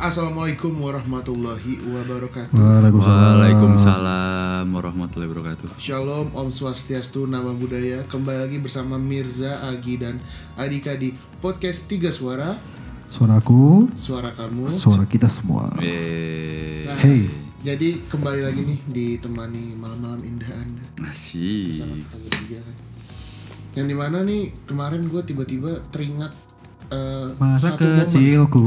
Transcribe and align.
Assalamualaikum 0.00 0.80
warahmatullahi 0.80 1.76
wabarakatuh. 1.84 2.56
Waalaikumsalam 2.56 4.64
warahmatullahi 4.72 5.28
wabarakatuh. 5.28 5.76
Shalom, 5.76 6.32
Om 6.32 6.48
Swastiastu, 6.48 7.28
Nama 7.28 7.52
Budaya. 7.52 8.00
Kembali 8.08 8.48
lagi 8.48 8.56
bersama 8.64 8.96
Mirza, 8.96 9.60
Agi, 9.60 10.00
dan 10.00 10.16
Adika 10.56 10.96
di 10.96 11.12
podcast 11.44 11.84
Tiga 11.84 12.08
Suara. 12.08 12.56
Suaraku, 13.12 13.92
Suara 14.00 14.32
kamu. 14.32 14.72
suara 14.72 15.04
kita 15.04 15.28
semua. 15.28 15.68
Eh, 15.84 16.88
Nah, 16.88 16.96
Hey. 16.96 17.28
Jadi 17.60 18.00
kembali 18.08 18.40
lagi 18.40 18.64
nih 18.64 18.80
ditemani 18.88 19.76
malam-malam 19.76 20.24
indah 20.24 20.48
Anda 20.48 20.80
kan. 20.96 21.12
Yang 23.76 23.86
di 23.92 23.96
mana 24.00 24.24
nih 24.24 24.48
kemarin 24.64 25.04
gue 25.12 25.20
tiba-tiba 25.28 25.84
teringat 25.92 26.32
eh, 26.90 27.26
Masa 27.36 27.70
satu 27.70 27.84
momen. 27.84 27.98
kecilku. 28.00 28.62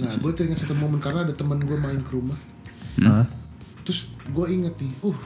Nah, 0.00 0.14
gue 0.16 0.32
teringat 0.32 0.58
satu 0.60 0.74
momen 0.74 0.98
karena 0.98 1.22
ada 1.22 1.32
teman 1.32 1.58
gue 1.58 1.74
main 1.74 1.98
ke 1.98 2.10
rumah. 2.10 2.38
Hah? 3.00 3.26
Terus 3.82 4.00
gue 4.24 4.46
inget 4.48 4.74
nih, 4.76 4.92
uh, 5.02 5.18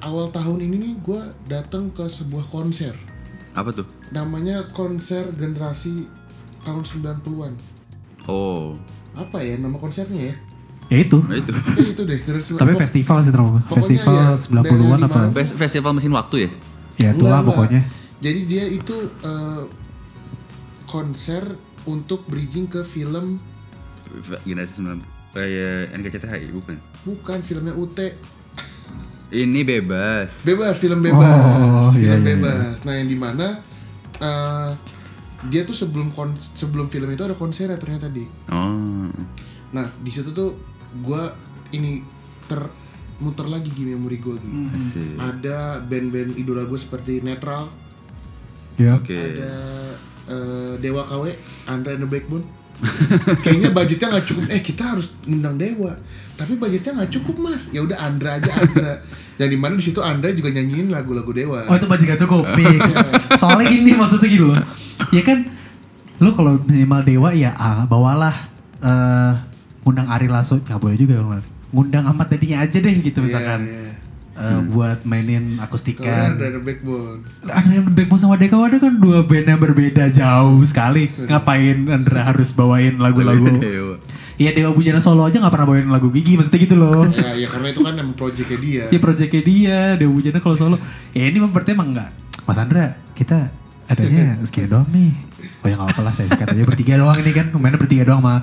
awal 0.00 0.28
tahun 0.28 0.60
ini 0.62 0.76
nih 0.78 0.94
gue 0.98 1.20
datang 1.46 1.88
ke 1.88 2.04
sebuah 2.04 2.46
konser. 2.46 2.92
Apa 3.50 3.72
tuh? 3.72 3.88
Namanya 4.10 4.62
konser 4.70 5.26
generasi 5.32 6.06
tahun 6.60 6.84
90-an. 6.84 7.52
Oh, 8.24 8.76
Apa 9.10 9.40
ya 9.40 9.56
nama 9.56 9.74
konsernya 9.74 10.30
ya? 10.30 10.34
ya 10.88 10.98
itu. 11.00 11.18
nah 11.20 11.34
itu. 11.34 11.50
Kayak 11.50 11.90
itu 11.94 12.02
deh. 12.04 12.18
generasi 12.20 12.48
Tapi 12.54 12.70
90-an. 12.70 12.80
festival 12.80 13.16
sih 13.20 13.32
terlalu. 13.32 13.58
Festival 13.72 14.14
ya, 14.14 14.28
90-an 14.36 14.98
dari 15.00 15.04
apa? 15.04 15.42
Festival 15.56 15.90
mesin 15.92 16.12
waktu 16.12 16.36
ya? 16.38 16.50
Ya 17.00 17.08
itulah 17.10 17.40
enggak. 17.40 17.48
pokoknya. 17.48 17.80
Jadi 18.20 18.40
dia 18.44 18.64
itu 18.68 18.94
eh, 19.24 19.60
konser 20.90 21.54
untuk 21.86 22.26
bridging 22.26 22.66
ke 22.66 22.82
film 22.82 23.38
Generasi 24.42 24.82
90 24.82 25.06
kayak 25.30 25.94
NKCTHI 25.94 26.50
bukan? 26.50 26.76
bukan 27.00 27.38
filmnya 27.40 27.70
UT 27.72 27.94
Ini 29.30 29.62
bebas. 29.62 30.42
bebas 30.42 30.74
film 30.74 30.98
bebas 31.00 31.22
Oh, 31.22 31.94
film 31.94 32.02
iya, 32.02 32.18
iya, 32.18 32.26
bebas 32.34 32.82
nah 32.82 32.92
yang 32.92 33.06
di 33.06 33.14
mana 33.14 33.62
eh, 34.18 34.70
dia 35.46 35.62
tuh 35.62 35.72
sebelum 35.72 36.10
kon 36.10 36.34
sebelum 36.36 36.86
film 36.86 37.06
itu 37.08 37.22
ada 37.22 37.32
konser 37.32 37.70
ternyata 37.72 38.10
di 38.10 38.26
Oh. 38.50 39.06
nah 39.70 39.86
di 39.96 40.10
situ 40.10 40.30
tuh 40.30 40.58
gua 40.98 41.30
ini 41.70 42.02
ter 42.44 42.58
muter 43.16 43.46
lagi 43.46 43.70
gini 43.70 43.94
memori 43.94 44.18
gue 44.18 44.34
gitu 44.34 44.58
Asik. 44.72 45.14
ada 45.14 45.78
band-band 45.78 46.34
idola 46.34 46.64
gue 46.64 46.76
seperti 46.76 47.20
Netral 47.20 47.70
Ya. 48.74 48.96
Oke. 48.96 49.12
ada 49.12 49.52
eh, 50.30 50.72
Dewa 50.78 51.02
KW 51.04 51.24
Andra 51.66 51.98
and 51.98 52.06
the 52.06 52.08
Backbone. 52.08 52.46
Kayaknya 53.44 53.70
budgetnya 53.76 54.08
nggak 54.16 54.26
cukup. 54.26 54.44
Eh 54.48 54.60
kita 54.64 54.82
harus 54.96 55.12
ngundang 55.28 55.60
Dewa. 55.60 55.92
Tapi 56.40 56.56
budgetnya 56.56 57.02
nggak 57.02 57.12
cukup 57.20 57.36
mas. 57.50 57.68
Ya 57.76 57.84
udah 57.84 57.98
Andra 58.00 58.40
aja 58.40 58.48
Andra 58.56 59.04
yang 59.40 59.50
di 59.52 59.58
mana 59.60 59.76
di 59.76 59.84
situ 59.84 60.00
Andra 60.00 60.32
juga 60.32 60.48
nyanyiin 60.48 60.88
lagu-lagu 60.88 61.28
Dewa. 61.28 61.68
Oh 61.68 61.76
itu 61.76 61.84
masih 61.84 62.04
gak 62.08 62.20
cukup. 62.24 62.48
Fix. 62.56 63.04
Soalnya 63.36 63.68
gini 63.68 63.92
maksudnya 63.92 64.28
gini 64.32 64.44
loh. 64.48 64.60
Ya 65.12 65.20
kan 65.20 65.44
lu 66.20 66.36
kalau 66.36 66.60
minimal 66.68 67.00
dewa 67.00 67.32
ya 67.32 67.56
ah, 67.56 67.88
bawalah 67.88 68.36
eh 68.80 69.32
ngundang 69.84 70.08
Ari 70.08 70.32
Lasso. 70.32 70.56
Nggak 70.56 70.80
boleh 70.80 70.96
juga 70.96 71.20
ngundang 71.70 72.08
Ahmad 72.08 72.32
Dedinya 72.32 72.64
aja 72.64 72.80
deh 72.80 72.94
gitu 73.04 73.20
misalkan. 73.20 73.60
Iya, 73.68 73.99
iya. 74.40 74.56
Eh, 74.56 74.60
buat 74.72 74.98
mainin 75.04 75.60
akustikan. 75.60 76.40
The 76.40 76.58
Backbone 76.64 77.20
yang 77.68 77.84
Backbone 77.92 78.20
sama 78.20 78.40
Deka 78.40 78.56
Wada 78.56 78.80
kan 78.80 78.96
dua 78.96 79.28
band 79.28 79.46
yang 79.52 79.60
berbeda 79.60 80.08
jauh 80.08 80.58
sekali. 80.64 81.12
Ngapain 81.14 81.84
Andra 81.92 82.32
harus 82.32 82.56
bawain 82.56 82.96
lagu-lagu? 82.96 83.46
Dewa. 83.60 83.96
Iya 84.40 84.56
Dewa 84.56 84.72
Bujana 84.72 85.04
Solo 85.04 85.28
aja 85.28 85.36
gak 85.36 85.52
pernah 85.52 85.68
bawain 85.68 85.92
lagu 85.92 86.08
Gigi 86.08 86.32
maksudnya 86.32 86.64
gitu 86.64 86.80
loh. 86.80 87.04
ya 87.12 87.36
ya 87.36 87.44
karena 87.44 87.76
itu 87.76 87.84
kan 87.84 87.92
emang 87.92 88.16
projectnya 88.16 88.56
dia 88.56 88.84
Iya 88.88 88.96
projectnya 89.04 89.42
dia 89.44 89.78
Dewa 90.00 90.16
Bujana 90.16 90.40
kalau 90.40 90.56
Solo. 90.56 90.76
Ya 91.12 91.28
ini 91.28 91.44
mah 91.44 91.52
berarti 91.52 91.76
emang 91.76 91.92
enggak. 91.92 92.08
Mas 92.48 92.56
Andra 92.56 92.96
kita 93.12 93.52
adanya 93.84 94.40
sekian 94.48 94.72
doang 94.72 94.88
nih. 94.88 95.12
Oh 95.60 95.68
ya 95.68 95.76
gak 95.76 95.92
apa 95.92 96.00
lah 96.00 96.12
saya 96.16 96.32
sikat 96.32 96.56
aja 96.56 96.64
bertiga 96.64 96.96
doang 96.96 97.20
ini 97.20 97.36
kan. 97.36 97.52
Mainnya 97.52 97.76
bertiga 97.76 98.08
doang 98.08 98.24
sama 98.24 98.40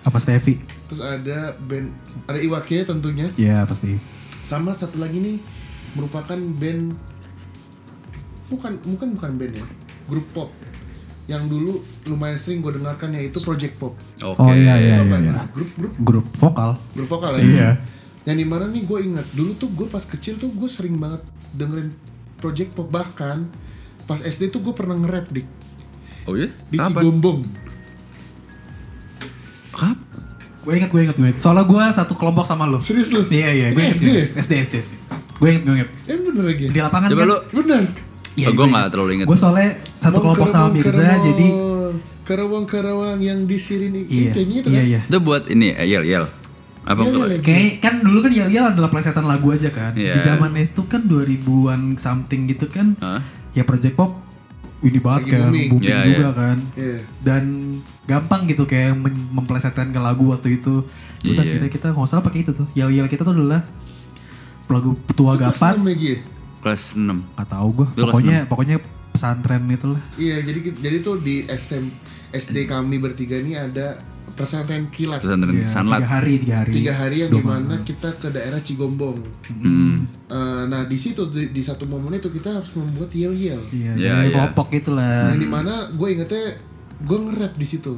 apa 0.00 0.16
Steffi. 0.20 0.56
terus 0.88 1.00
ada 1.04 1.54
band 1.60 1.92
ada 2.24 2.40
Iwake 2.40 2.84
tentunya 2.84 3.28
Iya 3.40 3.64
pasti. 3.64 4.19
Sama 4.50 4.74
satu 4.74 4.98
lagi 4.98 5.18
nih 5.18 5.36
merupakan 5.92 6.34
band 6.34 6.90
bukan 8.48 8.72
bukan 8.84 9.08
bukan 9.14 9.30
band 9.36 9.54
ya 9.54 9.66
grup 10.06 10.26
pop 10.32 10.50
yang 11.24 11.46
dulu 11.46 11.78
lumayan 12.04 12.34
sering 12.34 12.58
gue 12.58 12.74
dengarkan 12.74 13.14
yaitu 13.14 13.38
Project 13.38 13.78
Pop 13.78 13.94
Oke. 14.18 14.42
Oh 14.42 14.50
iya 14.50 14.74
iya 14.76 14.96
Apa 14.98 15.14
iya. 15.14 15.18
ya? 15.20 15.30
iya. 15.30 15.42
grup 15.48 15.70
grup 15.72 15.92
Grup 16.00 16.26
vokal. 16.34 16.70
grup 16.90 17.06
vokal 17.08 17.38
ya 17.38 17.42
Iya. 17.46 17.70
yang 18.26 18.36
di 18.36 18.44
mana 18.44 18.66
nih 18.66 18.82
gue 18.82 18.98
ingat 19.00 19.26
dulu 19.32 19.54
tuh 19.54 19.70
gue 19.70 19.86
pas 19.86 20.02
kecil 20.02 20.34
tuh 20.36 20.50
gue 20.50 20.66
sering 20.66 20.98
banget 20.98 21.22
dengerin 21.52 21.94
Project 22.36 22.74
Pop 22.74 22.90
bahkan 22.90 23.46
pas 24.04 24.18
SD 24.18 24.50
tuh 24.50 24.58
gue 24.60 24.74
pernah 24.74 24.98
nge-rap 24.98 25.30
dik 25.30 25.46
Oh 26.26 26.34
iya? 26.34 26.50
di 26.66 26.76
Kapan? 26.76 26.90
Cigombong 26.98 27.40
Kap? 29.70 29.98
Gue 30.60 30.72
inget 30.74 30.88
gue 30.88 31.00
inget 31.00 31.14
gue 31.14 31.26
inget. 31.26 31.38
Soalnya 31.38 31.64
gue 31.64 31.84
satu 31.90 32.12
kelompok 32.14 32.44
sama 32.44 32.64
lo. 32.64 32.78
serius 32.78 33.08
lu 33.08 33.24
Iya 33.24 33.48
iya. 33.50 33.66
Gue 33.70 33.82
inget. 33.82 33.96
SD 33.96 34.08
ya? 34.08 34.24
SD 34.36 34.52
SD 34.60 34.74
SD. 34.78 34.92
Gue 35.36 35.48
inget 35.50 35.62
gue 35.62 35.74
inget. 35.74 35.90
eh 36.04 36.16
bener 36.18 36.44
lagi 36.46 36.64
Di 36.66 36.78
lapangan 36.78 37.08
Coba 37.08 37.18
kan. 37.18 37.28
lu 37.28 37.36
bener 37.56 37.82
Iya, 38.32 38.46
Oh, 38.46 38.52
gue 38.52 38.56
gua 38.56 38.64
inget. 38.64 38.74
nggak 38.76 38.90
terlalu 38.90 39.10
inget. 39.12 39.26
Gue 39.26 39.36
soalnya 39.36 39.68
satu 39.92 40.18
kelompok 40.18 40.46
sama 40.46 40.68
Mirza 40.70 40.94
Karawang, 40.94 41.20
jadi 41.22 41.46
Karawang 42.22 42.64
Karawang 42.64 43.18
yang 43.18 43.42
di 43.42 43.58
sini 43.58 44.06
iya 44.06 44.30
itu 44.30 44.40
iya 44.40 44.60
kan 44.62 44.70
iya. 44.86 45.00
itu 45.02 45.18
buat 45.18 45.42
ini 45.46 45.72
eh, 45.72 45.86
yel 45.86 46.04
yel. 46.04 46.24
Apa 46.80 47.02
Iya, 47.02 47.10
enggak? 47.10 47.26
iya, 47.26 47.38
Kayak 47.40 47.72
kan 47.78 47.94
dulu 48.00 48.18
kan 48.20 48.32
Yel 48.32 48.48
Yel 48.48 48.66
adalah 48.66 48.88
plesetan 48.88 49.24
lagu 49.24 49.50
aja 49.50 49.68
kan. 49.68 49.92
Iya. 49.92 50.14
Di 50.14 50.20
zaman 50.22 50.54
itu 50.54 50.80
kan 50.84 51.04
2000-an 51.04 51.80
something 51.96 52.46
gitu 52.46 52.66
kan. 52.66 52.96
Hah? 52.96 53.20
Ya 53.50 53.62
Project 53.62 53.94
Pop 53.94 54.16
ini 54.80 54.98
banget 54.98 55.20
Lagi 55.26 55.32
kan, 55.32 55.40
booming. 55.46 55.68
booming 55.70 55.88
Iya, 55.92 55.98
juga 56.08 56.24
iya. 56.24 56.30
kan. 56.32 56.56
Iya. 56.72 56.98
Dan 57.20 57.44
gampang 58.04 58.42
gitu 58.48 58.64
kayak 58.64 58.96
memplesetkan 59.30 59.92
ke 59.92 60.00
lagu 60.00 60.28
waktu 60.28 60.56
itu. 60.56 60.84
Udah 61.22 61.44
Iya. 61.44 61.60
kira 61.60 61.66
kita 61.68 61.86
nggak 61.92 62.08
salah 62.08 62.24
pakai 62.24 62.40
itu 62.42 62.52
tuh. 62.52 62.66
Yel 62.72 62.88
Yel 62.90 63.06
kita 63.06 63.22
tuh 63.22 63.36
adalah 63.36 63.60
lagu 64.66 64.96
tua 65.12 65.34
gapan. 65.34 65.76
ya? 65.92 66.16
Kelas 66.60 66.94
6. 66.94 67.24
Gak 67.34 67.48
tahu 67.48 67.68
gue. 67.72 67.88
Itu 67.90 67.96
kelas 67.98 68.12
Pokoknya 68.12 68.38
pokoknya 68.46 68.76
pesantren 69.10 69.64
itu 69.66 69.86
lah. 69.90 70.02
Iya, 70.16 70.36
jadi 70.44 70.58
jadi 70.76 70.96
tuh 71.00 71.18
di 71.18 71.44
SM 71.44 71.84
SD 72.30 72.64
kami 72.64 73.02
bertiga 73.02 73.36
ini 73.36 73.58
ada 73.58 73.98
pesantren 74.32 74.88
kilat. 74.88 75.18
Pesantren 75.18 75.52
Iya, 75.52 75.66
Sanlat. 75.66 75.98
tiga 75.98 76.08
hari 76.10 76.32
tiga 76.36 76.54
hari. 76.58 76.72
Tiga 76.72 76.92
hari 76.92 77.16
yang 77.18 77.30
di 77.30 77.42
mana 77.42 77.74
kita 77.80 78.08
ke 78.14 78.28
daerah 78.28 78.58
Cigombong. 78.58 79.18
Hmm. 79.52 80.06
Eh, 80.26 80.62
nah 80.66 80.84
di 80.84 80.94
situ 80.94 81.26
di, 81.26 81.48
di 81.48 81.60
satu 81.60 81.84
momen 81.84 82.14
itu 82.14 82.28
kita 82.28 82.50
harus 82.52 82.70
membuat 82.72 83.10
yel 83.10 83.32
yel. 83.32 83.60
Iya, 83.68 83.92
Iya, 83.94 84.14
iya. 84.22 84.30
kelompok 84.30 84.70
gitu 84.70 84.90
lah. 84.92 85.30
Yang 85.30 85.40
di 85.40 85.48
mana 85.48 85.74
gue 85.88 86.08
ingetnya 86.08 86.44
gue 87.00 87.18
nge-rap 87.20 87.54
di 87.54 87.66
situ. 87.66 87.94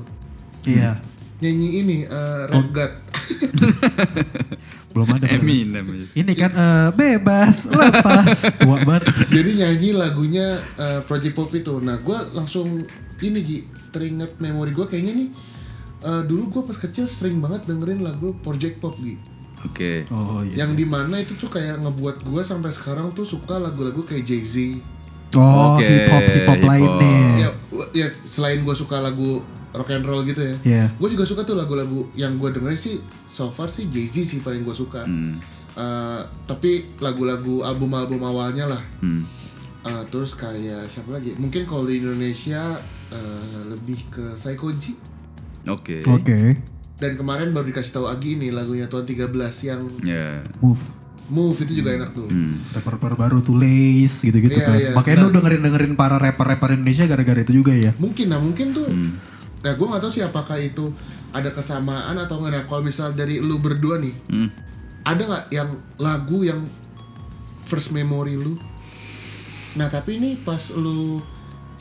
Iya. 0.62 0.98
Nyanyi 1.38 1.68
ini 1.76 1.96
eh, 2.04 2.42
rap 2.46 2.66
god. 2.70 2.92
Belum 4.92 5.08
ada. 5.10 5.24
Eminem. 5.26 5.84
Ini 6.12 6.32
kan 6.32 6.52
eh, 6.52 6.88
bebas, 6.92 7.66
lepas, 7.66 8.32
tua 8.60 8.76
banget. 8.82 9.08
jadi 9.26 9.50
nyanyi 9.56 9.90
lagunya 9.90 10.46
eh, 10.76 11.00
Project 11.02 11.34
Pop 11.34 11.50
itu. 11.50 11.80
Nah 11.80 11.96
gue 11.96 12.18
langsung 12.32 12.84
ini 13.18 13.40
Gi, 13.40 13.58
teringat 13.88 14.36
memori 14.38 14.70
gue 14.70 14.84
kayaknya 14.84 15.12
nih. 15.16 15.28
Eh, 16.02 16.22
dulu 16.26 16.42
gue 16.50 16.62
pas 16.66 16.78
kecil 16.78 17.06
sering 17.06 17.38
banget 17.38 17.66
dengerin 17.66 18.02
lagu 18.02 18.34
Project 18.42 18.78
Pop 18.78 18.98
Gi. 18.98 19.16
Oke. 19.62 20.02
Oh 20.10 20.42
iya. 20.42 20.66
Yang 20.66 20.82
di 20.82 20.86
mana 20.86 21.22
itu 21.22 21.38
tuh 21.38 21.46
kayak 21.46 21.78
ngebuat 21.80 22.26
gue 22.26 22.42
sampai 22.42 22.74
sekarang 22.74 23.14
tuh 23.14 23.22
suka 23.22 23.62
lagu-lagu 23.62 24.02
kayak 24.02 24.26
Jay 24.26 24.42
Z. 24.42 24.54
Oh, 25.32 25.78
Oke, 25.78 25.86
hip 25.88 26.12
hop 26.12 26.24
hip 26.28 26.44
hop 26.44 26.60
lainnya. 26.60 27.16
Ya, 27.40 27.48
ya 27.96 28.06
selain 28.10 28.60
gue 28.66 28.74
suka 28.76 29.00
lagu 29.00 29.40
rock 29.72 29.88
and 29.88 30.04
roll 30.04 30.20
gitu 30.28 30.44
ya, 30.44 30.54
Iya. 30.68 30.84
gue 30.92 31.08
juga 31.16 31.24
suka 31.24 31.48
tuh 31.48 31.56
lagu-lagu 31.56 32.04
yang 32.12 32.36
gue 32.36 32.52
dengerin 32.52 32.76
sih 32.76 33.00
so 33.32 33.48
far 33.48 33.72
sih 33.72 33.88
Jay 33.88 34.04
Z 34.04 34.28
sih 34.28 34.44
paling 34.44 34.60
gue 34.60 34.76
suka. 34.76 35.08
Hmm. 35.08 35.40
Eh, 35.72 36.20
tapi 36.44 36.84
lagu-lagu 37.00 37.64
album-album 37.64 38.20
awalnya 38.20 38.68
lah. 38.68 38.82
Hmm. 39.00 39.24
Eh, 39.82 40.02
terus 40.12 40.36
kayak 40.36 40.92
siapa 40.92 41.16
lagi? 41.16 41.32
Mungkin 41.40 41.64
kalau 41.64 41.88
di 41.88 42.04
Indonesia 42.04 42.76
eh, 43.08 43.60
lebih 43.72 44.04
ke 44.12 44.36
Psychoji. 44.36 44.92
Oke. 45.66 46.02
Oke. 46.04 46.58
Dan 46.96 47.14
kemarin 47.14 47.50
baru 47.50 47.66
dikasih 47.66 47.92
tahu 47.92 48.06
Agi 48.06 48.34
ini 48.34 48.48
lagunya 48.48 48.86
Tuan 48.86 49.02
13 49.02 49.30
yang 49.62 49.82
Ya. 50.02 50.42
Move. 50.58 50.82
Move 51.26 51.58
itu 51.60 51.80
juga 51.80 51.94
enak 51.94 52.12
tuh. 52.12 52.26
Hmm. 52.26 52.60
Rapper-rapper 52.70 53.14
baru 53.14 53.38
tuh 53.40 53.56
Lace 53.56 54.22
gitu-gitu 54.22 54.54
Iya, 54.54 54.66
kan. 54.66 54.76
iya. 54.76 54.90
Makanya 54.92 55.16
lu 55.22 55.30
dengerin-dengerin 55.32 55.94
para 55.94 56.18
rapper-rapper 56.18 56.74
Indonesia 56.74 57.06
gara-gara 57.06 57.40
itu 57.40 57.52
juga 57.54 57.72
ya. 57.72 57.90
Mungkin 57.96 58.26
nah 58.26 58.38
mungkin 58.38 58.70
tuh. 58.70 58.86
Nah 59.62 59.72
gue 59.72 59.86
nggak 59.86 60.02
tahu 60.02 60.12
sih 60.12 60.22
apakah 60.22 60.58
itu 60.58 60.90
ada 61.32 61.48
kesamaan 61.48 62.18
atau 62.18 62.38
enggak. 62.38 62.52
Nah, 62.52 62.64
kalau 62.66 62.82
misal 62.82 63.14
dari 63.14 63.38
lu 63.38 63.56
berdua 63.56 63.96
nih, 63.96 64.12
Hmm. 64.28 64.48
ada 65.02 65.22
nggak 65.22 65.44
yang 65.50 65.70
lagu 65.96 66.44
yang 66.44 66.60
first 67.64 67.90
memory 67.90 68.36
lu? 68.36 68.58
Nah 69.74 69.88
tapi 69.88 70.20
ini 70.20 70.36
pas 70.36 70.60
lu 70.70 71.22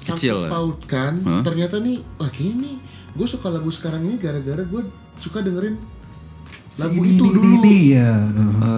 lah. 0.02 0.50
pautkan 0.50 1.14
ternyata 1.44 1.78
nih 1.78 2.02
wah 2.18 2.32
nih 2.32 2.76
gue 3.12 3.28
suka 3.28 3.48
lagu 3.52 3.70
sekarang 3.70 4.08
ini 4.08 4.16
gara-gara 4.16 4.64
gue 4.64 4.82
suka 5.20 5.44
dengerin 5.44 5.76
lagu 6.80 7.04
Si 7.04 7.12
itu 7.16 7.24
ini, 7.28 7.36
dulu 7.36 7.56
ini, 7.60 7.78
ya. 8.00 8.12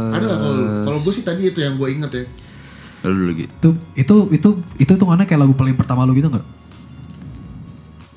ada 0.09 0.23
nggak 0.25 0.39
kalau 0.41 0.57
kalau 0.81 0.99
gue 1.05 1.13
sih 1.13 1.21
tadi 1.21 1.53
itu 1.53 1.59
yang 1.61 1.77
gue 1.77 1.89
inget 1.93 2.11
ya 2.13 2.25
Lalu 3.03 3.21
lagi. 3.35 3.45
Itu 3.51 3.69
itu 3.99 4.15
itu 4.31 4.49
itu 4.79 4.91
tuh 4.95 5.07
mana 5.07 5.27
kayak 5.27 5.43
lagu 5.43 5.53
paling 5.53 5.75
pertama 5.75 6.07
lu 6.07 6.15
gitu 6.15 6.31
nggak? 6.31 6.45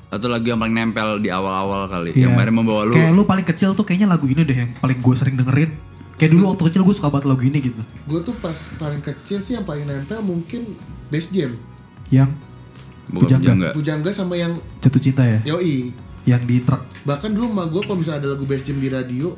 Atau 0.07 0.31
lagu 0.31 0.47
yang 0.47 0.55
paling 0.55 0.71
nempel 0.71 1.19
di 1.19 1.27
awal-awal 1.27 1.91
kali. 1.91 2.15
Iya. 2.15 2.31
Yang 2.31 2.31
kemarin 2.39 2.53
membawa 2.55 2.81
lu. 2.87 2.95
Kayak 2.95 3.11
lu 3.11 3.23
paling 3.27 3.43
kecil 3.43 3.75
tuh 3.75 3.83
kayaknya 3.83 4.07
lagu 4.07 4.23
ini 4.31 4.47
deh 4.47 4.55
yang 4.55 4.71
paling 4.79 5.03
gue 5.03 5.15
sering 5.19 5.35
dengerin. 5.35 5.75
Kayak 6.15 6.31
dulu 6.33 6.55
waktu 6.55 6.63
kecil 6.71 6.81
gue 6.87 6.95
suka 6.95 7.11
banget 7.13 7.29
lagu 7.29 7.43
ini 7.45 7.59
gitu. 7.61 7.81
gue 7.83 8.19
tuh 8.25 8.33
pas 8.41 8.57
paling 8.81 9.03
kecil 9.05 9.37
sih 9.37 9.53
yang 9.53 9.67
paling 9.67 9.85
nempel 9.85 10.17
mungkin 10.25 10.65
Bass 11.13 11.29
Jam 11.29 11.53
Yang 12.09 12.33
Bukan 13.07 13.21
Pujangga. 13.21 13.45
Pujangga. 13.45 13.69
Pujangga 13.77 14.09
sama 14.11 14.33
yang 14.33 14.57
jatuh 14.81 14.97
cinta 14.97 15.23
ya. 15.23 15.39
Yoi 15.45 15.93
Yang 16.27 16.41
di 16.43 16.57
truk. 16.61 16.83
bahkan 17.03 17.31
dulu 17.31 17.47
mah 17.49 17.65
gue 17.65 17.79
kalau 17.79 17.97
misalnya 17.97 18.19
ada 18.21 18.29
lagu 18.29 18.43
Bass 18.43 18.61
Jam 18.61 18.77
di 18.77 18.87
radio 18.87 19.31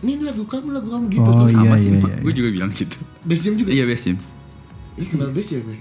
ini 0.00 0.18
lagu 0.20 0.42
kamu 0.42 0.68
lagu 0.72 0.88
kamu 0.88 1.04
gitu 1.08 1.22
Oh, 1.24 1.36
tuh 1.38 1.48
iya, 1.48 1.56
Sama 1.56 1.76
sih. 1.76 1.88
iya, 1.88 2.00
iya. 2.00 2.16
Gue 2.18 2.32
juga 2.32 2.48
bilang 2.50 2.70
gitu. 2.70 2.96
Bass 3.22 3.40
Jam 3.40 3.54
juga 3.54 3.70
Iya 3.70 3.84
besim. 3.84 4.16
Ih 4.94 5.06
kenal 5.06 5.30
Bass 5.30 5.48
ya 5.48 5.60
gue 5.60 5.76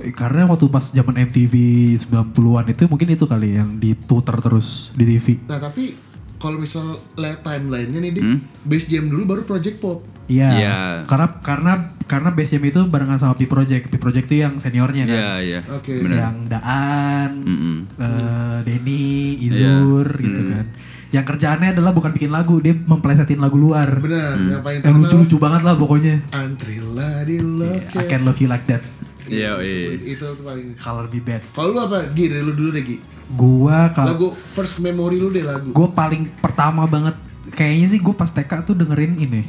Eh, 0.00 0.12
Karena 0.12 0.44
waktu 0.44 0.66
pas 0.66 0.86
zaman 0.86 1.14
MTV 1.14 1.54
90-an 2.00 2.66
itu 2.68 2.82
mungkin 2.86 3.08
itu 3.08 3.24
kali 3.24 3.54
yang 3.54 3.76
dituter 3.76 4.36
terus 4.36 4.90
di 4.92 5.04
TV. 5.06 5.40
Nah 5.44 5.56
tapi 5.58 5.92
kalau 6.36 6.56
misal 6.56 6.84
lihat 7.14 7.40
timelinenya 7.40 8.00
nih, 8.00 8.12
Dik, 8.14 8.24
Bass 8.64 8.84
Jam 8.86 9.06
dulu 9.06 9.22
baru 9.26 9.42
Project 9.44 9.76
Pop. 9.78 10.00
Iya. 10.24 10.48
Iya. 10.50 10.76
Karena 11.04 11.26
karena 11.38 11.72
karena 12.10 12.34
BSM 12.34 12.62
itu 12.66 12.80
barengan 12.84 13.14
sama 13.16 13.38
P 13.38 13.46
Project. 13.46 13.86
P 13.86 13.94
Project 13.96 14.26
itu 14.26 14.42
yang 14.42 14.58
seniornya 14.58 15.06
kan. 15.06 15.14
Iya 15.14 15.32
iya. 15.38 15.60
Oke. 15.70 16.02
Benar. 16.02 16.16
Yang 16.18 16.36
Daan, 16.50 17.30
Mm-mm. 17.40 17.76
eh, 17.94 18.58
Denny, 18.66 19.38
Izur 19.40 20.10
gitu 20.18 20.42
kan. 20.50 20.66
Yang 21.10 21.24
kerjaannya 21.26 21.68
adalah 21.72 21.90
bukan 21.90 22.10
bikin 22.10 22.30
lagu, 22.30 22.58
dia 22.58 22.74
memplesetin 22.74 23.38
lagu 23.38 23.54
luar. 23.54 23.98
Benar, 23.98 24.34
yang 24.38 24.58
paling 24.60 24.78
Yang 24.78 24.90
terkenal 24.90 25.02
lucu-lucu 25.06 25.36
banget 25.38 25.62
lah 25.62 25.74
pokoknya. 25.74 26.14
Antrilla 26.30 27.22
di 27.22 27.38
Love 27.38 27.94
I 27.94 28.04
can 28.04 28.22
love 28.22 28.38
you 28.38 28.46
like 28.46 28.66
that. 28.66 28.82
Iya 29.24 29.58
iya. 29.58 29.94
Itu 29.94 30.34
tuh 30.34 30.42
paling. 30.42 30.74
Color 30.74 31.06
me 31.06 31.20
bad. 31.20 31.42
Kalau 31.50 31.70
lu 31.70 31.78
apa? 31.80 32.10
Gi, 32.10 32.24
dari 32.26 32.42
lu 32.42 32.52
dulu 32.52 32.70
deh 32.72 32.82
Gi. 32.84 32.98
Gua 33.30 33.86
kalau 33.88 34.10
Lagu 34.10 34.28
first 34.34 34.78
memory 34.78 35.18
lu 35.18 35.30
deh 35.30 35.42
lagu. 35.42 35.70
gue 35.70 35.88
paling 35.88 36.26
pertama 36.36 36.82
banget 36.84 37.14
kayaknya 37.48 37.86
sih 37.86 37.98
gue 37.98 38.10
pas 38.10 38.26
TK 38.26 38.50
tuh 38.64 38.74
dengerin 38.74 39.14
ini 39.16 39.46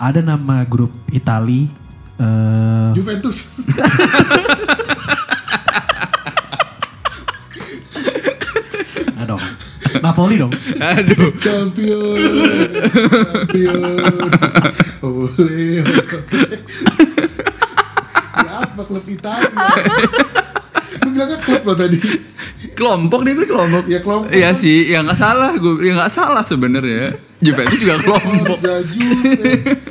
ada 0.00 0.24
nama 0.24 0.64
grup 0.64 0.88
Itali 1.12 1.68
eh 2.16 2.90
Juventus. 2.96 3.52
nggak 9.14 9.26
dong 9.26 9.42
Napoli 10.00 10.34
dong 10.38 10.52
Aduh. 10.80 11.32
Champion. 11.36 12.16
Champion. 12.16 13.80
Oleh. 15.00 15.84
ya 18.40 18.52
apa 18.64 18.82
klub 18.84 19.04
Italia? 19.04 19.48
Lu 21.00 21.08
bilangnya 21.10 21.38
klub 21.40 21.62
lo 21.64 21.74
tadi. 21.74 21.98
Kelompok 22.76 23.20
dia 23.24 23.34
bilang 23.36 23.50
kelompok. 23.50 23.82
Ya, 23.88 23.98
kelompok. 24.00 24.30
Iya 24.32 24.50
sih, 24.56 24.88
ya 24.88 25.04
nggak 25.04 25.18
salah 25.18 25.52
gue, 25.56 25.74
ya 25.84 25.92
nggak 25.96 26.12
salah 26.12 26.44
sebenarnya. 26.44 27.16
Juventus 27.40 27.76
juga 27.76 27.94
kelompok. 27.98 28.58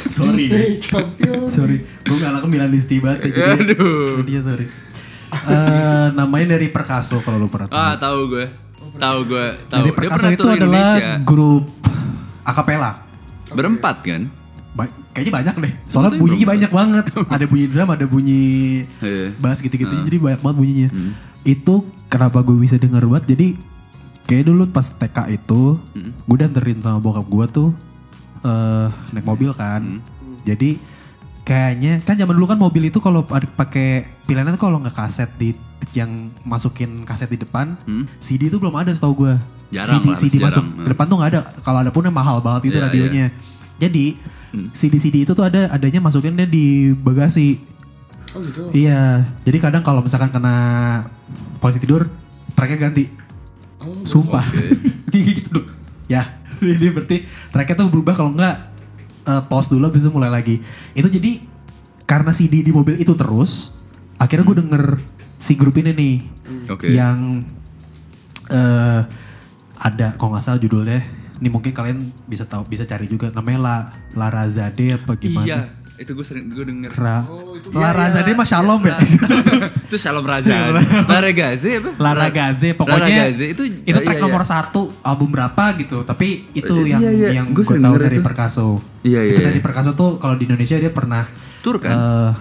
Sorry. 0.07 0.45
Juve 0.45 0.61
champion. 0.79 1.49
sorry 1.49 1.77
gue 1.81 2.15
gak 2.15 2.45
bilang 2.45 2.69
di 2.69 2.79
banget 2.99 3.19
ya, 3.25 3.29
jadi 3.55 3.73
Aduh. 3.73 4.21
jadi 4.21 4.31
ya 4.31 4.41
sorry 4.43 4.65
Eh, 5.29 6.07
namanya 6.13 6.57
dari 6.57 6.69
Perkaso 6.69 7.21
kalau 7.21 7.37
lu 7.37 7.45
pernah 7.45 7.69
tahu. 7.69 7.77
Ah 7.77 7.93
tahu 7.95 8.19
gue, 8.27 8.45
tahu 8.97 9.19
gue, 9.27 9.45
tahu. 9.67 9.77
dari 9.77 9.91
Perkaso 9.93 10.25
itu 10.27 10.41
adalah 10.41 10.97
Indonesia. 10.97 11.11
grup 11.21 11.69
akapela 12.41 13.05
berempat 13.49 14.01
kan? 14.01 14.25
Ba- 14.71 14.89
kayaknya 15.11 15.33
banyak 15.35 15.55
deh 15.59 15.73
soalnya 15.85 16.15
bunyinya 16.15 16.47
banyak 16.47 16.71
banget 16.71 17.05
ada 17.27 17.45
bunyi 17.45 17.65
drum 17.67 17.89
ada 17.89 18.05
bunyi 18.05 18.41
Iya. 18.99 19.37
bass 19.37 19.59
gitu-gitu 19.59 19.91
jadi 20.01 20.17
banyak 20.17 20.39
banget 20.39 20.57
bunyinya 20.57 20.89
itu 21.43 21.75
kenapa 22.05 22.41
gue 22.41 22.55
bisa 22.55 22.77
denger 22.77 23.05
banget 23.05 23.25
jadi 23.29 23.47
kayak 24.29 24.45
dulu 24.45 24.69
pas 24.69 24.85
TK 24.85 25.17
itu 25.33 25.81
gue 25.97 26.37
danterin 26.37 26.77
sama 26.79 27.01
bokap 27.01 27.25
gue 27.25 27.45
tuh 27.49 27.69
eh 28.45 28.87
naik 29.11 29.25
mobil 29.25 29.49
kan. 29.57 29.99
Jadi 30.45 30.77
kayaknya 31.41 31.97
kan 32.05 32.13
zaman 32.13 32.37
dulu 32.37 32.45
kan 32.45 32.61
mobil 32.61 32.87
itu 32.87 33.01
kalau 33.01 33.25
pakai 33.25 34.05
pilihannya 34.29 34.53
tuh 34.53 34.69
kalau 34.69 34.77
nggak 34.77 34.93
kaset 34.93 35.33
di 35.35 35.57
yang 35.97 36.29
masukin 36.45 37.01
kaset 37.01 37.25
di 37.25 37.41
depan 37.41 37.73
CD 38.21 38.53
itu 38.53 38.61
belum 38.61 38.77
ada 38.77 38.93
setahu 38.93 39.25
gue 39.25 39.33
Jarang 39.73 40.01
CD 40.01 40.05
lah, 40.05 40.17
CD 40.17 40.35
masuk 40.37 40.61
jarang. 40.65 40.85
ke 40.85 40.89
depan 40.93 41.05
tuh 41.09 41.15
nggak 41.17 41.29
ada. 41.33 41.41
Kalau 41.61 41.79
ada 41.81 41.91
pun 41.93 42.01
yang 42.05 42.13
mahal 42.13 42.37
banget 42.41 42.69
itu 42.69 42.77
Iya, 42.77 42.85
radionya. 42.89 43.25
jadi 43.77 44.05
CD 44.73 44.97
CD 44.97 45.15
itu 45.25 45.33
tuh 45.33 45.45
ada 45.45 45.69
adanya 45.69 46.01
masukinnya 46.01 46.45
di 46.45 46.89
bagasi. 46.93 47.61
Oh 48.33 48.41
gitu. 48.41 48.69
Iya, 48.73 49.25
jadi 49.45 49.57
kadang 49.57 49.81
kalau 49.81 50.01
misalkan 50.01 50.29
kena 50.29 50.57
polisi 51.57 51.81
tidur, 51.81 52.09
tracknya 52.53 52.89
ganti. 52.89 53.09
Sumpah. 54.03 54.45
gitu 55.13 55.49
dong. 55.61 55.67
Ya, 56.09 56.41
jadi 56.61 56.89
berarti 56.93 57.25
tracknya 57.53 57.85
tuh 57.85 57.89
berubah 57.91 58.13
kalau 58.17 58.33
enggak 58.33 58.69
eh, 59.27 59.41
pause 59.45 59.69
dulu 59.69 59.89
bisa 59.93 60.09
mulai 60.09 60.29
lagi. 60.33 60.61
Itu 60.97 61.07
jadi 61.07 61.41
karena 62.09 62.33
CD 62.33 62.65
di 62.65 62.73
mobil 62.73 62.97
itu 62.97 63.13
terus, 63.13 63.77
akhirnya 64.17 64.45
gue 64.45 64.57
denger 64.65 64.83
si 65.37 65.53
grup 65.53 65.77
ini 65.77 65.93
nih. 65.93 66.15
Oke. 66.73 66.89
Yang 66.89 67.45
eh 68.49 69.01
ada 69.79 70.17
kalau 70.19 70.35
nggak 70.35 70.43
salah 70.43 70.59
judulnya, 70.59 70.99
ini 71.39 71.47
mungkin 71.47 71.71
kalian 71.71 72.03
bisa 72.27 72.43
tahu 72.43 72.67
bisa 72.67 72.83
cari 72.83 73.07
juga 73.07 73.31
namanya 73.31 73.59
La 73.63 73.75
Larazade 74.17 74.99
apa 74.99 75.15
gimana? 75.15 75.47
Iya, 75.47 75.59
itu 75.99 76.15
gue 76.15 76.23
sering 76.23 76.47
gue 76.47 76.63
denger. 76.63 76.95
Ra. 76.95 77.27
Oh, 77.27 77.59
itu 77.59 77.69
La 77.75 77.91
Razade 77.91 78.31
mah 78.31 78.47
Shalom 78.47 78.81
ya. 78.87 78.95
itu 79.91 79.97
Shalom 79.99 80.23
Raza. 80.23 80.47
Iya, 80.47 80.71
La 81.05 81.19
Ragaze 81.19 81.69
apa? 81.83 81.89
La 81.99 82.11
Ragaze 82.15 82.69
pokoknya. 82.73 82.95
La 82.95 83.05
Ragaze 83.05 83.45
itu 83.51 83.63
itu 83.67 83.91
oh, 83.91 84.01
iya, 84.01 84.07
track 84.07 84.17
iya. 84.17 84.23
nomor 84.23 84.43
satu 84.47 84.81
album 85.03 85.29
berapa 85.35 85.63
gitu. 85.75 86.07
Tapi 86.07 86.55
itu 86.55 86.75
yang 86.87 87.03
yang 87.03 87.51
gue 87.51 87.63
tahu 87.67 87.95
dari 87.99 88.17
Perkaso. 88.23 88.79
Iya 89.03 89.27
iya. 89.27 89.33
Itu 89.35 89.41
dari 89.43 89.59
Perkaso 89.59 89.91
tuh 89.93 90.17
kalau 90.17 90.39
di 90.39 90.47
Indonesia 90.47 90.79
dia 90.79 90.91
pernah 90.95 91.27
tur 91.59 91.83
kan? 91.83 91.93
Eh, 91.93 92.31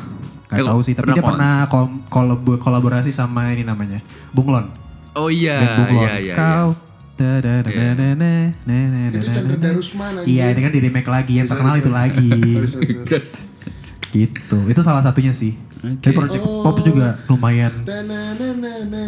Gak 0.48 0.64
eh, 0.64 0.66
tau 0.66 0.80
sih, 0.80 0.96
tapi 0.96 1.12
dia 1.12 1.20
pernah 1.20 1.68
kolaborasi 2.08 3.12
sama 3.12 3.52
ini 3.52 3.68
namanya, 3.68 4.00
Bunglon. 4.32 4.72
Oh 5.12 5.28
iya, 5.28 5.60
Bunglon. 5.76 6.08
iya, 6.08 6.12
iya, 6.24 6.34
Kau 6.34 6.88
itu 9.10 9.58
Darusman 9.58 10.22
aja. 10.22 10.26
Iya, 10.26 10.44
ini 10.54 10.60
kan 10.62 10.72
di 10.72 10.80
remake 10.86 11.10
lagi 11.10 11.32
yang 11.42 11.46
terkenal 11.50 11.74
itu 11.74 11.90
lagi. 11.90 12.30
gitu. 14.10 14.58
Itu 14.64 14.80
salah 14.80 15.00
satunya 15.00 15.30
sih. 15.30 15.54
Tapi 15.78 16.10
project 16.10 16.42
pop 16.42 16.76
juga 16.80 17.20
lumayan. 17.26 17.70
Tananananana, 17.82 19.04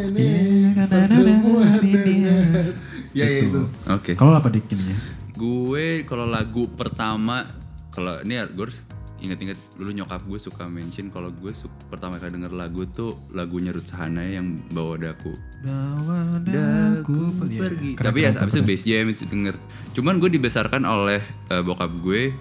pertemuan 0.79 1.81
dengan- 1.81 2.75
Ya 3.11 3.27
ya 3.27 3.43
itu. 3.43 3.67
Oke. 3.89 4.15
kalau 4.15 4.33
apa 4.33 4.49
dikinnya 4.49 4.95
Gue 5.33 6.05
kalau 6.05 6.25
lagu 6.25 6.69
pertama 6.69 7.43
kalau 7.91 8.21
ini 8.21 8.37
ya, 8.37 8.47
gue 8.47 8.63
harus 8.63 8.87
inget-inget 9.19 9.59
dulu 9.75 9.91
nyokap 9.93 10.23
gue 10.23 10.39
suka 10.39 10.65
mention 10.65 11.09
kalau 11.09 11.29
gue 11.29 11.51
su- 11.51 11.69
pertama 11.87 12.17
kali 12.17 12.33
denger 12.33 12.53
lagu 12.53 12.87
tuh 12.87 13.19
lagunya 13.31 13.69
Ruth 13.69 13.85
Sahanaya 13.87 14.39
yang 14.39 14.63
bawa 14.69 14.97
daku. 14.97 15.35
bawa 15.61 16.41
Daku 16.41 17.29
Iya, 17.45 17.61
pergi. 17.61 17.91
keren, 17.93 18.07
Tapi 18.07 18.19
ya 18.21 18.31
keren, 18.31 18.43
abis 18.43 18.55
itu 18.55 18.63
bass 18.65 18.83
jam 18.83 19.07
itu 19.07 19.25
denger. 19.27 19.55
Cuman 19.93 20.15
gue 20.17 20.31
dibesarkan 20.31 20.83
oleh 20.85 21.21
eh, 21.49 21.61
bokap 21.61 21.91
gue 21.99 22.33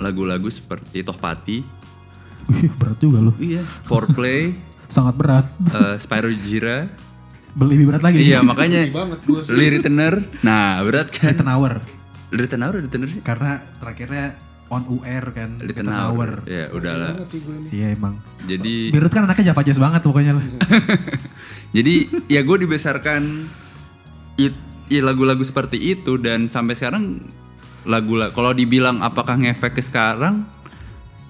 lagu-lagu 0.00 0.48
seperti 0.48 1.04
Tohpati, 1.04 1.58
Wih, 2.48 2.72
berat 2.74 2.98
juga 2.98 3.18
loh. 3.20 3.34
iya, 3.38 3.60
Foreplay, 3.84 4.56
Sangat 4.90 5.14
berat. 5.14 5.46
eh, 5.70 5.96
Spyro 6.02 6.32
Jira. 6.34 6.90
Lebih 7.54 7.86
berat 7.86 8.02
lagi. 8.02 8.26
Iya 8.26 8.42
makanya 8.42 8.86
Ini 8.86 8.90
banget 8.90 9.20
gue 9.22 9.40
sih. 9.42 9.54
Liritener. 9.54 10.22
Nah 10.42 10.82
berat 10.82 11.10
kan. 11.10 11.30
Ten 11.30 11.46
hour. 11.46 11.78
Liritener 12.30 12.74
sih. 13.06 13.22
Karena 13.22 13.58
terakhirnya 13.78 14.34
on 14.66 14.86
UR 14.86 15.24
kan. 15.30 15.58
Liritener. 15.58 16.42
Ya 16.46 16.70
udahlah. 16.70 17.26
Iya 17.70 17.94
emang. 17.94 18.18
Jadi 18.46 18.90
Birut 18.90 19.10
kan 19.10 19.26
anaknya 19.26 19.50
Java 19.50 19.62
Jazz 19.62 19.78
banget 19.78 20.02
pokoknya 20.02 20.38
lah. 20.38 20.46
Jadi 21.76 21.94
ya 22.26 22.42
gue 22.42 22.56
dibesarkan 22.66 23.22
it, 24.38 24.54
lagu-lagu 24.90 25.42
seperti 25.42 25.78
itu 25.94 26.18
dan 26.18 26.46
sampai 26.46 26.74
sekarang 26.74 27.18
lagu 27.82 28.12
kalau 28.30 28.50
dibilang 28.50 29.00
apakah 29.00 29.36
ngefek 29.36 29.72
ke 29.72 29.82
sekarang 29.82 30.44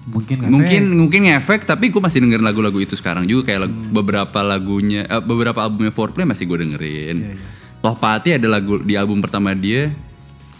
Mungkin 0.03 0.33
nggak 0.35 0.49
mungkin 0.49 0.81
mungkin 0.97 1.21
ngefek 1.23 1.61
tapi 1.63 1.87
gue 1.87 1.97
masih 1.97 2.19
dengerin 2.19 2.41
lagu-lagu 2.41 2.73
itu 2.75 2.93
sekarang 2.93 3.23
juga 3.23 3.47
kayak 3.47 3.61
lagu- 3.63 3.85
beberapa 3.91 4.39
lagunya 4.41 5.05
eh, 5.05 5.21
beberapa 5.21 5.61
albumnya 5.61 5.89
Foreplay 5.89 6.25
masih 6.25 6.45
gue 6.45 6.57
dengerin. 6.59 7.37
Toh 7.77 7.93
Pati 7.93 8.33
ada 8.33 8.47
lagu 8.47 8.77
di 8.77 8.93
album 8.93 9.21
pertama 9.21 9.53
dia 9.53 9.93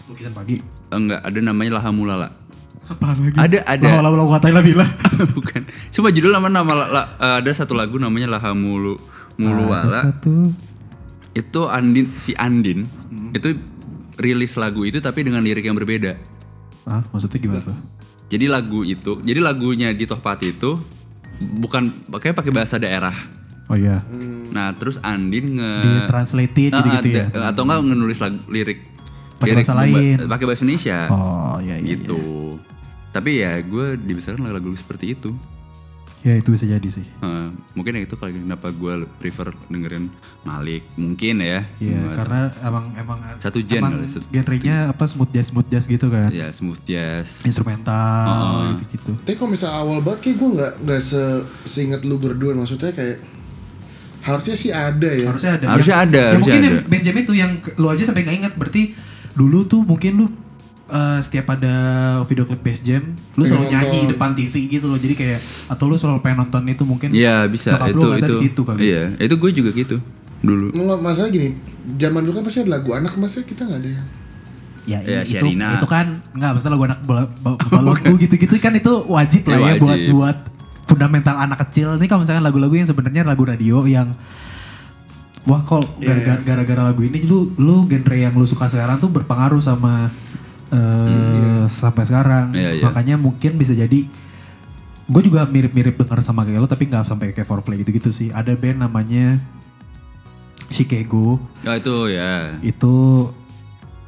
Lukisan 0.06 0.30
pagi. 0.30 0.62
enggak 0.88 1.20
ada 1.20 1.38
namanya 1.40 1.76
Lahamulala. 1.76 2.30
Apaan 2.84 3.18
lagi? 3.20 3.34
Ada 3.34 3.58
ada 3.64 3.88
Lawa 3.98 4.14
lawa 4.14 4.30
katain 4.32 4.52
lah 4.52 4.62
bila. 4.62 4.86
bukan. 5.34 5.62
Coba 5.90 6.08
judul 6.08 6.30
nama 6.30 6.46
nama 6.46 6.72
la- 6.76 6.90
la- 6.92 7.10
ada 7.36 7.50
satu 7.50 7.74
lagu 7.74 7.98
namanya 7.98 8.30
Lahamulu 8.30 8.94
Muluwala 9.34 9.90
Ada 9.90 10.14
satu. 10.14 10.54
itu 11.32 11.60
Andin 11.66 12.06
si 12.14 12.30
Andin 12.36 12.86
Hmm. 13.08 13.34
itu 13.34 13.58
rilis 14.22 14.54
lagu 14.54 14.82
itu 14.82 14.98
tapi 14.98 15.20
dengan 15.20 15.42
lirik 15.42 15.62
yang 15.62 15.74
berbeda. 15.74 16.14
Ah, 16.82 17.02
maksudnya 17.10 17.38
gimana 17.38 17.62
tuh? 17.62 17.76
Jadi 18.26 18.46
lagu 18.46 18.80
itu, 18.82 19.20
jadi 19.20 19.38
lagunya 19.38 19.90
di 19.90 20.02
Tohpati 20.02 20.46
itu 20.52 20.78
bukan 21.58 21.90
pakai 22.08 22.32
pakai 22.32 22.48
bahasa 22.50 22.78
daerah. 22.78 23.12
Oh 23.66 23.74
iya. 23.74 24.00
Nah, 24.48 24.72
terus 24.72 24.96
Andin 25.00 25.56
nge 25.56 25.72
Ditranslatein 26.04 26.70
Ah, 26.70 26.80
gitu-gitu 26.80 27.08
ya. 27.14 27.26
ada- 27.28 27.50
atau 27.50 27.62
enggak 27.62 27.80
ngenulis 27.84 28.18
lagu 28.18 28.38
lirik 28.46 28.78
Pakai 29.36 29.54
bahasa 29.54 29.74
lain. 29.74 30.16
pakai 30.24 30.44
bahasa 30.46 30.62
Indonesia. 30.62 30.98
Oh 31.08 31.56
iya 31.58 31.76
iya. 31.76 31.86
gitu. 31.92 32.20
Tapi 33.10 33.30
ya 33.38 33.58
gue 33.58 33.98
dibesarkan 33.98 34.40
lagu-lagu 34.42 34.72
seperti 34.72 35.12
itu. 35.12 35.34
Ya 36.22 36.34
itu 36.34 36.48
bisa 36.48 36.62
jadi 36.64 36.86
sih. 36.86 37.02
Eh, 37.02 37.48
mungkin 37.74 37.98
ya 37.98 38.02
itu 38.02 38.14
kali 38.14 38.30
kenapa 38.32 38.70
gue 38.70 38.94
prefer 39.18 39.50
dengerin 39.66 40.06
Malik. 40.42 40.86
Mungkin 40.94 41.38
ya. 41.38 41.66
Iya, 41.76 42.14
karena 42.14 42.46
emang 42.62 42.94
emang 42.94 43.18
Satu 43.36 43.58
gen 43.58 43.82
emang 43.82 44.06
genrenya 44.30 44.88
apa 44.88 45.02
smooth 45.02 45.28
jazz 45.28 45.50
smooth 45.50 45.66
jazz 45.66 45.84
gitu 45.84 46.06
kan. 46.06 46.30
Ya 46.30 46.48
smooth 46.48 46.78
jazz. 46.82 47.42
Instrumental 47.42 48.70
gitu-gitu. 48.72 49.18
Tapi 49.18 49.34
kalau 49.34 49.50
misalnya 49.50 49.76
awal 49.76 49.98
banget 49.98 50.20
kayak 50.22 50.36
gue 50.38 50.50
nggak 50.54 50.72
nggak 50.80 51.00
se 51.00 51.22
seingat 51.64 52.00
lu 52.02 52.16
berdua 52.16 52.54
maksudnya 52.54 52.90
kayak 52.90 53.18
harusnya 54.22 54.54
sih 54.54 54.70
ada 54.70 55.10
ya. 55.10 55.26
Harusnya 55.26 55.52
ada. 55.58 55.66
Harusnya 55.68 55.96
Yang- 55.96 56.06
ada, 56.06 56.14
Ya 56.16 56.26
harusnya 56.28 56.38
mungkin 56.38 56.60
ada. 56.60 56.68
yang 56.70 56.78
bass 56.86 57.02
jam 57.02 57.16
itu 57.18 57.32
yang 57.34 57.52
lu 57.76 57.86
aja 57.88 58.02
sampai 58.04 58.22
nggak 58.22 58.36
ingat 58.38 58.52
berarti 58.54 58.82
dulu 59.32 59.58
tuh 59.64 59.82
mungkin 59.82 60.12
lu 60.16 60.26
eh, 60.92 61.18
setiap 61.18 61.46
ada 61.50 61.74
video 62.22 62.44
klip 62.44 62.60
bass 62.60 62.80
jam 62.80 63.00
lu 63.32 63.42
selalu 63.42 63.64
Pengen 63.64 63.72
nyanyi 63.74 63.98
nonton. 63.98 64.10
depan 64.12 64.30
TV 64.34 64.54
gitu 64.68 64.86
loh 64.86 64.96
jadi 64.96 65.14
kayak 65.14 65.38
atau 65.66 65.84
lu 65.86 65.96
selalu 65.96 66.20
pengen 66.20 66.38
nonton 66.42 66.62
itu 66.66 66.82
mungkin 66.82 67.08
Iya 67.10 67.44
bisa 67.46 67.72
Nyokap 67.72 67.86
lu 67.86 67.90
itu 67.90 68.00
ngeliatnya 68.02 68.22
itu. 68.22 68.34
di 68.34 68.44
situ 68.44 68.60
kali. 68.62 68.78
Iya 68.82 69.02
itu 69.18 69.34
gue 69.34 69.50
juga 69.52 69.70
gitu 69.72 69.96
dulu. 70.38 70.66
Nggak, 70.70 70.98
masalah 71.00 71.28
gini, 71.28 71.54
zaman 71.96 72.20
dulu 72.20 72.34
kan 72.34 72.44
pasti 72.44 72.58
ada 72.60 72.72
lagu 72.72 72.90
anak, 72.90 73.14
masa 73.14 73.40
kita 73.40 73.62
nggak 73.62 73.78
ada 73.78 73.90
yang 73.92 74.06
ya, 74.82 74.98
Ya, 75.00 75.20
itu 75.22 75.38
Sherina. 75.38 75.78
itu 75.78 75.86
kan 75.86 76.06
nggak 76.32 76.50
masalah 76.52 76.72
lagu 76.74 76.84
anak 76.84 76.98
balonku 77.68 78.12
gitu-gitu 78.22 78.58
kan 78.58 78.74
itu 78.74 78.92
wajib 79.06 79.46
lah 79.46 79.56
Ya, 79.56 79.66
ya, 79.68 79.74
buat 79.78 79.90
wajib. 79.94 80.10
buat 80.12 80.36
fundamental 80.84 81.38
anak 81.38 81.62
kecil 81.62 81.94
ini 81.94 82.04
kalau 82.04 82.20
misalkan 82.20 82.42
lagu-lagu 82.42 82.74
yang 82.74 82.84
sebenarnya 82.84 83.22
lagu 83.22 83.44
radio 83.44 83.86
yang 83.86 84.10
wah 85.42 85.62
kok 85.62 85.82
Iya, 85.96 86.10
gara-gara 86.12 86.42
gara-gara 86.44 86.82
lagu 86.84 87.02
ini 87.02 87.22
lu 87.22 87.54
lu 87.56 87.86
genre 87.86 88.16
yang 88.16 88.34
lu 88.34 88.42
suka 88.44 88.66
sekarang 88.66 88.98
tuh 88.98 89.08
berpengaruh 89.08 89.58
sama 89.58 90.10
eh 90.72 91.68
sampai 91.68 92.02
sekarang 92.02 92.50
Iya, 92.50 92.70
iya. 92.74 92.82
makanya 92.82 93.16
mungkin 93.16 93.54
bisa 93.54 93.72
jadi 93.72 94.08
gue 95.04 95.22
juga 95.22 95.44
mirip-mirip 95.44 95.94
denger 95.94 96.20
sama 96.20 96.42
kayak 96.42 96.58
lo 96.58 96.66
tapi 96.66 96.88
nggak 96.88 97.04
sampai 97.04 97.30
kayak 97.30 97.44
Foreplay 97.44 97.76
gitu-gitu 97.78 98.08
sih 98.08 98.28
ada 98.30 98.54
band 98.54 98.80
namanya 98.80 99.36
Chicago 100.66 101.36
Oh 101.62 101.74
itu 101.76 101.96
ya. 102.08 102.56
itu 102.62 102.94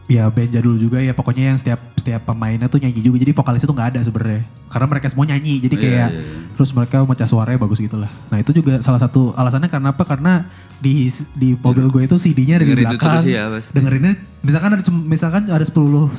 ya 0.04 0.28
band 0.28 0.50
jadul 0.52 0.76
juga 0.76 1.00
ya. 1.00 1.12
Pokoknya 1.12 1.50
yang 1.50 1.58
setiap 1.58 1.80
setiap 1.96 2.28
pemainnya 2.28 2.68
tuh 2.68 2.76
nyanyi 2.76 3.00
juga. 3.00 3.16
Jadi 3.16 3.32
vokalisnya 3.32 3.68
tuh 3.68 3.76
nggak 3.76 3.88
ada 3.96 4.00
sebenarnya. 4.04 4.42
Karena 4.68 4.86
mereka 4.86 5.06
semua 5.08 5.24
nyanyi. 5.24 5.54
Jadi 5.58 5.74
Iya, 5.74 5.82
kayak 5.82 6.08
iya, 6.10 6.20
iya. 6.20 6.52
terus 6.52 6.70
mereka 6.70 6.96
macam 7.02 7.24
suaranya 7.24 7.58
bagus 7.58 7.78
gitu 7.78 7.96
lah. 7.96 8.10
Nah 8.28 8.38
itu 8.38 8.50
juga 8.52 8.80
salah 8.80 9.00
satu 9.00 9.32
alasannya 9.32 9.68
karena 9.68 9.88
apa? 9.90 10.04
Karena 10.04 10.44
di 10.78 11.08
di 11.34 11.56
mobil 11.56 11.88
gue 11.88 12.02
itu 12.04 12.16
CD-nya 12.16 12.60
ada 12.60 12.64
di 12.64 12.72
Dengerin 12.72 12.88
belakang. 12.92 13.22
ya, 13.24 13.44
pasti. 13.48 13.72
dengerinnya 13.72 14.12
misalkan 14.40 14.70
ada 14.76 14.82
misalkan 14.92 15.42
ada 15.48 15.64
10 15.64 15.72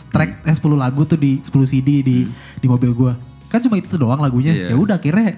track 0.10 0.32
eh 0.44 0.56
10 0.56 0.74
lagu 0.74 1.01
tuh 1.06 1.18
di 1.18 1.38
10 1.39 1.54
CD 1.63 2.01
di 2.01 2.18
di 2.58 2.68
mobil 2.68 2.92
gue. 2.92 3.13
Kan 3.48 3.62
cuma 3.62 3.77
itu 3.77 3.86
tuh 3.88 4.01
doang 4.01 4.18
lagunya. 4.18 4.51
Hmm. 4.51 4.62
Iya. 4.65 4.68
ya 4.74 4.75
udah 4.75 4.96
akhirnya 4.98 5.30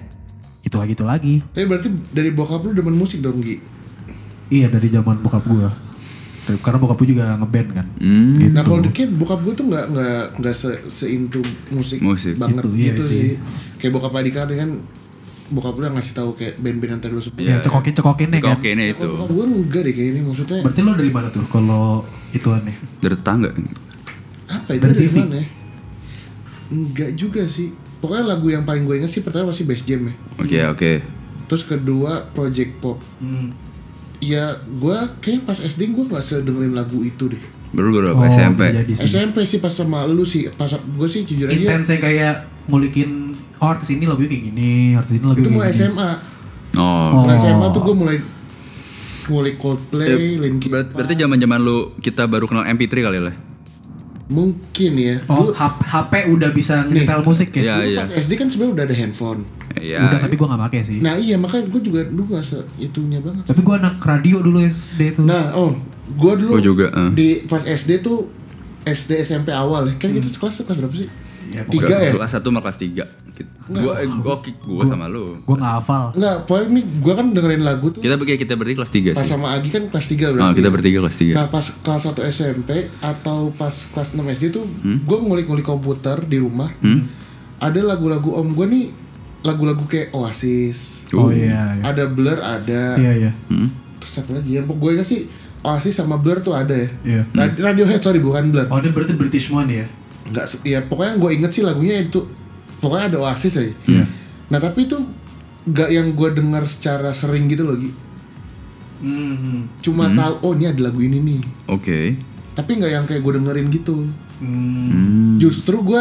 itu 0.64 0.74
lagi 0.74 0.92
itu 0.92 1.04
lagi. 1.04 1.34
Tapi 1.44 1.64
berarti 1.64 1.88
dari 2.10 2.30
bokap 2.32 2.64
lu 2.64 2.72
demen 2.72 2.92
musik 2.92 3.20
dong 3.20 3.38
Gi? 3.38 3.60
iya 4.48 4.64
dari 4.64 4.88
zaman 4.88 5.20
bokap 5.20 5.44
gue 5.44 5.68
karena 6.56 6.78
bokap 6.78 6.96
gue 6.96 7.08
juga 7.10 7.34
ngeband 7.34 7.68
kan 7.72 7.86
Hmm. 7.94 8.32
gitu. 8.34 8.50
Nah 8.50 8.62
kalau 8.62 8.80
kayak 8.86 9.10
bokap 9.12 9.40
gue 9.40 9.54
tuh 9.54 9.66
nggak 9.66 9.84
nggak 9.88 10.20
nggak 10.36 10.54
se 10.54 10.70
seintu 10.88 11.40
musik, 11.68 12.00
Musik. 12.00 12.34
banget 12.34 12.62
Gitu, 12.62 12.70
iya 12.74 12.86
gitu, 12.90 13.02
sih. 13.02 13.20
sih. 13.26 13.32
Kayak 13.76 13.92
bokap 13.94 14.12
Adika 14.14 14.46
kan 14.46 14.70
bokap 15.48 15.74
lu 15.74 15.82
yang 15.82 15.94
ngasih 15.94 16.14
tahu 16.14 16.30
kayak 16.34 16.54
band-band 16.56 16.90
yang 16.90 17.00
tadi 17.02 17.10
lu 17.10 17.20
sebut. 17.20 17.40
yang 17.40 17.58
cekokin 17.58 17.92
cekokinnya 17.94 18.38
kan 18.38 18.52
Oke 18.54 18.68
ini 18.70 18.84
itu 18.90 19.00
Kalau 19.00 19.12
bokap 19.18 19.30
gue 19.30 19.44
enggak 19.58 19.82
deh 19.82 19.94
kayak 19.94 20.08
ini 20.10 20.20
maksudnya 20.22 20.58
Berarti 20.60 20.80
lo 20.82 20.92
dari 20.92 21.10
mana 21.10 21.28
tuh 21.28 21.44
kalau 21.46 21.84
itu 22.30 22.48
aneh? 22.48 22.76
dari 22.98 23.14
tetangga. 23.14 23.50
apa 24.46 24.68
ya 24.68 24.78
Dari 24.78 24.84
dari 24.86 25.00
TV? 25.02 25.14
mana 25.18 25.36
ya? 25.36 25.46
Enggak 26.68 27.10
juga 27.14 27.42
sih. 27.44 27.68
Pokoknya 27.98 28.24
lagu 28.26 28.46
yang 28.46 28.62
paling 28.62 28.84
gue 28.84 28.96
ingat 28.96 29.10
sih 29.10 29.20
pertama 29.20 29.48
pasti 29.48 29.64
Bass 29.64 29.82
Jam 29.82 30.04
ya. 30.04 30.14
Oke 30.36 30.58
oke. 30.66 30.92
Terus 31.44 31.64
kedua 31.64 32.12
Project 32.28 32.72
Pop. 32.78 33.00
Iya, 34.18 34.44
gue 34.60 34.96
kayaknya 35.20 35.42
pas 35.44 35.56
SD 35.56 35.80
gue 35.88 36.04
nggak 36.04 36.20
sedengerin 36.20 36.72
lagu 36.72 36.98
itu 37.00 37.28
deh. 37.28 37.38
Baru 37.68 37.92
baru 37.92 38.06
Oh, 38.10 38.18
apa 38.18 38.28
SMP. 38.28 38.66
jadi 38.66 38.90
sih. 38.90 39.06
SMP 39.06 39.44
sih 39.44 39.58
pas 39.58 39.70
sama 39.70 40.02
lu 40.04 40.24
sih, 40.24 40.50
pas 40.50 40.66
gue 40.68 41.08
sih 41.08 41.22
jujur 41.22 41.46
aja 41.46 41.54
Intens 41.54 41.86
yang 41.88 42.00
kayak 42.00 42.34
ngulikin 42.66 43.10
oh 43.56 43.68
artis 43.68 43.92
ini 43.92 44.04
lagunya 44.04 44.28
kayak 44.28 44.44
gini, 44.48 44.72
artis 44.94 45.12
ini 45.14 45.22
lagunya 45.22 45.38
itu 45.38 45.48
kayak 45.48 45.56
mulai 45.56 45.70
gini. 45.70 45.80
SMA. 45.84 46.10
Oh. 46.74 47.08
Mulai 47.20 47.36
SMA 47.36 47.66
tuh 47.68 47.82
gue 47.82 47.94
mulai 47.94 48.16
ngulik 49.28 49.56
Coldplay, 49.56 50.40
Linkin 50.40 50.68
Ber- 50.68 50.88
berarti 50.90 51.14
zaman-zaman 51.14 51.58
lu 51.60 51.76
kita 51.98 52.24
baru 52.24 52.48
kenal 52.48 52.64
MP3 52.66 52.94
kali 52.98 53.20
lah. 53.20 53.34
Mungkin 54.28 54.92
ya. 54.94 55.16
Oh, 55.24 55.48
Dulu, 55.48 55.56
HP 55.56 56.12
udah 56.28 56.50
bisa 56.50 56.84
nyetel 56.84 57.20
musik 57.22 57.48
ya? 57.50 57.62
Iya 57.62 57.76
iya. 57.86 57.98
pas 58.02 58.12
SD 58.14 58.36
kan 58.36 58.48
sebenarnya 58.48 58.74
udah 58.74 58.84
ada 58.84 58.96
handphone. 58.96 59.40
Iya. 59.80 59.98
Udah 60.04 60.18
tapi 60.18 60.34
gua 60.34 60.46
gak 60.50 60.62
pakai 60.66 60.80
sih. 60.82 60.98
Nah 60.98 61.14
iya 61.14 61.34
makanya 61.34 61.66
gue 61.66 61.80
juga 61.80 62.00
dulu 62.04 62.24
gak 62.30 62.42
se 62.42 62.58
itunya 62.76 63.18
banget. 63.18 63.42
Tapi 63.44 63.60
gua 63.60 63.74
anak 63.76 63.98
radio 63.98 64.38
dulu 64.38 64.58
SD 64.60 65.00
tuh. 65.14 65.24
Nah 65.24 65.52
oh, 65.52 65.72
gue 66.10 66.32
dulu 66.36 66.50
Gua 66.52 66.62
juga, 66.62 66.86
eh. 66.88 67.10
di 67.12 67.28
pas 67.44 67.60
SD 67.60 68.00
tuh 68.00 68.28
SD 68.82 69.20
SMP 69.20 69.50
awal 69.50 69.84
ya 69.84 69.94
kan 69.96 70.08
kita 70.08 70.26
sekelas 70.26 70.62
kelas 70.62 70.76
berapa 70.76 70.96
sih? 70.96 71.10
Ya, 71.48 71.64
Tiga 71.64 71.96
ya? 71.98 72.12
Kelas 72.12 72.28
1 72.30 72.42
sama 72.42 72.60
kelas 72.60 72.76
3. 72.76 73.08
Gua 73.70 73.92
eh, 73.96 74.08
gua 74.10 74.36
gua 74.40 74.84
sama 74.84 75.06
lu. 75.06 75.40
Gua 75.42 75.56
gak 75.56 75.74
hafal. 75.78 76.04
Enggak, 76.12 76.36
pokoknya 76.44 76.66
ini 76.68 76.80
gue 76.84 77.12
kan 77.14 77.26
dengerin 77.30 77.62
lagu 77.62 77.86
tuh 77.88 78.00
Kita 78.00 78.16
bagi 78.16 78.36
kita 78.36 78.52
berarti 78.52 78.74
kelas 78.74 78.92
3 78.92 79.12
pas 79.12 79.24
sih. 79.24 79.28
sama 79.28 79.46
Agi 79.52 79.68
kan 79.68 79.82
kelas 79.88 80.06
3 80.08 80.28
berarti. 80.28 80.44
Oh, 80.44 80.52
kita 80.52 80.68
ya. 80.68 80.72
bertiga 80.72 80.96
kelas 81.00 81.16
3. 81.16 81.32
Nah 81.32 81.46
pas 81.48 81.64
kelas 81.78 82.02
1 82.04 82.20
SMP 82.26 82.70
atau 82.98 83.48
pas 83.50 83.72
kelas 83.72 84.08
6 84.12 84.24
SD 84.30 84.44
tuh 84.50 84.64
Hmm? 84.78 84.98
gue 85.00 85.18
ngulik-ngulik 85.18 85.64
komputer 85.64 86.20
di 86.22 86.36
rumah 86.38 86.68
Ada 87.58 87.80
lagu-lagu 87.82 88.30
om 88.34 88.52
gue 88.52 88.66
nih 88.66 88.84
lagu-lagu 89.48 89.84
kayak 89.84 90.12
Oasis 90.12 91.00
Oh 91.10 91.28
iya, 91.28 91.72
iya. 91.74 91.82
Ada 91.82 92.04
Blur 92.06 92.36
ada 92.36 92.94
Iya, 92.94 93.12
iya. 93.18 93.30
Hmm? 93.48 93.72
Terus 93.96 94.14
apa 94.18 94.30
lagi 94.34 94.50
ya 94.50 94.62
gue 94.62 94.90
ingat 94.92 95.06
sih 95.06 95.24
Oasis 95.58 95.96
sama 95.96 96.16
Blur 96.16 96.38
tuh 96.38 96.52
ada 96.52 96.70
ya 96.70 96.88
Iya. 97.02 97.22
Rad- 97.30 97.56
Radiohead 97.58 98.00
sorry 98.00 98.18
bukan 98.18 98.48
Blur 98.48 98.68
Oh, 98.68 98.76
ini 98.76 98.90
berarti 98.90 99.14
British 99.14 99.48
one 99.48 99.68
ya? 99.68 99.88
Enggak, 100.22 100.44
ya 100.62 100.80
pokoknya 100.82 101.16
gue 101.16 101.30
inget 101.32 101.50
sih 101.50 101.62
lagunya 101.62 101.96
itu 101.98 102.20
Pokoknya 102.78 103.08
ada 103.08 103.18
Oasis 103.22 103.56
aja 103.56 103.72
Iya. 103.86 104.04
Nah 104.46 104.58
tapi 104.58 104.84
itu 104.84 105.00
Gak 105.66 105.88
yang 105.88 106.12
gue 106.12 106.28
dengar 106.30 106.64
secara 106.64 107.12
sering 107.12 107.44
gitu 107.46 107.64
loh 107.64 107.74
Gi. 107.74 107.92
Hmm. 108.98 109.68
Cuma 109.78 110.10
tahu 110.10 110.34
oh 110.42 110.52
ini 110.52 110.66
ada 110.66 110.80
lagu 110.82 110.98
ini 110.98 111.18
nih 111.18 111.40
Oke. 111.66 112.18
Tapi 112.52 112.70
nggak 112.74 112.90
yang 112.90 113.04
kayak 113.04 113.20
gue 113.20 113.32
dengerin 113.34 113.68
gitu 113.70 113.96
Hmm. 114.38 114.54
Hmm. 114.86 115.34
Justru 115.36 115.82
gue 115.82 115.98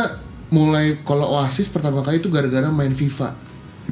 mulai 0.51 0.99
kalau 1.03 1.27
Oasis 1.39 1.67
pertama 1.67 1.99
kali 2.03 2.23
itu 2.23 2.31
gara-gara 2.31 2.67
main 2.71 2.93
FIFA. 2.95 3.35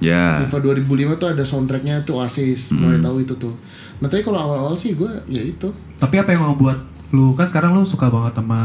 Ya. 0.03 0.43
FIFA 0.43 0.75
2005 0.83 1.21
tuh 1.21 1.27
ada 1.31 1.43
soundtracknya 1.43 2.03
tuh 2.03 2.19
Oasis. 2.19 2.75
Mulai 2.75 2.99
tahu 2.99 3.17
itu 3.23 3.33
tuh. 3.39 3.55
Nah 4.03 4.07
tapi 4.11 4.23
kalau 4.23 4.39
awal-awal 4.39 4.75
sih 4.75 4.95
gue 4.95 5.11
ya 5.31 5.39
itu. 5.39 5.71
Tapi 5.99 6.15
apa 6.19 6.35
yang 6.35 6.47
membuat 6.47 6.83
lu 7.15 7.31
kan 7.37 7.47
sekarang 7.47 7.71
lu 7.75 7.87
suka 7.87 8.11
banget 8.11 8.35
sama 8.35 8.61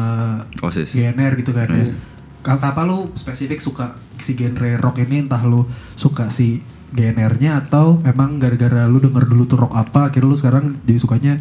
Oasis. 0.63 0.95
GNR 0.95 1.39
gitu 1.39 1.55
kan 1.55 1.71
ya. 1.71 1.87
Iya. 1.87 1.95
Kenapa 2.41 2.89
lu 2.89 3.13
spesifik 3.15 3.61
suka 3.61 3.95
si 4.17 4.33
genre 4.33 4.81
rock 4.81 4.99
ini 5.05 5.29
entah 5.29 5.45
lu 5.45 5.69
suka 5.95 6.33
si 6.33 6.65
GNR-nya 6.91 7.63
atau 7.67 8.03
emang 8.03 8.41
gara-gara 8.43 8.91
lu 8.91 8.99
denger 8.99 9.31
dulu 9.31 9.47
tuh 9.47 9.63
rock 9.63 9.79
apa 9.79 10.11
akhirnya 10.11 10.27
lu 10.27 10.37
sekarang 10.39 10.65
jadi 10.83 10.99
sukanya 10.99 11.35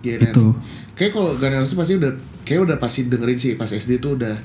GNR. 0.00 0.32
Itu. 0.32 0.56
Kayak 0.96 1.12
kalau 1.16 1.30
N' 1.36 1.60
Roses 1.60 1.76
pasti 1.76 1.94
udah 2.00 2.12
kayak 2.46 2.60
udah 2.64 2.76
pasti 2.80 3.00
dengerin 3.08 3.38
sih 3.40 3.52
pas 3.60 3.68
SD 3.68 4.00
tuh 4.00 4.16
udah. 4.16 4.36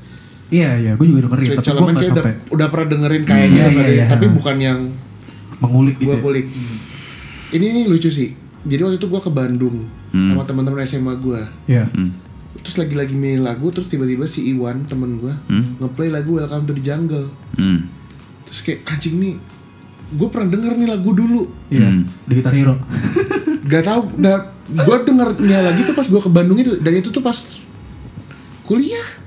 Iya 0.53 0.69
iya 0.77 0.91
gue 0.93 1.05
juga 1.09 1.25
dengerin 1.25 1.57
tapi 1.57 1.57
gue 1.57 1.65
Celemen 1.65 1.93
gak 1.93 2.01
kayak 2.01 2.05
udah, 2.05 2.21
sampai 2.21 2.33
udah 2.53 2.67
pernah 2.69 2.87
dengerin 2.93 3.23
kayaknya 3.25 3.49
Iya, 3.49 3.65
pernah 3.65 3.81
iya, 3.81 3.89
deh, 3.89 3.95
iya. 3.97 4.05
tapi 4.05 4.25
bukan 4.29 4.55
yang 4.61 4.79
mengulik 5.57 5.95
gitu. 5.97 6.11
gue 6.11 6.17
ya. 6.17 6.21
kulik. 6.21 6.45
Ini 7.55 7.65
nih 7.71 7.85
lucu 7.89 8.09
sih. 8.11 8.29
Jadi 8.65 8.81
waktu 8.81 8.97
itu 8.97 9.07
gue 9.07 9.21
ke 9.21 9.31
Bandung 9.31 9.77
sama 10.15 10.47
teman-teman 10.47 10.85
SMA 10.85 11.13
gue. 11.17 11.41
Iya. 11.65 11.89
Hmm. 11.91 12.13
Terus 12.61 12.75
lagi-lagi 12.81 13.13
milih 13.13 13.45
lagu 13.45 13.69
terus 13.73 13.89
tiba-tiba 13.89 14.25
si 14.29 14.47
Iwan 14.53 14.85
temen 14.85 15.17
gue 15.17 15.33
ngeplay 15.81 16.13
lagu 16.13 16.37
Welcome 16.37 16.69
to 16.69 16.73
the 16.77 16.83
Jungle. 16.83 17.27
Hmm. 17.57 17.89
Terus 18.45 18.59
kayak 18.61 18.79
anjing 18.85 19.17
nih 19.17 19.35
gue 20.05 20.27
pernah 20.29 20.53
denger 20.53 20.77
nih 20.77 20.87
lagu 20.93 21.09
dulu 21.17 21.49
Iya. 21.73 21.89
Hmm. 21.89 22.03
Di 22.29 22.33
Guitar 22.37 22.53
Hero. 22.53 22.75
Gak 23.71 23.81
tau 23.81 24.05
nah, 24.21 24.53
gue 24.69 24.97
dengernya 25.09 25.59
lagi 25.65 25.81
tuh 25.89 25.97
pas 25.97 26.05
gue 26.05 26.21
ke 26.21 26.29
Bandung 26.29 26.53
itu 26.61 26.77
Dan 26.77 27.01
itu 27.01 27.09
tuh 27.09 27.25
pas 27.25 27.33
kuliah 28.69 29.24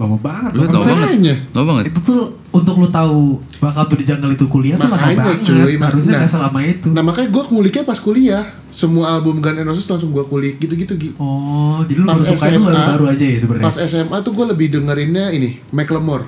Lama 0.00 0.16
banget. 0.16 0.50
Buset, 0.50 0.64
Maksudnya 0.64 0.80
lama 0.80 0.96
banget. 0.96 1.08
Makanya. 1.12 1.34
Lama 1.52 1.66
banget. 1.68 1.84
Itu 1.86 2.00
tuh 2.00 2.20
untuk 2.50 2.74
lu 2.74 2.88
tahu 2.88 3.20
bakal 3.60 3.82
tuh 3.84 3.96
di 3.96 4.04
jungle 4.04 4.32
itu 4.32 4.46
kuliah 4.46 4.74
tuh 4.74 4.82
lama 4.82 4.96
Makanya, 4.96 5.16
banget. 5.20 5.38
cuy, 5.44 5.74
Harusnya 5.76 6.10
nah. 6.10 6.18
nggak 6.18 6.32
selama 6.32 6.58
itu. 6.64 6.88
Nah 6.88 7.02
makanya 7.02 7.28
gue 7.30 7.42
nguliknya 7.46 7.84
pas 7.84 7.98
kuliah 7.98 8.42
Semua 8.66 9.12
album 9.12 9.38
Gun 9.38 9.56
N' 9.56 9.66
Roses 9.66 9.84
langsung 9.84 10.08
gue 10.08 10.24
kulik 10.24 10.56
gitu-gitu 10.56 10.94
Gi 10.94 11.10
Oh, 11.16 11.82
jadi 11.84 11.98
lu 11.98 12.06
Pas 12.06 12.16
baru 12.16 12.32
suka 12.32 12.46
itu 12.46 12.54
SMA, 12.56 12.66
baru-baru 12.66 13.04
aja 13.08 13.24
ya 13.26 13.36
sebenarnya. 13.36 13.66
Pas 13.66 13.76
SMA 13.76 14.16
tuh 14.20 14.32
gue 14.32 14.46
lebih 14.48 14.66
dengerinnya 14.70 15.26
ini 15.30 15.50
Macklemore 15.68 16.24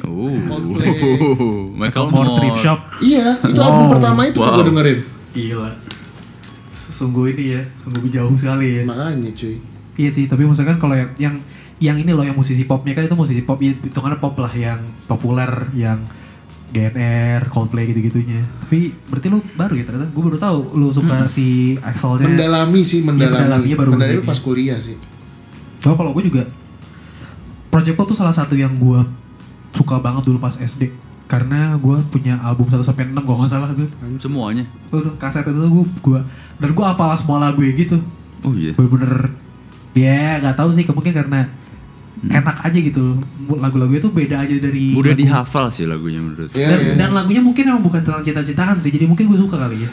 Oh, 0.00 0.30
Coldplay. 0.44 0.90
Michael 1.80 2.06
Moore. 2.08 2.34
thrift 2.36 2.60
shop. 2.60 2.78
Iya 3.00 3.34
itu 3.40 3.58
album 3.58 3.84
Wow. 3.84 3.92
pertama 3.94 4.20
itu 4.24 4.38
Wow. 4.38 4.52
gue 4.54 4.64
dengerin 4.68 4.98
Gila. 5.30 5.70
Sungguh 6.68 7.24
ini 7.30 7.44
ya, 7.54 7.62
sungguh 7.74 8.06
jauh 8.06 8.30
sekali 8.32 8.78
ya. 8.78 8.82
Makanya 8.84 9.30
cuy 9.32 9.56
Iya 9.96 10.10
sih, 10.12 10.24
tapi 10.24 10.42
maksudnya 10.42 10.70
kan 10.70 10.78
kalau 10.80 10.94
yang 10.94 11.10
yang 11.16 11.34
yang 11.78 11.96
ini 11.98 12.10
loh 12.10 12.26
yang 12.26 12.34
musisi 12.34 12.66
popnya 12.66 12.94
kan 12.94 13.06
itu 13.06 13.14
musisi 13.14 13.42
pop 13.46 13.62
ya 13.62 13.70
hitungannya 13.70 14.18
pop 14.18 14.34
lah 14.38 14.50
yang 14.50 14.82
populer 15.06 15.70
yang 15.78 16.02
GNR, 16.68 17.48
Coldplay 17.48 17.88
gitu-gitunya. 17.88 18.44
Tapi 18.44 18.92
berarti 19.08 19.26
lu 19.32 19.40
baru 19.56 19.72
ya 19.72 19.88
ternyata. 19.88 20.12
Gue 20.12 20.22
baru 20.28 20.36
tahu 20.36 20.76
lu 20.76 20.92
suka 20.92 21.24
si 21.24 21.78
Axelnya. 21.80 22.28
Mendalami 22.28 22.84
sih 22.84 23.00
mendalami 23.00 23.40
mendalaminya 23.40 23.76
baru 23.80 23.90
Mendalami 23.96 24.16
begini. 24.20 24.28
pas 24.28 24.40
kuliah 24.44 24.76
sih 24.76 25.00
Oh 25.86 25.94
kalau 25.94 26.10
gue 26.12 26.26
juga 26.26 26.44
Project 27.72 27.96
Pop 27.96 28.10
tuh 28.10 28.18
salah 28.18 28.34
satu 28.34 28.58
yang 28.58 28.74
gue 28.76 29.00
suka 29.72 30.02
banget 30.02 30.26
dulu 30.26 30.42
pas 30.42 30.56
SD 30.56 30.90
karena 31.28 31.76
gue 31.76 31.96
punya 32.08 32.40
album 32.40 32.66
1 32.72 32.80
sampai 32.80 33.04
6 33.12 33.20
kalau 33.20 33.38
nggak 33.44 33.52
salah 33.52 33.68
tuh. 33.76 33.88
Semuanya. 34.16 34.64
Udah 34.88 35.12
kaset 35.20 35.44
itu 35.44 35.60
gue 35.60 35.84
gua 36.00 36.24
dan 36.56 36.72
gue 36.72 36.84
hafal 36.84 37.12
semua 37.16 37.38
lagu 37.38 37.60
gitu. 37.62 38.00
Oh 38.42 38.52
iya. 38.56 38.72
Bener-bener 38.76 39.32
ya 39.92 40.40
nggak 40.40 40.56
tahu 40.56 40.72
sih 40.72 40.88
mungkin 40.88 41.12
karena 41.12 41.48
enak 42.20 42.56
aja 42.60 42.74
gitu 42.76 43.22
lagu-lagunya 43.52 44.00
tuh 44.00 44.10
beda 44.10 44.40
aja 44.40 44.54
dari 44.56 44.90
Mudah 44.90 45.12
lagu- 45.12 45.20
dihafal 45.20 45.66
sih 45.68 45.84
lagunya 45.84 46.18
menurut. 46.18 46.50
Iya 46.50 46.66
dan, 46.66 46.80
iya 46.80 46.92
dan 46.96 47.10
lagunya 47.12 47.38
mungkin 47.38 47.62
emang 47.64 47.80
bukan 47.80 48.00
tentang 48.00 48.20
cinta-cintaan 48.20 48.78
sih 48.78 48.90
jadi 48.90 49.04
mungkin 49.04 49.26
gue 49.26 49.36
suka 49.36 49.54
kali 49.56 49.82
ya. 49.82 49.90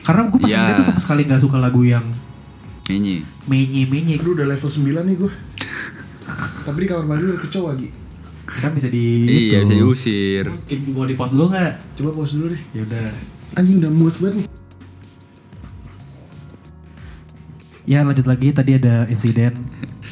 Karena 0.00 0.26
gue 0.26 0.38
pas. 0.38 0.48
SD 0.48 0.70
tuh 0.74 0.86
sama 0.86 0.96
sekali 0.98 1.22
nggak 1.22 1.38
suka 1.38 1.56
lagu 1.56 1.82
yang 1.82 2.04
Ini. 2.86 3.20
menye-menye 3.44 4.16
Aduh 4.16 4.32
udah 4.32 4.46
level 4.46 4.64
9 4.66 4.80
nih 5.04 5.16
gue 5.18 5.32
Tapi 6.64 6.78
di 6.78 6.86
kamar 6.86 7.04
mandi 7.06 7.24
udah 7.26 7.40
kecoa 7.40 7.70
Gi. 7.74 7.88
Kan 8.48 8.72
bisa 8.72 8.88
di 8.88 9.04
Iya, 9.24 9.60
itu. 9.60 9.62
bisa 9.62 9.74
diusir. 9.76 10.44
Skip 10.50 10.80
mau 10.88 11.04
di 11.04 11.12
pause 11.12 11.32
dulu 11.32 11.52
nggak? 11.52 11.72
Coba 11.94 12.10
pause 12.14 12.32
dulu 12.34 12.46
deh. 12.48 12.62
Ya 12.72 12.80
udah. 12.82 13.04
Anjing 13.54 13.76
udah 13.78 13.90
mules 13.90 14.16
banget 14.16 14.34
nih. 14.34 14.46
Ya 17.86 18.00
lanjut 18.02 18.24
lagi. 18.24 18.48
Tadi 18.50 18.72
ada 18.74 19.04
insiden 19.06 19.52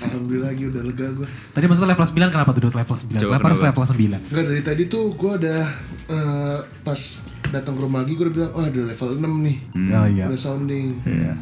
Alhamdulillah 0.06 0.50
lagi 0.50 0.64
udah 0.66 0.82
lega 0.82 1.06
gue 1.12 1.26
tadi 1.50 1.64
maksudnya 1.66 1.90
level 1.92 2.06
9 2.06 2.34
kenapa 2.34 2.50
tuh 2.50 2.62
level 2.66 2.96
9 2.96 3.16
Coba 3.16 3.30
kenapa 3.34 3.46
harus 3.50 3.62
level 3.62 3.84
9 3.84 4.30
Enggak 4.32 4.44
dari 4.46 4.62
tadi 4.62 4.82
tuh 4.86 5.04
gue 5.14 5.32
udah 5.38 5.62
eh, 6.08 6.58
Pas 6.82 7.00
datang 7.46 7.74
ke 7.74 7.80
rumah 7.82 8.02
lagi 8.02 8.12
gue 8.14 8.24
udah 8.26 8.34
bilang 8.34 8.52
Wah 8.54 8.66
udah 8.66 8.84
level 8.90 9.08
6 9.16 9.46
nih. 9.46 9.56
Oh 9.94 10.06
iya. 10.10 10.24
Udah 10.26 10.40
sounding. 10.40 10.86
Iya. 11.06 11.34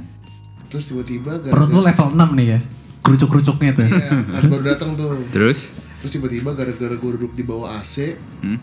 Terus 0.69 0.85
tiba-tiba 0.91 1.33
perut 1.45 1.71
lu 1.71 1.81
level 1.81 2.07
6 2.13 2.39
nih 2.39 2.47
ya? 2.47 2.59
Kerucuk-kerucuknya 3.05 3.71
tuh. 3.77 3.85
Iya, 3.85 4.11
pas 4.33 4.45
baru 4.49 4.65
datang 4.65 4.91
tuh. 4.97 5.13
Terus? 5.29 5.77
Terus 6.01 6.11
tiba-tiba 6.11 6.53
gara-gara 6.53 6.95
gue 6.97 7.11
duduk 7.21 7.33
di 7.33 7.45
bawah 7.45 7.77
AC 7.77 8.17
Hmm? 8.41 8.61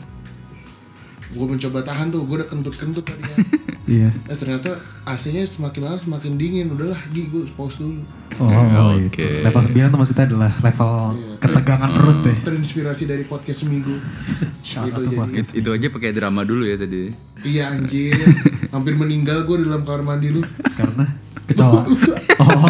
Gue 1.32 1.48
mencoba 1.48 1.80
tahan 1.80 2.12
tuh, 2.12 2.28
gue 2.28 2.44
udah 2.44 2.50
kentut-kentut 2.52 3.08
tadi 3.08 3.24
kan 3.24 3.38
iya 3.92 4.08
Eh 4.26 4.34
ternyata 4.34 4.72
AC-nya 5.04 5.44
semakin 5.44 5.82
lama 5.84 5.98
semakin 6.00 6.34
dingin 6.34 6.72
Udahlah 6.72 6.96
Gi, 7.10 7.28
gue 7.28 7.44
pause 7.52 7.76
dulu 7.78 8.00
oh 8.40 8.96
Oke. 8.96 9.20
itu 9.20 9.44
level 9.44 9.62
9 9.62 9.92
tuh 9.92 10.00
maksudnya 10.00 10.26
adalah 10.26 10.52
level 10.58 10.92
Iya. 11.12 11.34
ketegangan 11.38 11.90
perut 11.92 12.18
deh 12.24 12.38
Terinspirasi 12.42 13.04
dari 13.04 13.24
podcast 13.24 13.60
seminggu 13.62 13.92
Gitu 14.64 15.02
jadi. 15.06 15.16
It- 15.36 15.54
itu 15.54 15.70
aja 15.70 15.88
pakai 15.90 16.12
drama 16.12 16.42
dulu 16.42 16.64
ya 16.64 16.78
tadi. 16.78 17.12
Iya 17.44 17.64
anjir 17.70 18.16
Hampir 18.74 18.96
meninggal 18.96 19.44
gue 19.44 19.58
di 19.58 19.66
dalam 19.66 19.84
kamar 19.84 20.02
mandi 20.06 20.32
lu 20.32 20.40
karena 20.72 21.04
kecoa 21.44 21.84
oh 22.42 22.64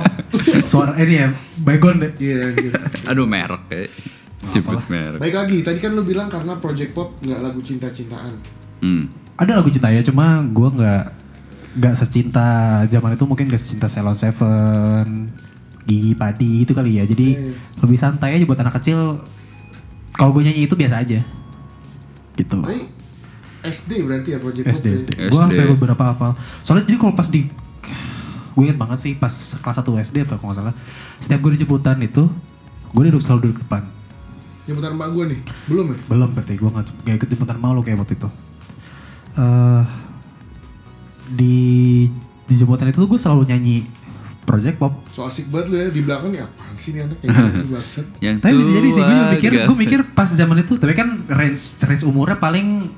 suara 0.64 0.98
ini 0.98 1.16
ya 1.16 1.30
baygon 1.62 2.02
deh 2.02 2.12
Iya 2.18 2.50
anjir 2.50 2.72
Aduh 3.06 3.26
merek 3.26 3.62
kayak. 3.68 3.92
Cepet 4.44 4.84
merek. 4.90 5.20
Baik 5.22 5.36
lagi, 5.38 5.58
tadi 5.62 5.78
kan 5.78 5.94
lu 5.94 6.02
bilang 6.02 6.26
karena 6.26 6.58
Project 6.58 6.92
Pop 6.92 7.14
nggak 7.20 7.40
lagu 7.40 7.62
cinta-cintaan 7.62 8.34
Hmm. 8.82 9.06
Ada 9.42 9.58
lagu 9.58 9.74
cinta 9.74 9.90
ya 9.90 10.06
cuma 10.06 10.46
gue 10.46 10.70
nggak 10.70 11.04
nggak 11.82 11.96
secinta 11.98 12.84
zaman 12.86 13.16
itu 13.18 13.26
mungkin 13.26 13.50
gak 13.50 13.62
secinta 13.64 13.88
Salon 13.90 14.14
Seven 14.14 15.32
Gigi 15.88 16.14
Padi 16.14 16.62
itu 16.62 16.72
kali 16.78 17.02
ya. 17.02 17.04
Jadi 17.08 17.56
lebih 17.82 17.98
santai 17.98 18.38
aja 18.38 18.46
buat 18.46 18.60
anak 18.62 18.78
kecil. 18.78 19.18
Kalau 20.14 20.32
gue 20.36 20.46
nyanyi 20.46 20.70
itu 20.70 20.76
biasa 20.78 21.02
aja. 21.02 21.20
Gitu. 22.38 22.56
Loh 22.60 22.70
SD 23.62 24.02
berarti 24.06 24.30
ya 24.34 24.40
Project 24.42 24.66
SD 24.66 24.86
ya? 24.86 24.98
SD 24.98 25.10
SD. 25.18 25.30
gue 25.30 25.40
sampai 25.42 25.66
beberapa 25.74 26.04
hafal. 26.14 26.38
Soalnya 26.62 26.86
jadi 26.86 26.98
kalau 27.02 27.14
pas 27.18 27.30
di 27.30 27.50
gue 28.52 28.64
inget 28.68 28.78
banget 28.78 29.00
sih 29.00 29.14
pas 29.16 29.32
kelas 29.32 29.80
1 29.80 30.06
SD 30.12 30.16
apa 30.28 30.38
kalau 30.38 30.54
nggak 30.54 30.60
salah. 30.60 30.76
Setiap 31.22 31.40
gue 31.42 31.52
di 31.56 31.60
jemputan 31.66 31.98
itu 32.02 32.30
gue 32.92 33.04
duduk 33.10 33.22
selalu 33.22 33.40
duduk 33.50 33.58
depan. 33.66 33.86
Jemputan 34.70 34.94
emak 34.94 35.10
gue 35.18 35.24
nih, 35.34 35.40
belum 35.66 35.86
ya? 35.90 35.98
belum 36.06 36.30
berarti 36.38 36.54
gue 36.54 36.70
nggak 36.70 36.86
gak 37.02 37.16
ikut 37.18 37.30
jemputan 37.34 37.58
mau 37.58 37.74
lo 37.74 37.82
kayak 37.82 37.98
waktu 37.98 38.14
itu 38.14 38.30
eh 39.38 39.84
di 41.32 41.58
di 42.48 42.54
jemputan 42.60 42.92
itu 42.92 43.00
tuh 43.00 43.08
gue 43.08 43.20
selalu 43.20 43.48
nyanyi 43.48 43.88
Project 44.44 44.76
Pop. 44.82 45.00
So 45.16 45.24
asik 45.24 45.48
banget 45.48 45.68
lu 45.72 45.76
ya, 45.80 45.88
di 45.94 46.02
belakang 46.04 46.30
nih 46.36 46.42
apaan 46.44 46.76
sih 46.76 46.92
nih 46.92 47.08
anak 47.08 47.18
kayak 47.24 47.32
gini 47.32 47.70
banget. 47.72 48.06
Yang 48.26 48.36
tapi 48.44 48.54
bisa 48.60 48.72
jadi 48.76 48.90
sih 48.92 49.04
gue 49.04 49.20
mikir 49.38 49.52
gue 49.64 49.78
mikir 49.78 50.00
pas 50.12 50.28
zaman 50.28 50.58
itu 50.60 50.74
tapi 50.76 50.92
kan 50.92 51.24
range 51.30 51.80
range 51.88 52.04
umurnya 52.04 52.36
paling 52.36 52.90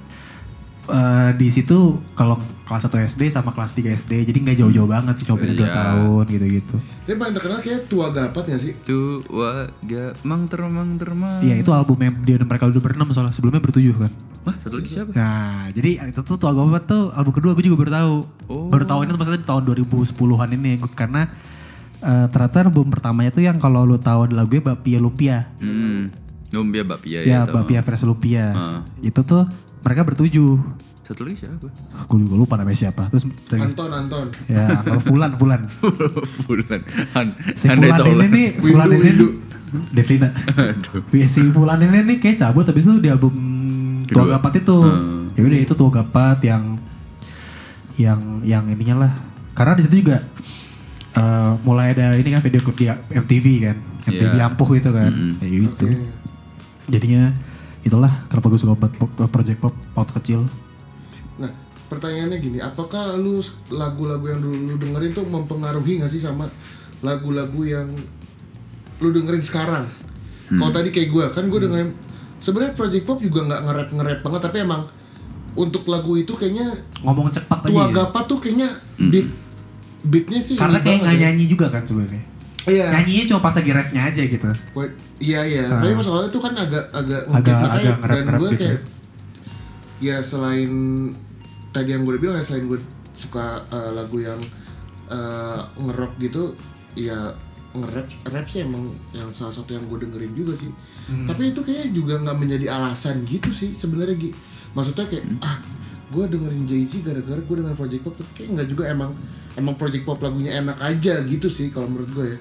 eh, 0.85 1.29
di 1.33 1.47
situ 1.47 1.77
kalau 2.11 2.35
kelas 2.63 2.87
1 2.87 2.95
SD 3.07 3.21
sama 3.27 3.51
kelas 3.51 3.71
3 3.71 3.91
SD 3.93 4.23
jadi 4.23 4.37
nggak 4.39 4.57
jauh-jauh 4.57 4.87
banget 4.87 5.15
sih 5.15 5.25
cuma 5.25 5.37
beda 5.37 5.53
2 5.53 5.59
Iya. 5.59 5.67
tahun 5.69 6.23
gitu-gitu 6.29 6.75
Tapi 7.03 7.15
paling 7.17 7.35
terkenal 7.35 7.59
kayak 7.59 7.81
Tua 7.85 8.07
Gapat 8.09 8.43
gak 8.47 8.61
sih? 8.61 8.73
Tua 8.79 9.67
ga 9.81 10.15
mang 10.23 10.47
termang 10.47 10.95
termang. 10.95 11.43
Iya 11.43 11.59
itu 11.59 11.69
albumnya 11.69 12.15
dia 12.17 12.39
dan 12.39 12.47
mereka 12.47 12.65
udah 12.65 12.79
berenam 12.79 13.11
soalnya 13.11 13.31
sebelumnya 13.31 13.59
bertujuh 13.59 13.95
kan 13.97 14.11
Wah, 14.43 14.55
satu 14.59 14.75
lagi 14.75 14.91
siapa? 14.91 15.11
Nah, 15.11 15.71
jadi 15.71 16.03
itu 16.03 16.19
tuh 16.19 16.35
Tua 16.35 16.51
Gopat 16.51 16.83
tuh 16.83 17.11
album 17.11 17.31
kedua 17.31 17.51
gue 17.53 17.63
juga 17.63 17.79
baru 17.79 17.91
tahu. 17.93 18.15
Oh. 18.47 18.67
Baru 18.67 18.83
tahu 18.83 18.99
ini 19.01 19.09
tuh 19.09 19.19
maksudnya 19.19 19.39
di 19.39 19.47
tahun 19.47 19.63
2010-an 19.63 20.49
ini 20.51 20.71
karena 20.91 21.21
eh, 21.99 22.25
ternyata 22.27 22.55
album 22.61 22.87
pertamanya 22.87 23.31
tuh 23.31 23.39
yang 23.39 23.55
kalau 23.55 23.83
lu 23.83 23.95
tahu 23.95 24.27
ada 24.27 24.35
lagunya 24.35 24.63
Bapia 24.65 24.99
Lumpia. 24.99 25.47
Hmm. 25.59 26.11
Lumpia 26.51 26.83
Bapia 26.83 27.23
Ya, 27.23 27.43
ya. 27.43 27.47
Bapia 27.47 27.79
versi 27.79 28.03
Lumpia. 28.03 28.51
Ah. 28.51 28.79
Itu 28.99 29.23
tuh 29.23 29.47
mereka 29.83 30.01
bertujuh. 30.03 30.57
Satu 31.03 31.27
lagi 31.27 31.35
siapa? 31.35 31.67
Aku 31.99 32.15
juga 32.15 32.39
lupa 32.39 32.55
namanya 32.55 32.79
siapa. 32.79 33.11
Terus 33.11 33.27
Anton, 33.51 33.91
Anton 33.91 34.27
ya 34.47 34.79
kalau 34.81 35.03
Fulan 35.03 35.35
Fulan. 35.35 35.61
Bulan. 36.47 36.79
Han, 37.13 37.27
Si 37.53 37.67
Fulan 37.67 37.99
ini 38.07 38.25
nih, 38.31 38.47
Fulan 38.55 38.87
Windu, 38.87 38.95
ini 38.95 39.03
Windu. 39.03 39.27
Devlina. 39.91 40.29
Ya, 41.11 41.27
si 41.27 41.43
Fulan 41.51 41.83
ini 41.83 41.97
nih 42.07 42.17
kayak 42.17 42.39
cabut 42.39 42.63
habis 42.63 42.87
itu 42.87 43.03
di 43.03 43.11
album 43.11 43.35
Tua 44.07 44.23
Kedua. 44.23 44.39
Gapat 44.39 44.63
itu. 44.63 44.77
Ya 45.35 45.41
udah 45.43 45.59
itu 45.59 45.73
Tua 45.75 45.91
Gapat 45.91 46.39
yang 46.41 46.63
yang 47.99 48.19
yang 48.41 48.63
ininya 48.65 49.03
lah. 49.03 49.11
Karena 49.51 49.75
di 49.75 49.83
situ 49.83 49.99
juga 50.01 50.23
eh, 51.13 51.51
mulai 51.61 51.91
ada 51.91 52.15
ini 52.15 52.31
kan 52.31 52.39
video 52.39 52.63
klip 52.63 52.79
di 52.79 52.87
MTV 53.11 53.45
kan. 53.59 53.77
MTV 54.07 54.33
Iya. 54.33 54.47
ampuh 54.47 54.69
itu 54.71 54.87
kan. 54.87 55.11
Kayak 55.37 55.51
gitu. 55.67 55.85
Jadinya 56.87 57.35
itulah 57.83 58.11
kenapa 58.31 58.47
gue 58.47 58.59
suka 58.59 58.73
buat 58.79 58.91
project 59.29 59.59
pop 59.59 59.75
waktu 59.95 60.13
kecil. 60.19 60.39
Nah 61.39 61.51
pertanyaannya 61.91 62.37
gini, 62.39 62.57
apakah 62.63 63.19
lu 63.19 63.43
lagu-lagu 63.69 64.25
yang 64.25 64.39
dulu 64.39 64.57
lu 64.73 64.75
dengerin 64.79 65.11
tuh 65.11 65.27
mempengaruhi 65.27 66.01
gak 66.01 66.11
sih 66.11 66.23
sama 66.23 66.47
lagu-lagu 67.03 67.61
yang 67.67 67.87
lu 69.03 69.09
dengerin 69.11 69.43
sekarang? 69.43 69.85
Kalau 70.53 70.71
tadi 70.71 70.89
kayak 70.93 71.09
gue, 71.09 71.25
kan 71.33 71.43
gue 71.49 71.59
dengerin 71.59 71.89
sebenarnya 72.43 72.73
Project 72.75 73.05
Pop 73.07 73.19
juga 73.23 73.47
nggak 73.47 73.61
nge-rap 73.63 73.89
nge-rap 73.95 74.19
banget, 74.21 74.41
tapi 74.43 74.57
emang 74.61 74.83
untuk 75.53 75.85
lagu 75.85 76.17
itu 76.17 76.33
kayaknya 76.33 76.73
Ngomong 77.05 77.29
cepat 77.29 77.67
aja 77.67 77.71
Tua 77.71 77.85
ya. 77.89 78.21
Tuh 78.25 78.39
kayaknya 78.41 78.69
beat 78.97 79.27
beatnya 80.03 80.39
sih 80.43 80.59
Karena 80.59 80.83
kayak 80.83 80.99
nggak 81.05 81.15
ya. 81.15 81.21
nyanyi 81.29 81.45
juga 81.47 81.71
kan 81.71 81.85
sebenarnya. 81.87 82.21
Iya. 82.63 82.85
Nyanyinya 82.89 83.25
cuma 83.27 83.41
pas 83.41 83.53
lagi 83.53 83.71
refnya 83.71 84.01
aja 84.05 84.21
gitu. 84.21 84.47
Iya 85.19 85.39
iya, 85.41 85.63
tapi 85.65 85.91
masalahnya 85.93 86.27
itu 86.27 86.39
kan 86.39 86.53
agak 86.53 86.83
agak 86.91 87.21
Ah. 87.25 87.37
Agak- 87.37 87.59
makanya 87.59 87.93
agak 87.95 88.11
dan 88.25 88.25
gue 88.33 88.49
gitu. 88.49 88.59
kayak 88.59 88.79
ya 89.99 90.17
selain 90.19 90.71
tadi 91.69 91.89
yang 91.89 92.03
gue 92.03 92.11
udah 92.11 92.21
bilang 92.21 92.37
ya 92.37 92.45
selain 92.45 92.65
gue 92.65 92.79
suka 93.13 93.45
eh, 93.65 93.91
lagu 93.93 94.19
yang 94.19 94.39
eh, 95.05 95.59
ngerok 95.77 96.13
gitu, 96.19 96.55
ya 96.93 97.31
ngerap 97.71 98.05
rap 98.27 98.45
sih 98.45 98.61
emang 98.61 98.85
yang 99.11 99.27
salah 99.29 99.51
satu 99.51 99.71
yang 99.71 99.85
gue 99.85 99.99
dengerin 100.01 100.33
juga 100.33 100.53
sih. 100.55 100.69
Hmm. 101.05 101.25
Tapi 101.25 101.51
itu 101.51 101.59
kayaknya 101.61 101.89
juga 101.91 102.13
nggak 102.17 102.37
menjadi 102.37 102.65
alasan 102.69 103.23
gitu 103.23 103.49
sih 103.49 103.71
sebenarnya 103.73 104.15
Gi. 104.15 104.29
Maksudnya 104.73 105.05
kayak 105.05 105.23
Hmm. 105.25 105.39
ah 105.41 105.57
gue 106.09 106.23
dengerin 106.27 106.63
Jay-Z 106.63 107.01
gara-gara 107.01 107.39
gue 107.39 107.55
dengan 107.57 107.73
Project 107.73 108.03
Pop 108.03 108.15
kayak 108.33 108.49
nggak 108.51 108.67
juga 108.69 108.83
emang 108.87 109.11
emang 109.53 109.73
Project 109.73 110.03
Pop 110.03 110.19
lagunya 110.19 110.57
enak 110.57 110.77
aja 110.77 111.23
gitu 111.23 111.47
sih 111.47 111.69
kalau 111.69 111.87
menurut 111.87 112.11
gue 112.11 112.27
ya. 112.27 112.37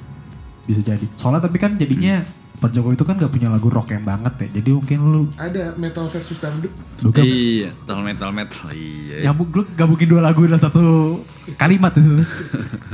Bisa 0.64 0.80
jadi. 0.80 1.06
Soalnya 1.14 1.42
tapi 1.42 1.56
kan 1.56 1.74
jadinya 1.74 2.22
Pak 2.52 2.70
Jokowi 2.70 2.94
itu 2.94 3.02
kan 3.02 3.18
gak 3.18 3.26
punya 3.26 3.50
lagu 3.50 3.66
rock 3.66 3.90
yang 3.90 4.06
banget 4.06 4.38
ya. 4.38 4.62
Jadi 4.62 4.70
mungkin 4.70 4.98
lu 5.02 5.20
Ada 5.34 5.74
metal 5.74 6.06
versus 6.06 6.38
dangdut. 6.38 6.70
dugem. 7.02 7.26
Iya, 7.26 7.74
metal 7.74 7.98
metal 7.98 8.30
metal. 8.30 8.66
Iya. 8.70 9.16
Yang 9.26 9.34
lu 9.50 9.62
gak 9.66 9.88
mungkin 9.90 10.06
dua 10.06 10.22
lagu 10.22 10.46
dalam 10.46 10.62
satu 10.62 11.18
kalimat 11.58 11.90
itu. 11.92 12.22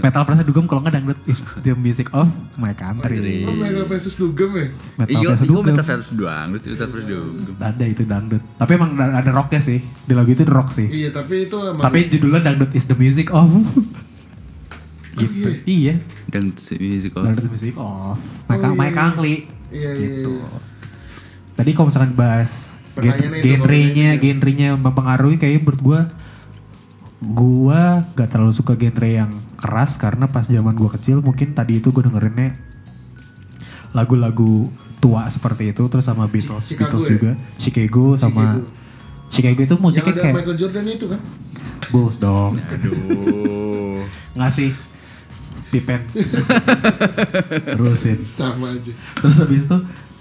Metal 0.01 0.25
versus 0.25 0.49
dugem 0.49 0.65
kalau 0.65 0.81
nggak 0.81 0.95
dangdut 0.95 1.21
is 1.27 1.45
the 1.61 1.77
music 1.77 2.09
of 2.17 2.25
my 2.57 2.73
country. 2.73 3.45
Oh, 3.45 3.53
metal 3.53 3.85
versus 3.85 4.17
dugem 4.17 4.51
ya? 4.57 4.67
Metal 4.97 5.13
Iya, 5.13 5.27
versus 5.29 5.45
iya, 5.45 5.51
dugem. 5.53 5.67
metal 5.69 5.85
versus 5.85 6.11
doang, 6.17 6.47
lu 6.49 6.57
metal 6.57 6.89
versus 6.89 7.05
dugem. 7.05 7.55
Ada 7.61 7.85
itu 7.85 8.03
dangdut. 8.09 8.43
Tapi 8.57 8.71
emang 8.73 8.91
ada 8.97 9.21
ada 9.21 9.31
rocknya 9.37 9.61
sih. 9.61 9.79
Di 9.85 10.17
lagu 10.17 10.33
itu 10.33 10.49
rock 10.49 10.73
sih. 10.73 10.89
Iya, 10.89 11.13
tapi 11.13 11.45
itu 11.45 11.57
emang 11.61 11.85
Tapi 11.85 12.09
judulnya 12.09 12.41
dangdut 12.43 12.73
is 12.73 12.89
the 12.89 12.97
music 12.97 13.29
of. 13.29 13.53
gitu. 15.19 15.49
Iya. 15.65 15.95
Dan 16.29 16.43
music 16.79 17.13
of 17.13 17.23
Dangdut 17.25 17.43
is 17.43 17.45
the 17.45 17.53
music 17.53 17.75
of. 17.77 18.17
Mike, 18.47 18.61
Oh, 18.61 18.71
iya, 18.71 18.79
Mike 18.79 18.95
iya. 18.95 19.05
Angli. 19.05 19.35
Iya, 19.69 19.91
iya, 19.91 19.91
Gitu. 19.95 20.33
iya. 20.33 20.49
Tadi 21.55 21.71
kalau 21.75 21.87
misalkan 21.91 22.15
bahas 22.15 22.79
genrenya, 23.39 24.15
genrenya 24.17 24.75
mempengaruhi 24.75 25.39
kayaknya 25.39 25.61
menurut 25.61 25.83
gua 25.83 26.01
gua 27.19 27.83
gak 28.15 28.31
terlalu 28.31 28.55
suka 28.55 28.75
genre 28.75 29.07
yang 29.07 29.31
keras 29.59 29.99
karena 29.99 30.27
pas 30.27 30.47
zaman 30.47 30.75
gua 30.75 30.91
kecil 30.95 31.19
mungkin 31.19 31.51
tadi 31.51 31.83
itu 31.83 31.91
gua 31.91 32.07
dengerinnya 32.07 32.55
lagu-lagu 33.91 34.71
tua 34.99 35.27
seperti 35.27 35.71
itu 35.71 35.83
terus 35.87 36.05
sama 36.05 36.27
Beatles, 36.27 36.63
Chicago 36.63 36.99
Beatles 36.99 37.07
ya? 37.07 37.11
juga, 37.15 37.33
Chicago 37.57 38.05
sama 38.15 38.45
Chicago, 39.29 39.61
itu 39.61 39.75
Yang 39.75 39.83
musiknya 39.83 40.13
ada 40.15 40.23
kayak 40.23 40.35
Michael 40.41 40.57
Jordan 40.59 40.85
itu 40.89 41.07
kan? 41.07 41.21
Bulls 41.89 42.17
dong. 42.19 42.53
Aduh. 42.59 44.01
Ngasih 44.35 44.71
pipen. 45.69 46.05
Terusin. 47.77 48.19
Sama 48.25 48.73
aja. 48.73 48.93
Terus 49.21 49.37
habis 49.41 49.65
itu 49.69 49.79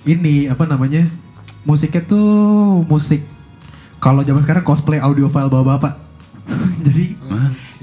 ini 0.07 0.47
apa 0.47 0.67
namanya? 0.67 1.07
Musiknya 1.67 2.03
tuh 2.03 2.27
musik 2.87 3.23
kalau 3.97 4.21
zaman 4.23 4.39
sekarang 4.39 4.63
cosplay 4.63 5.01
audio 5.01 5.27
file 5.27 5.51
bawa 5.51 5.75
bapak. 5.77 5.93
jadi 6.87 7.17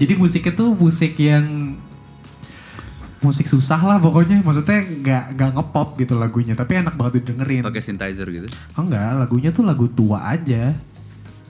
jadi 0.00 0.12
musiknya 0.16 0.52
tuh 0.56 0.72
musik 0.72 1.18
yang 1.20 1.76
musik 3.20 3.48
susah 3.48 3.80
lah 3.80 3.96
pokoknya 3.96 4.44
maksudnya 4.44 4.84
nggak 4.84 5.24
nggak 5.36 5.50
ngepop 5.56 5.96
gitu 5.96 6.12
lagunya 6.12 6.52
tapi 6.52 6.76
enak 6.76 6.92
banget 6.92 7.24
didengerin 7.24 7.64
Pakai 7.64 7.80
synthesizer 7.80 8.28
gitu. 8.28 8.48
oh 8.76 8.84
enggak 8.84 9.16
lagunya 9.16 9.48
tuh 9.48 9.64
lagu 9.64 9.88
tua 9.88 10.28
aja 10.28 10.76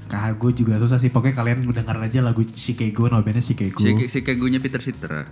Kah 0.04 0.36
gue 0.36 0.52
juga 0.52 0.76
susah 0.76 1.00
sih 1.00 1.08
pokoknya 1.08 1.34
kalian 1.34 1.58
mendengar 1.64 1.96
aja 1.96 2.20
lagu 2.20 2.44
Chicago 2.44 3.08
no 3.08 3.24
bandnya 3.24 3.40
Chicago 3.40 3.80
si 4.04 4.20
kegunya 4.20 4.60
Peter 4.60 4.76
Citra. 4.76 5.24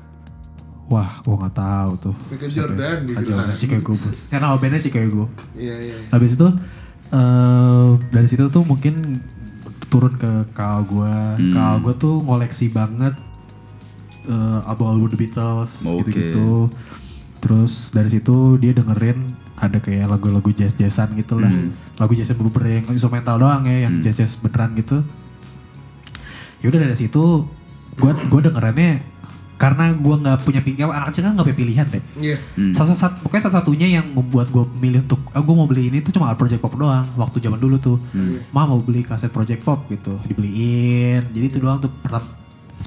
Wah 0.93 1.11
gue 1.19 1.33
nggak 1.35 1.57
tahu 1.57 1.93
tuh 1.99 2.15
Michael 2.29 2.51
Siapa 2.51 2.53
ya? 2.53 2.61
Jordan 2.69 2.85
Ah, 2.93 3.01
dibilang. 3.01 3.25
Jordan, 3.25 3.57
Chicago 3.57 3.91
Bulls 3.97 4.21
karena 4.29 4.47
bandnya 4.55 4.79
Chicago 4.79 5.23
Iya, 5.57 5.75
iya. 5.81 5.97
Habis 6.11 6.37
itu 6.37 6.49
eh 7.11 7.91
dari 8.09 8.29
situ 8.29 8.45
tuh 8.49 8.63
mungkin 8.63 9.21
turun 9.89 10.17
ke 10.17 10.49
kal 10.53 10.85
gue. 10.85 11.13
Hmm. 11.37 11.53
Kal 11.53 11.75
gue 11.81 11.95
tuh 11.97 12.21
ngoleksi 12.21 12.69
banget 12.69 13.13
eh 14.25 14.61
album-album 14.65 15.13
The 15.13 15.19
Beatles 15.19 15.85
Oke. 15.85 16.09
gitu-gitu. 16.09 16.73
Terus 17.43 17.91
dari 17.91 18.09
situ 18.09 18.57
dia 18.57 18.73
dengerin 18.73 19.19
ada 19.59 19.79
kayak 19.79 20.09
lagu-lagu 20.09 20.49
jazz-jazzan 20.49 21.13
gitu 21.15 21.37
lah. 21.37 21.53
Hmm. 21.53 21.77
Lagu 22.01 22.17
jazz 22.17 22.33
bener 22.33 22.81
yang 22.81 22.87
instrumental 22.89 23.37
doang 23.37 23.69
ya, 23.69 23.85
yang 23.85 24.01
jazz-jazz 24.01 24.41
beneran 24.41 24.73
gitu. 24.75 25.05
Yaudah 26.65 26.81
dari 26.81 26.97
situ 26.97 27.45
gue 27.93 28.13
gue 28.33 28.41
dengerannya 28.43 29.12
karena 29.63 29.95
gue 29.95 30.15
nggak 30.27 30.43
punya 30.43 30.59
pilihan 30.59 30.91
anak 30.91 31.15
kecil 31.15 31.23
kan 31.23 31.39
nggak 31.39 31.47
punya 31.47 31.59
pilihan 31.63 31.87
deh. 31.87 32.03
Iya. 32.19 32.37
Hmm. 32.59 32.75
satu 32.75 33.23
pokoknya 33.23 33.43
salah 33.47 33.57
satunya 33.63 33.87
yang 33.95 34.11
membuat 34.11 34.51
gue 34.51 34.67
milih 34.83 35.07
untuk 35.07 35.23
ah, 35.31 35.39
gue 35.39 35.55
mau 35.55 35.71
beli 35.71 35.87
ini 35.87 36.03
tuh 36.03 36.19
cuma 36.19 36.35
Project 36.35 36.59
Pop 36.59 36.75
doang 36.75 37.07
waktu 37.15 37.39
zaman 37.39 37.63
dulu 37.63 37.79
tuh. 37.79 38.03
Mah 38.51 38.67
mau 38.67 38.83
beli 38.83 39.07
kaset 39.07 39.31
Project 39.31 39.63
Pop 39.63 39.87
gitu 39.87 40.19
dibeliin. 40.27 41.31
Jadi 41.31 41.47
itu 41.47 41.63
doang 41.63 41.79
tuh 41.79 41.95
pertama 42.03 42.27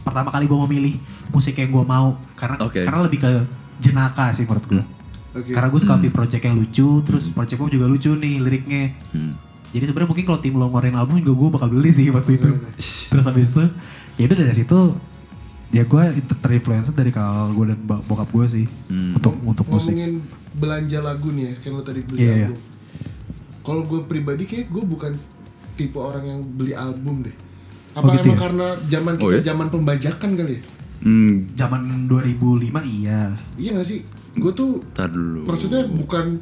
pertama 0.04 0.28
kali 0.36 0.52
gue 0.52 0.58
mau 0.60 0.68
milih 0.68 1.00
musik 1.32 1.56
yang 1.56 1.72
gue 1.72 1.86
mau. 1.88 2.20
Karena 2.36 2.60
Oke. 2.60 2.84
karena 2.84 3.00
lebih 3.08 3.24
ke 3.24 3.32
jenaka 3.80 4.36
sih 4.36 4.44
menurut 4.44 4.68
gue 4.68 4.84
Oke. 5.32 5.52
karena 5.56 5.68
gue 5.72 5.80
suka 5.80 5.96
ambil 5.96 6.12
project 6.12 6.44
yang 6.44 6.60
lucu 6.60 6.90
terus 7.08 7.32
Project 7.32 7.56
Pop 7.56 7.72
juga 7.72 7.88
lucu 7.88 8.12
nih 8.20 8.44
liriknya. 8.44 8.92
Hmm. 9.16 9.32
jadi 9.72 9.92
sebenarnya 9.92 10.12
mungkin 10.12 10.26
kalau 10.28 10.40
tim 10.40 10.56
lo 10.56 10.68
ngeluarin 10.72 10.96
album 10.96 11.24
juga 11.24 11.36
gue 11.40 11.50
bakal 11.56 11.68
beli 11.72 11.92
sih 11.96 12.12
waktu 12.12 12.36
itu. 12.36 12.52
Terus 13.16 13.24
habis 13.32 13.56
itu 13.56 13.64
ya 14.20 14.28
udah 14.28 14.38
dari 14.44 14.56
situ 14.60 14.80
ya 15.76 15.84
gue 15.84 16.04
itu 16.16 16.34
terinfluence 16.36 16.90
dari 16.90 17.12
kalau 17.12 17.52
gue 17.52 17.66
dan 17.68 17.80
bo- 17.82 18.00
bokap 18.06 18.30
gue 18.30 18.46
sih 18.48 18.66
untuk 19.12 19.36
untuk 19.44 19.68
musik 19.68 19.92
Ngomongin 19.92 20.24
belanja 20.54 21.00
lagu 21.02 21.28
nih 21.30 21.44
ya, 21.46 21.54
kan 21.60 21.70
lo 21.70 21.84
tadi 21.84 22.00
beli 22.02 22.18
Iya, 22.18 22.32
iya. 22.34 22.48
album. 22.48 22.62
Kalau 23.62 23.82
gue 23.84 24.00
pribadi 24.06 24.44
kayak 24.46 24.66
gue 24.68 24.84
bukan 24.86 25.12
tipe 25.74 25.98
orang 25.98 26.24
yang 26.24 26.40
beli 26.50 26.72
album 26.72 27.22
deh. 27.22 27.36
Apa 27.92 28.02
Oh, 28.02 28.12
gitu 28.14 28.26
emang 28.26 28.32
ya? 28.32 28.42
karena 28.42 28.68
zaman 28.86 29.14
Oh, 29.14 29.22
kita 29.26 29.36
ya? 29.36 29.44
zaman 29.46 29.68
pembajakan 29.70 30.30
kali 30.34 30.54
ya? 30.54 30.62
Hmm, 30.98 31.34
zaman 31.52 31.82
2005 32.06 32.72
iya 32.86 33.36
Iya 33.56 33.70
gak 33.74 33.86
sih? 33.86 34.00
Gue 34.34 34.52
tuh 34.52 34.80
tar 34.90 35.08
dulu. 35.08 35.44
maksudnya 35.44 35.84
bukan 35.86 36.40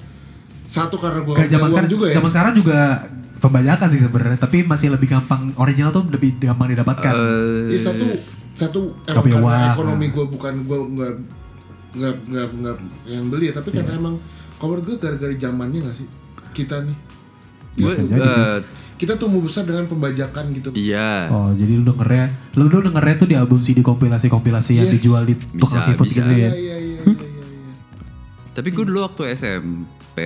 satu 0.68 0.96
karena 0.96 1.20
gue 1.22 1.34
Kayak 1.36 1.52
zaman 1.52 1.68
sekarang 1.68 1.90
juga 1.92 2.06
ya. 2.06 2.16
zaman 2.16 2.30
sekarang 2.30 2.54
juga 2.56 2.80
pembajakan 3.36 3.88
sih 3.88 4.00
sebenarnya 4.00 4.38
tapi 4.38 4.58
masih 4.64 4.88
lebih 4.90 5.10
gampang 5.10 5.52
original 5.56 5.90
tuh 5.90 6.06
lebih 6.08 6.38
gampang 6.40 6.70
didapatkan 6.70 7.12
Eh, 7.12 7.70
Iya 7.72 7.82
satu 7.84 8.06
satu 8.54 8.94
emang 9.04 9.24
punya 9.24 9.36
karena 9.36 9.48
uang. 9.48 9.74
ekonomi 9.74 10.06
gue 10.08 10.26
bukan 10.30 10.54
gue 10.64 10.80
nggak 10.94 11.14
nggak 11.94 12.16
nggak 12.26 12.48
nggak 12.56 12.76
yang 13.08 13.26
beli 13.28 13.46
ya 13.50 13.54
tapi 13.54 13.70
Iya. 13.70 13.78
karena 13.82 13.94
emang 13.98 14.16
kalau 14.56 14.70
menurut 14.72 14.86
gue 14.86 14.96
gara-gara 15.00 15.34
zamannya 15.34 15.80
gak 15.82 15.96
sih 15.96 16.08
kita 16.52 16.76
nih 16.82 16.98
gue 17.76 17.90
sih. 17.90 18.06
eh, 18.06 18.62
kita 18.96 19.14
tumbuh 19.16 19.42
besar 19.42 19.64
dengan 19.64 19.86
pembajakan 19.86 20.54
gitu 20.54 20.70
iya. 20.74 21.28
oh 21.28 21.50
jadi 21.52 21.74
lu 21.76 21.86
dengernya 21.88 22.26
lu 22.54 22.66
dulu 22.66 22.88
dengernya 22.88 23.16
tuh 23.16 23.28
di 23.28 23.36
album 23.36 23.60
CD 23.60 23.82
kompilasi 23.82 24.28
kompilasi 24.28 24.72
yang 24.76 24.88
Yes. 24.88 24.94
dijual 24.96 25.24
di 25.24 25.34
tukang 25.36 25.82
seafood 25.82 26.08
gitu 26.08 26.22
iya 26.24 26.48
ya 26.48 26.50
iya 26.50 26.54
iya 26.54 26.78
iya 26.78 26.78
iya 26.78 27.18
iya. 27.20 27.74
Tapi 28.54 28.70
gue 28.70 28.86
dulu 28.86 29.02
waktu 29.02 29.34
SMP, 29.34 30.18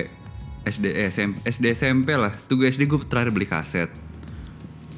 SD, 0.62 0.84
eh, 0.86 1.08
SMP, 1.08 1.40
SD 1.42 1.64
SMP 1.72 2.08
lah. 2.12 2.28
Tuh 2.28 2.54
gue 2.54 2.68
SD 2.68 2.84
gue 2.84 3.00
terakhir 3.02 3.32
beli 3.32 3.48
kaset. 3.48 3.88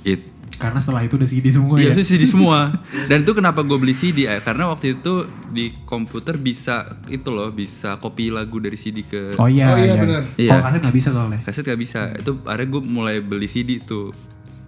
It, 0.03 0.27
karena 0.61 0.77
setelah 0.77 1.01
itu 1.01 1.17
udah 1.17 1.25
CD 1.25 1.49
semua 1.49 1.75
iya 1.75 1.89
ya 1.89 1.97
itu 1.97 2.05
CD 2.05 2.23
semua. 2.23 2.69
Dan 3.11 3.25
itu 3.25 3.33
kenapa 3.33 3.65
gue 3.65 3.75
beli 3.75 3.97
CD? 3.97 4.29
eh, 4.29 4.39
Karena 4.39 4.69
waktu 4.69 4.95
itu 4.95 5.25
di 5.49 5.73
komputer 5.83 6.37
bisa 6.37 6.85
itu 7.09 7.33
loh, 7.33 7.49
bisa 7.49 7.97
copy 7.97 8.29
lagu 8.29 8.61
dari 8.61 8.77
CD 8.77 9.01
ke 9.01 9.35
oh 9.35 9.49
iya 9.49 9.73
Oh 9.73 9.81
iya, 9.81 9.89
iya. 9.89 9.95
benar. 9.97 10.23
Iya. 10.37 10.51
kalau 10.53 10.63
kaset 10.63 10.81
nggak 10.85 10.95
bisa 10.95 11.09
soalnya 11.11 11.41
kaset 11.41 11.65
gak 11.65 11.81
bisa. 11.81 12.01
Itu 12.13 12.45
akhirnya 12.45 12.69
gue 12.71 12.83
mulai 12.85 13.17
beli 13.19 13.49
CD 13.49 13.81
tuh. 13.81 14.13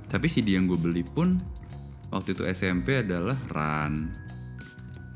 Tapi 0.08 0.26
CD 0.26 0.56
yang 0.56 0.64
gue 0.64 0.76
beli 0.76 1.04
pun 1.04 1.36
waktu 2.08 2.32
itu 2.32 2.44
SMP 2.46 2.96
adalah 2.98 3.36
Run, 3.48 4.08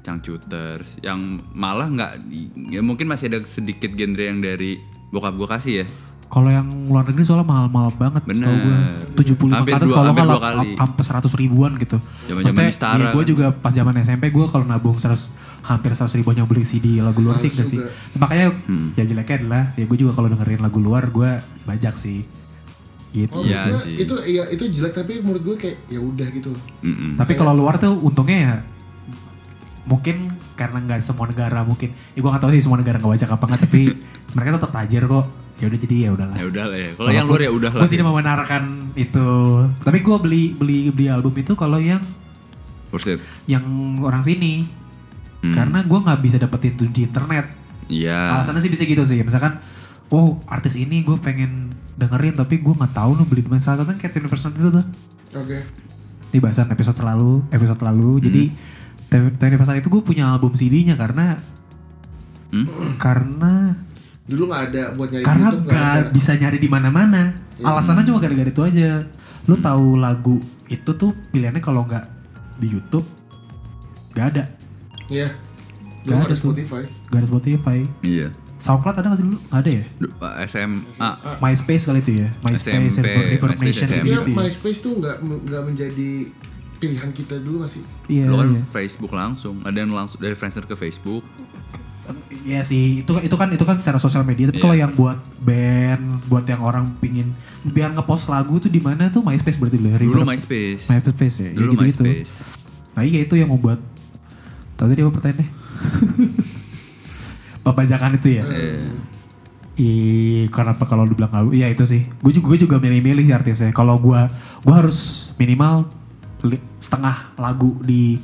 Cangcuters, 0.00 1.00
yang 1.00 1.18
malah 1.50 1.88
nggak, 1.88 2.12
ya 2.68 2.78
mungkin 2.78 3.04
masih 3.04 3.26
ada 3.26 3.42
sedikit 3.42 3.90
genre 3.90 4.22
yang 4.22 4.38
dari 4.38 4.78
bokap 5.08 5.34
gue 5.34 5.48
kasih 5.50 5.74
ya. 5.82 5.86
Kalau 6.36 6.52
yang 6.52 6.68
luar 6.84 7.08
negeri 7.08 7.24
soalnya 7.24 7.48
mahal-mahal 7.48 7.96
banget 7.96 8.20
Bener. 8.22 8.36
setahu 8.36 8.56
gue. 8.60 8.76
75 9.16 9.56
Hampir 9.56 9.72
ke 9.72 9.76
atas 9.80 9.88
kalau 9.88 10.04
hampir 10.06 10.22
nggak 10.22 10.42
sampai 10.76 11.04
100 11.32 11.40
ribuan 11.40 11.72
gitu. 11.74 11.96
Zaman-zaman 11.96 12.44
Maksudnya, 12.44 12.66
Mistara 12.68 13.00
iya, 13.00 13.08
gue 13.08 13.16
kan. 13.16 13.30
juga 13.32 13.46
pas 13.50 13.72
zaman 13.72 13.94
SMP 13.96 14.24
gue 14.28 14.44
kalau 14.44 14.68
nabung 14.68 15.00
100 15.00 15.32
hampir 15.64 15.90
100 15.90 16.12
ribuan 16.14 16.36
yang 16.36 16.44
beli 16.44 16.60
CD 16.60 17.00
lagu 17.00 17.24
luar 17.24 17.40
sih 17.40 17.48
sih. 17.48 17.80
Makanya 18.14 18.52
Hmm. 18.68 18.92
ya 18.92 19.02
jeleknya 19.02 19.36
adalah 19.38 19.62
ya 19.72 19.84
gue 19.86 19.96
juga 19.96 20.12
kalau 20.12 20.28
dengerin 20.28 20.60
lagu 20.60 20.76
luar 20.76 21.08
gue 21.08 21.30
bajak 21.64 21.96
sih. 21.96 22.28
Gitu. 23.10 23.32
Oh, 23.32 23.40
Iya 23.40 23.56
maksudnya 23.56 23.80
sih. 23.80 23.94
itu 23.96 24.14
iya 24.28 24.42
itu 24.46 24.64
jelek 24.70 24.92
tapi 24.94 25.24
menurut 25.24 25.40
gue 25.42 25.56
kayak 25.56 25.88
ya 25.88 25.98
udah 25.98 26.28
gitu 26.28 26.52
loh. 26.52 26.62
Mm-mm. 26.82 27.16
Tapi 27.16 27.32
kalau 27.32 27.56
luar 27.56 27.80
tuh 27.80 27.96
untungnya 27.96 28.36
ya 28.36 28.54
mungkin 29.86 30.36
karena 30.52 30.82
nggak 30.82 31.00
semua 31.00 31.24
negara 31.24 31.62
mungkin 31.62 31.94
ya 32.10 32.18
gue 32.18 32.26
nggak 32.26 32.42
tahu 32.42 32.50
sih 32.50 32.60
semua 32.60 32.76
negara 32.76 32.98
nggak 32.98 33.08
bajak 33.08 33.30
apa 33.30 33.44
nggak 33.46 33.60
tapi 33.62 33.80
mereka 34.34 34.58
tetap 34.58 34.70
tajir 34.70 35.06
kok 35.06 35.24
ya 35.56 35.66
udah 35.66 35.78
jadi 35.78 35.96
ya 35.98 36.10
udahlah 36.12 36.36
Ya 36.36 36.46
udah 36.46 36.64
lah 36.66 36.78
ya. 36.78 36.90
Kalau 36.92 37.10
yang 37.10 37.26
luar 37.26 37.40
ya 37.40 37.50
udah 37.50 37.70
lah. 37.70 37.80
gue 37.80 37.90
tidak 37.90 38.06
membenarkan 38.06 38.62
itu 38.92 39.28
tapi 39.80 39.98
gue 40.00 40.16
beli 40.18 40.42
beli 40.52 40.78
beli 40.88 41.06
album 41.06 41.32
itu 41.32 41.52
kalau 41.52 41.76
yang 41.76 42.00
yang 43.46 43.64
orang 44.00 44.20
sini 44.20 44.68
Hmm. 45.36 45.52
karena 45.52 45.84
gue 45.84 45.98
nggak 46.00 46.18
bisa 46.18 46.36
dapetin 46.36 46.72
itu 46.72 46.88
di 46.88 47.04
internet 47.04 47.44
Iya. 47.86 48.34
alasannya 48.34 48.58
sih 48.58 48.68
bisa 48.68 48.82
gitu 48.82 49.04
sih 49.04 49.20
misalkan 49.20 49.60
oh 50.08 50.40
artis 50.46 50.74
ini 50.74 51.00
gue 51.00 51.12
pengen 51.16 51.68
dengerin 51.92 52.32
tapi 52.34 52.56
gue 52.56 52.72
nggak 52.72 52.90
tahu 52.90 53.14
nih 53.14 53.26
beli 53.26 53.42
di 53.42 53.50
mana 53.50 53.60
kayak 53.94 54.16
Universal 54.16 54.52
itu 54.52 54.70
tuh 54.72 54.86
Oke. 55.36 55.60
ini 56.26 56.38
bahasan 56.40 56.66
episode 56.66 56.98
lalu 56.98 57.44
episode 57.48 57.78
lalu 57.78 58.10
jadi 58.22 58.42
Twenty 59.06 59.44
Universal 59.46 59.76
itu 59.76 59.88
gue 59.88 60.02
punya 60.02 60.24
album 60.30 60.52
CD-nya 60.52 60.96
karena 60.96 61.36
Hmm? 62.46 62.96
karena 62.96 63.76
Dulu 64.26 64.42
nggak 64.50 64.62
ada 64.70 64.82
buat 64.94 65.08
nyari 65.10 65.24
karena 65.24 65.48
YouTube 65.48 65.66
nggak 65.70 65.78
gak 65.78 65.94
ada. 65.94 66.10
bisa 66.10 66.32
nyari 66.34 66.58
di 66.58 66.68
mana-mana. 66.68 67.22
Alasannya 67.56 68.04
cuma 68.04 68.18
gara-gara 68.18 68.50
itu 68.50 68.62
aja. 68.62 69.06
Lu 69.46 69.54
tahu 69.56 69.96
lagu 69.96 70.42
itu 70.66 70.90
tuh 70.98 71.14
pilihannya 71.30 71.62
kalau 71.62 71.86
nggak 71.86 72.04
di 72.58 72.68
YouTube 72.72 73.06
gak 74.12 74.26
ada. 74.34 74.44
Iya. 75.06 75.28
Belum 76.02 76.18
Gak 76.18 76.26
ada 76.26 76.26
ada 76.26 76.34
tuh. 76.34 76.50
Spotify. 76.50 76.82
Gak 77.12 77.18
ada 77.20 77.28
Spotify. 77.28 77.78
Iya. 78.02 78.28
SoundCloud 78.56 78.96
ada 78.96 79.06
gak 79.12 79.18
sih 79.20 79.26
dulu? 79.28 79.38
Gak 79.52 79.60
ada 79.60 79.70
ya? 79.70 79.84
SMA. 80.48 81.10
MySpace 81.44 81.84
kali 81.86 82.00
itu 82.00 82.12
ya? 82.24 82.28
MySpace, 82.40 82.88
SMP, 82.88 83.18
Reverb 83.36 83.52
MySpace, 83.60 83.78
gitu-gitu 83.84 84.30
ya? 84.32 84.36
MySpace 84.40 84.78
tuh 84.80 84.92
nggak 84.96 85.16
nggak 85.20 85.62
menjadi 85.68 86.10
pilihan 86.80 87.10
kita 87.12 87.36
dulu 87.44 87.68
masih. 87.68 87.84
Iya, 88.08 88.32
Lo 88.32 88.40
kan 88.40 88.48
iya. 88.52 88.62
Facebook 88.64 89.12
langsung. 89.12 89.60
Ada 89.60 89.78
yang 89.84 89.92
langsung 89.92 90.18
dari 90.18 90.32
Friendster 90.32 90.64
ke 90.64 90.72
Facebook. 90.72 91.20
Iya 92.46 92.62
sih, 92.62 93.02
itu 93.02 93.10
itu 93.18 93.34
kan 93.34 93.50
itu 93.50 93.62
kan 93.62 93.74
secara 93.74 93.96
sosial 93.96 94.22
media. 94.22 94.46
Tapi 94.46 94.56
Iya. 94.56 94.62
kalau 94.62 94.74
yang 94.76 94.92
buat 94.92 95.16
band, 95.40 96.02
buat 96.26 96.44
yang 96.44 96.60
orang 96.60 96.92
pingin 96.96 97.32
biar 97.62 97.90
ngepost 97.90 98.26
lagu 98.26 98.56
tuh 98.56 98.68
di 98.68 98.78
mana 98.78 99.08
tuh 99.08 99.20
MySpace 99.20 99.58
berarti 99.58 99.76
dulu. 99.76 99.90
Dulu 99.90 99.98
Reverb- 100.22 100.28
MySpace. 100.30 100.82
MySpace 100.86 101.36
ya. 101.36 101.48
Dulu 101.52 101.66
ya 101.66 101.70
gitu-gitu. 101.74 102.02
MySpace. 102.06 102.30
Nah 102.94 103.02
iya 103.02 103.18
itu 103.20 103.34
yang 103.34 103.48
membuat 103.48 103.78
Tadi 104.76 104.92
dia 104.92 105.02
apa 105.02 105.10
pertanyaannya? 105.10 105.46
Pembajakan 107.64 108.10
itu 108.14 108.26
ya? 108.30 108.42
Iya. 108.44 108.74
Ih, 109.76 110.44
kenapa 110.48 110.84
kalau 110.84 111.04
dibilang 111.04 111.28
lagu? 111.28 111.48
Iya 111.50 111.68
itu 111.68 111.82
sih. 111.82 112.06
Gue 112.20 112.30
juga 112.30 112.46
gue 112.48 112.58
juga 112.64 112.76
milih-milih 112.78 113.22
sih 113.22 113.32
artisnya. 113.32 113.68
Kalau 113.72 113.98
gue 113.98 114.16
gue 114.62 114.74
harus 114.74 115.28
minimal 115.36 115.88
setengah 116.78 117.32
lagu 117.36 117.74
di 117.82 118.16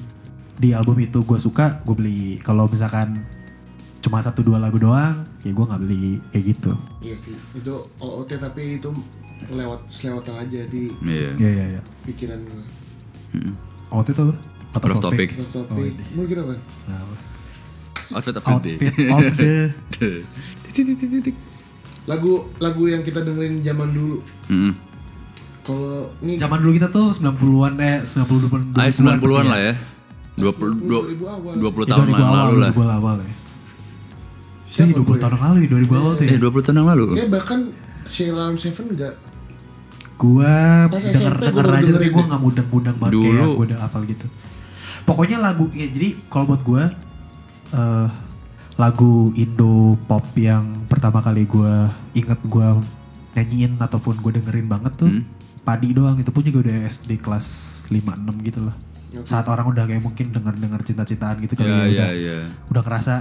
di 0.55 0.71
album 0.71 0.95
itu 1.01 1.21
gue 1.21 1.37
suka, 1.37 1.81
gue 1.83 1.93
beli. 1.93 2.39
Kalau 2.39 2.65
misalkan 2.69 3.19
cuma 4.03 4.19
satu 4.19 4.43
dua 4.43 4.59
lagu 4.59 4.77
doang, 4.77 5.15
ya 5.47 5.51
gue 5.55 5.65
nggak 5.65 5.81
beli 5.81 6.19
kayak 6.35 6.45
gitu. 6.53 6.73
Iya 7.01 7.17
sih. 7.17 7.37
Itu 7.55 7.87
OOT 7.97 8.31
tapi 8.37 8.83
itu 8.83 8.91
lewat 9.49 9.87
selewatan 9.87 10.35
aja 10.39 10.61
di 10.67 10.91
Iya. 11.03 11.31
Iya 11.39 11.51
iya 11.51 11.65
iya. 11.79 11.83
pikiran 12.05 12.39
gue. 12.43 12.65
Oh 13.89 14.03
itu 14.03 14.13
apa? 14.19 14.35
Out 14.73 14.85
of 14.89 15.01
topic. 15.05 15.29
Love 15.37 15.53
topic. 15.53 15.93
Mau 16.17 16.25
kira 16.27 16.43
apa? 16.43 16.57
Outfit 18.13 18.37
of 18.37 18.45
the 18.45 18.57
day. 18.61 18.77
Outfit 19.09 19.33
of 19.33 20.93
the 21.01 21.33
Lagu 22.11 22.33
lagu 22.59 22.83
yang 22.91 23.07
kita 23.07 23.23
dengerin 23.23 23.63
zaman 23.63 23.89
dulu. 23.95 24.19
Mm. 24.51 24.75
Kalau 25.63 26.11
ini 26.19 26.35
zaman 26.35 26.59
dulu 26.59 26.73
kita 26.75 26.91
tuh 26.91 27.15
90-an 27.15 27.73
eh 27.79 28.03
90-an 28.03 28.63
Ah, 28.75 28.91
90-an 28.91 29.47
lah 29.47 29.61
ya. 29.63 29.75
20 30.35 30.91
20 30.91 31.23
awal. 31.23 31.53
20 31.55 31.87
Ya, 31.87 31.91
tahun 31.95 32.07
2000 32.11 32.19
yang 32.19 32.27
awal, 32.27 32.45
lalu 32.51 32.59
lah. 32.59 32.71
2000 32.75 32.99
awal 32.99 33.17
ya. 33.23 33.33
Siapa 34.73 34.89
Ini 34.89 34.93
20 34.95 35.05
gue? 35.05 35.17
tahun 35.19 35.33
yang 35.33 35.45
lalu 35.45 35.57
nih, 35.59 35.69
2000 35.69 35.93
awal 35.95 36.13
tuh 36.15 36.25
ya. 36.25 36.31
Eh 36.31 36.39
20 36.41 36.65
tahun 36.65 36.77
yang 36.79 36.89
lalu. 36.89 37.05
Ya 37.13 37.27
bahkan 37.29 37.61
Sheila 38.03 38.43
on 38.47 38.57
Seven 38.57 38.87
enggak 38.91 39.15
Gua 40.15 40.55
Pas 40.87 41.03
denger 41.03 41.13
SMP 41.35 41.45
denger 41.45 41.65
gua 41.65 41.77
aja 41.77 41.91
tapi 41.93 42.09
gua 42.09 42.25
nggak 42.25 42.41
mudeng-mudeng 42.41 42.97
banget 42.97 43.13
Dulu. 43.13 43.25
kayak 43.27 43.43
gua 43.51 43.65
udah 43.65 43.79
hafal 43.81 44.03
gitu. 44.05 44.27
Pokoknya 45.03 45.37
lagu 45.37 45.67
ya 45.73 45.87
jadi 45.87 46.09
kalau 46.27 46.47
buat 46.49 46.63
gua 46.63 46.83
eh 47.71 48.09
lagu 48.75 49.13
Indo 49.35 49.75
pop 50.01 50.25
yang 50.35 50.87
pertama 50.87 51.21
kali 51.21 51.45
gua 51.45 51.91
inget 52.13 52.41
gua 52.45 52.79
nyanyiin 53.33 53.77
ataupun 53.77 54.17
gua 54.17 54.33
dengerin 54.33 54.67
banget 54.67 54.93
tuh 54.95 55.11
Hmm. 55.11 55.25
Padi 55.63 55.91
doang 55.91 56.15
itu 56.17 56.27
pun 56.29 56.43
juga 56.43 56.59
udah 56.61 56.77
SD 56.85 57.19
kelas 57.19 57.47
5 57.87 57.99
6 58.19 58.35
gitu 58.43 58.63
lah. 58.63 58.75
Saat 59.23 59.47
orang 59.47 59.69
udah 59.69 59.85
kayak 59.85 60.01
mungkin 60.01 60.31
denger-denger 60.31 60.81
cinta-cintaan 60.83 61.39
gitu 61.39 61.55
kali 61.55 61.67
Ya, 61.67 61.77
ya, 61.77 61.79
ya, 61.79 61.87
udah, 61.87 62.11
ya. 62.17 62.39
udah 62.67 62.83
ngerasa 62.83 63.15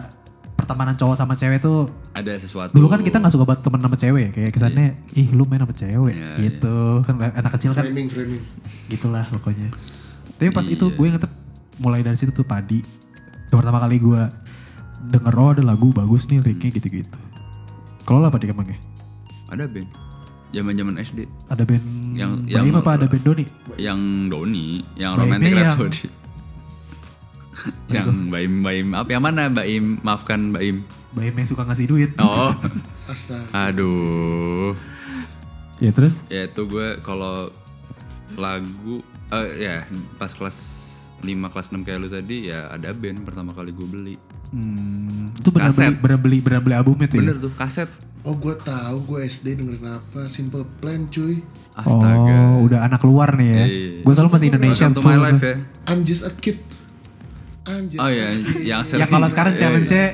pertemanan 0.62 0.94
cowok 0.94 1.16
sama 1.16 1.34
cewek 1.34 1.60
tuh 1.60 1.90
Ada 2.12 2.38
sesuatu. 2.38 2.72
Dulu 2.72 2.86
kan 2.86 3.00
kita 3.00 3.18
nggak 3.18 3.30
suka 3.30 3.44
banget 3.44 3.62
temen 3.62 3.80
sama 3.80 3.96
cewek 3.96 4.22
ya, 4.22 4.30
kayak 4.32 4.52
kesannya 4.52 4.88
ih 5.12 5.28
lu 5.32 5.44
main 5.44 5.60
sama 5.60 5.74
cewek 5.74 6.14
Iya, 6.14 6.32
gitu. 6.40 6.78
Kan 7.02 7.16
anak 7.18 7.52
kecil 7.54 7.72
kan 7.72 7.84
framing 7.84 8.08
framing. 8.08 8.42
gitulah 8.88 9.26
pokoknya. 9.28 9.74
Tapi 10.34 10.50
pas 10.50 10.66
itu 10.66 10.82
Iya. 10.84 10.96
gue 10.96 11.08
ngetep 11.12 11.32
mulai 11.78 12.02
dari 12.02 12.16
situ 12.16 12.32
tuh 12.32 12.44
padi. 12.44 12.80
Yang 13.48 13.58
pertama 13.58 13.78
kali 13.80 13.98
gue 13.98 14.22
denger 15.04 15.34
oh 15.36 15.50
ada 15.52 15.64
lagu 15.64 15.90
bagus 15.90 16.26
nih 16.26 16.40
liriknya 16.40 16.70
gitu-gitu. 16.74 17.20
Kalau 18.02 18.20
lah 18.20 18.30
padi 18.30 18.46
kemangnya? 18.46 18.78
Ada 19.48 19.66
band. 19.66 19.90
Zaman-zaman 20.52 21.00
SD. 21.00 21.20
Ada 21.48 21.64
band 21.64 21.84
Yang- 22.12 22.44
yang- 22.46 22.76
apa 22.76 22.92
ada 22.94 23.08
band 23.08 23.24
Doni? 23.24 23.46
Yang 23.76 24.00
Doni, 24.28 24.68
yang 24.94 25.16
Romantic 25.16 25.52
Rhapsody. 25.54 26.06
yang 26.06 26.21
Baim 28.32 28.64
Baim 28.64 28.88
apa 28.94 29.10
yang 29.12 29.24
mana 29.24 29.48
Baim? 29.48 30.00
Maafkan 30.02 30.52
Baim. 30.52 30.84
Baim 31.12 31.34
yang 31.34 31.48
suka 31.48 31.68
ngasih 31.68 31.88
duit. 31.88 32.12
Oh. 32.18 32.56
Astaga. 33.12 33.52
Aduh. 33.52 34.74
Ya 35.78 35.92
terus? 35.92 36.24
Ya 36.28 36.46
itu 36.46 36.62
gue 36.64 37.02
kalau 37.02 37.50
lagu 38.34 39.04
eh 39.30 39.50
ya 39.60 39.76
pas 40.16 40.32
kelas 40.32 40.58
5 41.20 41.28
kelas 41.28 41.68
6 41.70 41.84
kayak 41.84 42.00
lu 42.00 42.08
tadi 42.08 42.48
ya 42.48 42.72
ada 42.72 42.92
band 42.92 43.24
pertama 43.24 43.52
kali 43.52 43.72
gue 43.72 43.88
beli. 43.88 44.16
Hmm, 44.52 45.32
itu 45.32 45.48
bener 45.48 45.72
beli, 45.72 45.80
Kaset. 45.80 45.96
bener 45.98 46.20
beli, 46.20 46.38
bener 46.40 46.60
beli 46.60 46.76
albumnya 46.76 47.08
tuh 47.08 47.20
Bener 47.20 47.36
ya? 47.40 47.44
tuh 47.48 47.52
kaset. 47.56 47.90
Oh 48.22 48.36
gue 48.36 48.54
tahu 48.54 48.98
gue 49.08 49.20
SD 49.24 49.58
dengerin 49.58 49.88
apa 49.90 50.28
Simple 50.28 50.68
Plan 50.78 51.08
cuy. 51.08 51.42
Astaga. 51.74 52.36
Oh, 52.54 52.68
udah 52.68 52.84
anak 52.84 53.02
luar 53.02 53.34
nih 53.34 53.48
ya. 53.48 53.64
Iya. 53.64 53.90
Gue 54.04 54.14
selalu 54.14 54.30
masih 54.30 54.48
Indonesia 54.52 54.86
Welcome 54.86 54.94
to 54.94 55.02
my 55.02 55.08
full 55.10 55.24
life 55.24 55.42
ya. 55.42 55.56
I'm 55.88 56.02
just 56.04 56.24
a 56.24 56.32
kid. 56.32 56.60
Just 57.62 58.02
Oh 58.02 58.10
ya, 58.10 58.34
yang 58.66 58.82
Ya 58.82 59.06
kalau 59.06 59.28
sekarang 59.30 59.54
challenge-nya 59.54 60.06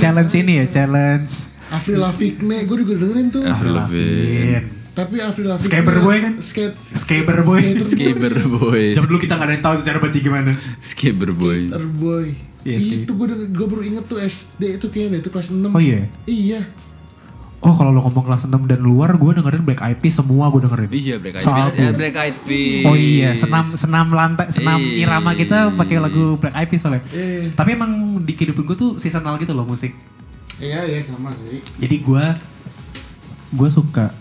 challenge 0.00 0.32
ini 0.40 0.64
ya, 0.64 0.66
challenge 0.72 1.52
Avril 1.74 2.00
Lavigne 2.00 2.56
gue 2.64 2.76
juga 2.86 2.94
dengerin 3.00 3.26
tuh. 3.34 3.42
Avril 3.44 3.74
Lavigne. 3.74 4.60
Tapi 4.94 5.16
Avril 5.18 5.48
Lavigne. 5.50 5.66
Skater 5.66 5.96
boy 6.00 6.16
kan? 6.22 6.34
Skate. 6.38 6.76
Skater 6.78 7.40
boy. 7.42 7.60
Skater 7.82 8.34
boy. 8.46 8.82
Jam 8.94 9.04
dulu 9.10 9.18
kita 9.18 9.34
gak 9.34 9.46
ada 9.50 9.54
yang 9.58 9.64
tahu 9.64 9.74
itu 9.80 9.84
cara 9.90 9.98
baca 9.98 10.18
gimana. 10.18 10.52
Skater 10.78 11.30
boy. 11.34 11.58
Skater 11.66 11.86
boy. 11.98 12.26
Iya, 12.64 12.78
skate. 12.80 13.04
itu 13.04 13.12
gue 13.12 13.26
denger, 13.28 13.48
gue 13.52 13.66
baru 13.68 13.82
inget 13.84 14.04
tuh 14.08 14.16
SD 14.16 14.62
itu 14.80 14.86
kayaknya 14.88 15.20
itu 15.20 15.28
kelas 15.28 15.52
6 15.52 15.68
Oh 15.68 15.82
iya. 15.82 16.08
Iya. 16.24 16.60
Oh 17.64 17.72
kalau 17.72 17.90
lo 17.90 18.00
ngomong 18.02 18.24
kelas 18.24 18.44
6 18.44 18.68
dan 18.68 18.78
luar 18.78 19.16
gue 19.16 19.30
dengerin 19.34 19.64
Black 19.64 19.80
Eyed 19.80 19.98
Peas 19.98 20.14
semua 20.14 20.46
gue 20.48 20.60
dengerin. 20.60 20.88
Iya 20.90 21.16
Black 21.16 21.40
Eyed 21.40 21.44
Soal 21.44 21.64
Peas. 21.66 21.80
Ya, 21.80 21.90
Black 21.90 22.14
Eyed 22.14 22.36
Peas. 22.44 22.84
Oh 22.84 22.92
iya, 22.94 23.30
senam 23.32 23.64
senam 23.66 24.06
lantai, 24.10 24.46
senam 24.48 24.76
Iya. 24.76 25.00
irama 25.02 25.32
kita 25.32 25.72
pakai 25.72 25.96
lagu 25.96 26.36
Black 26.36 26.52
Eyed 26.52 26.68
Peas 26.68 26.80
soalnya. 26.80 27.00
Iya. 27.08 27.50
Tapi 27.52 27.70
emang 27.72 27.92
di 28.20 28.32
kehidupan 28.32 28.62
gue 28.62 28.76
tuh 28.76 28.90
seasonal 28.94 29.34
gitu 29.36 29.50
loh 29.50 29.64
musik. 29.64 29.96
Iya 30.56 30.84
iya 30.84 31.00
sama 31.00 31.32
sih. 31.32 31.64
Jadi 31.78 31.96
gue 31.98 32.24
gue 33.50 33.68
suka 33.70 34.12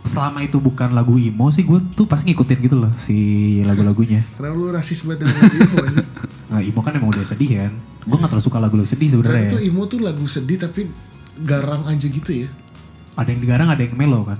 selama 0.00 0.40
itu 0.40 0.56
bukan 0.56 0.92
lagu 0.92 1.16
emo 1.16 1.48
sih 1.48 1.64
gue 1.64 1.80
tuh 1.90 2.04
pasti 2.04 2.28
ngikutin 2.28 2.58
gitu 2.60 2.76
loh 2.76 2.92
si 2.96 3.16
lagu-lagunya. 3.60 4.24
Karena 4.36 4.52
lu 4.52 4.68
rasis 4.68 5.04
banget 5.04 5.28
dengan 5.28 5.36
emo 5.36 5.78
aja. 5.82 6.02
Nah, 6.44 6.60
emo 6.60 6.80
kan 6.80 6.92
emang 6.92 7.10
udah 7.10 7.24
sedih 7.24 7.60
kan. 7.60 7.72
Gue 8.04 8.16
gak 8.16 8.28
terlalu 8.30 8.44
suka 8.44 8.56
lagu-lagu 8.56 8.84
sedih 8.84 9.08
Karena 9.10 9.20
sebenarnya. 9.36 9.48
itu 9.52 9.58
emo 9.64 9.84
tuh 9.84 10.00
lagu 10.00 10.24
sedih 10.24 10.56
tapi 10.56 10.88
garang 11.42 11.82
aja 11.90 12.06
gitu 12.06 12.30
ya. 12.30 12.48
Ada 13.18 13.34
yang 13.34 13.40
digarang, 13.42 13.68
ada 13.70 13.82
yang 13.82 13.94
melo 13.98 14.22
kan. 14.22 14.38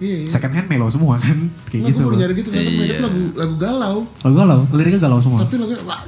Iya 0.00 0.24
iya. 0.24 0.28
Second 0.32 0.52
hand 0.56 0.68
melo 0.70 0.86
semua 0.88 1.20
kan. 1.20 1.36
Kayak 1.70 1.82
Nah, 1.82 1.88
gitu 1.92 2.00
gue 2.06 2.16
nyari 2.16 2.34
gitu 2.38 2.48
ternyata 2.48 2.72
mereka 2.72 2.94
tuh 2.94 3.04
lagu 3.04 3.22
lagu 3.36 3.54
galau. 3.60 3.96
Lagu 4.24 4.34
galau, 4.34 4.60
liriknya 4.72 5.00
galau 5.02 5.18
semua. 5.20 5.38
Tapi 5.44 5.54
wah. 5.84 6.00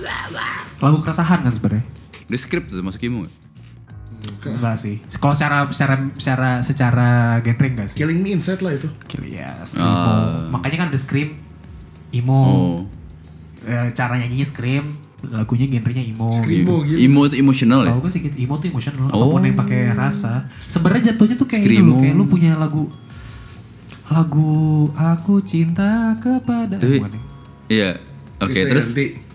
Lagu 0.81 0.97
keresahan 1.05 1.45
kan 1.45 1.53
sebenarnya. 1.53 1.85
The 2.31 2.39
script 2.41 2.73
tuh 2.73 2.81
masuk 2.81 3.05
emo 3.05 3.29
gak? 3.29 3.35
Enggak 4.43 4.77
sih. 4.79 4.99
Kalau 5.19 5.35
secara 5.37 5.67
secara 5.71 5.95
secara 6.19 6.51
secara 6.65 7.09
genre 7.45 7.67
enggak 7.69 7.87
sih. 7.91 7.99
Killing 8.01 8.23
Me 8.23 8.39
Inside 8.39 8.63
lah 8.63 8.73
itu. 8.75 8.89
Kill 9.07 9.29
ya, 9.29 9.61
screamo. 9.63 10.51
Makanya 10.51 10.87
kan 10.87 10.89
ada 10.91 10.99
scream, 10.99 11.35
emo. 12.11 12.41
Oh. 12.43 12.79
Eh, 13.63 13.95
cara 13.95 14.19
nyanyinya 14.19 14.47
scream, 14.47 14.91
lagunya 15.25 15.67
genrenya 15.69 16.03
emo. 16.03 16.35
Screamo 16.35 16.83
gitu. 16.83 16.99
Emo 16.99 17.21
itu 17.25 17.37
emosional 17.37 17.81
ya? 17.81 17.95
Gue 17.95 18.09
sih 18.09 18.21
gitu, 18.21 18.35
emo 18.37 18.57
tuh 18.57 18.67
emotional, 18.69 19.07
Oh. 19.07 19.23
apa 19.23 19.25
pun 19.29 19.43
yang 19.43 19.55
pakai 19.57 19.81
rasa. 19.93 20.33
Sebenarnya 20.65 21.11
jatuhnya 21.11 21.37
tuh 21.37 21.47
kayak 21.47 21.61
ini 21.61 21.69
Screamo. 21.73 21.89
loh, 21.89 21.99
kayak 22.01 22.15
lu 22.15 22.25
punya 22.27 22.53
lagu 22.55 22.83
lagu 24.05 24.53
aku 24.93 25.41
cinta 25.41 25.91
kepada 26.17 26.77
Tapi, 26.77 27.01
nih. 27.01 27.23
iya. 27.71 27.91
Oke, 28.39 28.61
terus 28.67 28.91
Krisdayanti. 28.91 29.31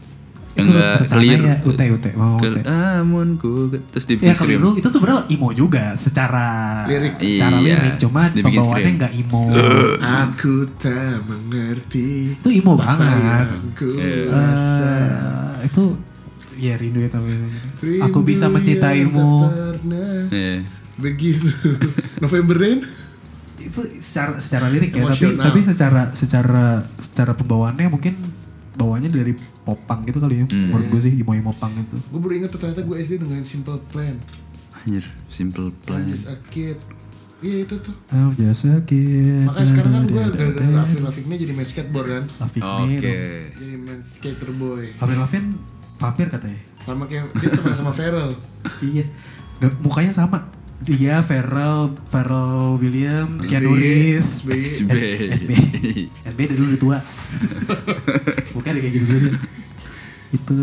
Itu 0.54 0.66
enggak 0.68 1.06
clear. 1.08 1.38
ya, 1.40 1.56
ute 1.64 1.86
ute, 1.88 2.10
mau 2.12 2.34
Ke- 2.36 2.50
ute. 2.52 2.66
amunku 2.66 3.70
terus 3.88 4.04
Ya 4.04 4.10
dibikin 4.10 4.34
keliru 4.36 4.74
itu 4.74 4.90
sebenarnya 4.90 5.30
emo 5.30 5.54
juga 5.54 5.94
secara 5.94 6.82
Lirik. 6.84 7.14
secara 7.22 7.56
Iya, 7.56 7.78
lirik 7.78 7.96
cuma 7.96 8.22
dibikin 8.28 8.58
pembawaannya 8.58 8.74
scream. 8.84 8.98
nggak 8.98 9.14
emo. 9.16 9.44
Aku 10.02 10.54
tak 10.76 11.22
mengerti 11.24 12.34
itu 12.34 12.48
emo 12.52 12.74
banget. 12.74 13.46
yang 13.86 15.47
itu 15.62 15.98
ya 16.58 16.74
rindu 16.74 17.00
ya 17.00 17.10
tapi 17.10 17.30
Rindu 17.80 18.04
aku 18.04 18.20
bisa 18.22 18.50
mencintaimu. 18.50 19.30
pernah 19.46 20.26
Iya. 20.30 20.66
begitu. 20.98 21.46
November 22.24 22.58
Rain. 22.58 22.82
Itu 23.58 23.82
secara 23.98 24.38
secara 24.38 24.70
lirik 24.70 24.92
ya, 24.92 25.06
tapi 25.06 25.34
tapi 25.34 25.60
secara 25.62 26.10
secara 26.12 26.82
secara 26.98 27.32
pembawaannya 27.34 27.90
mungkin 27.90 28.14
bawanya 28.74 29.10
dari 29.10 29.34
popang 29.64 30.06
gitu 30.06 30.18
kali 30.18 30.42
ya. 30.42 30.46
Hmm. 30.46 30.72
Menurut 30.72 30.88
gue 30.90 31.02
sih 31.02 31.14
emo-emo 31.14 31.54
pang 31.54 31.74
itu. 31.74 31.98
Gue 32.10 32.20
baru 32.20 32.34
inget 32.38 32.50
tuh 32.50 32.62
ternyata 32.62 32.82
gue 32.82 32.96
SD 32.96 33.20
dengan 33.20 33.42
Simple 33.44 33.82
Plan. 33.90 34.18
Anjir, 34.78 35.04
simple 35.28 35.76
plan. 35.84 36.00
I'm 36.00 36.16
just 36.16 36.32
a 36.32 36.40
kid. 36.48 36.80
Iya 37.38 37.70
itu 37.70 37.76
tuh. 37.78 37.94
Oh, 38.10 38.34
jasa 38.34 38.82
kita. 38.82 39.46
Makanya 39.46 39.68
sekarang 39.70 39.92
kan 39.94 40.04
gue 40.10 40.24
gara-gara 40.34 40.82
Avril 40.82 41.04
Lavigne 41.06 41.36
jadi 41.38 41.54
main 41.54 41.68
skateboard 41.70 42.08
kan. 42.10 42.24
Lavigne. 42.42 42.66
Oke. 42.66 42.98
dong. 42.98 43.18
Jadi 43.54 43.76
main 43.78 44.02
skater 44.02 44.50
boy. 44.58 44.86
Avril 44.98 45.20
Lavigne 45.22 45.52
Vampir 45.98 46.28
katanya. 46.30 46.62
Sama 46.82 47.04
kayak 47.06 47.30
dia 47.38 47.50
teman 47.54 47.74
sama 47.78 47.92
Feral. 47.94 48.30
Iya. 48.82 49.06
Gak, 49.62 49.74
mukanya 49.82 50.14
sama. 50.14 50.50
Dia 50.78 51.26
Pharrell, 51.26 51.98
Pharrell 52.06 52.78
Williams, 52.78 53.42
Keanu 53.50 53.74
Reeves. 53.74 54.46
SB. 54.46 54.94
SB. 55.34 55.52
SB 56.22 56.40
dari 56.46 56.58
dulu 56.58 56.70
udah 56.74 56.82
tua. 56.82 56.98
Mukanya 58.54 58.78
kayak 58.82 58.94
gitu-gitu. 58.98 59.30
Itu 60.38 60.58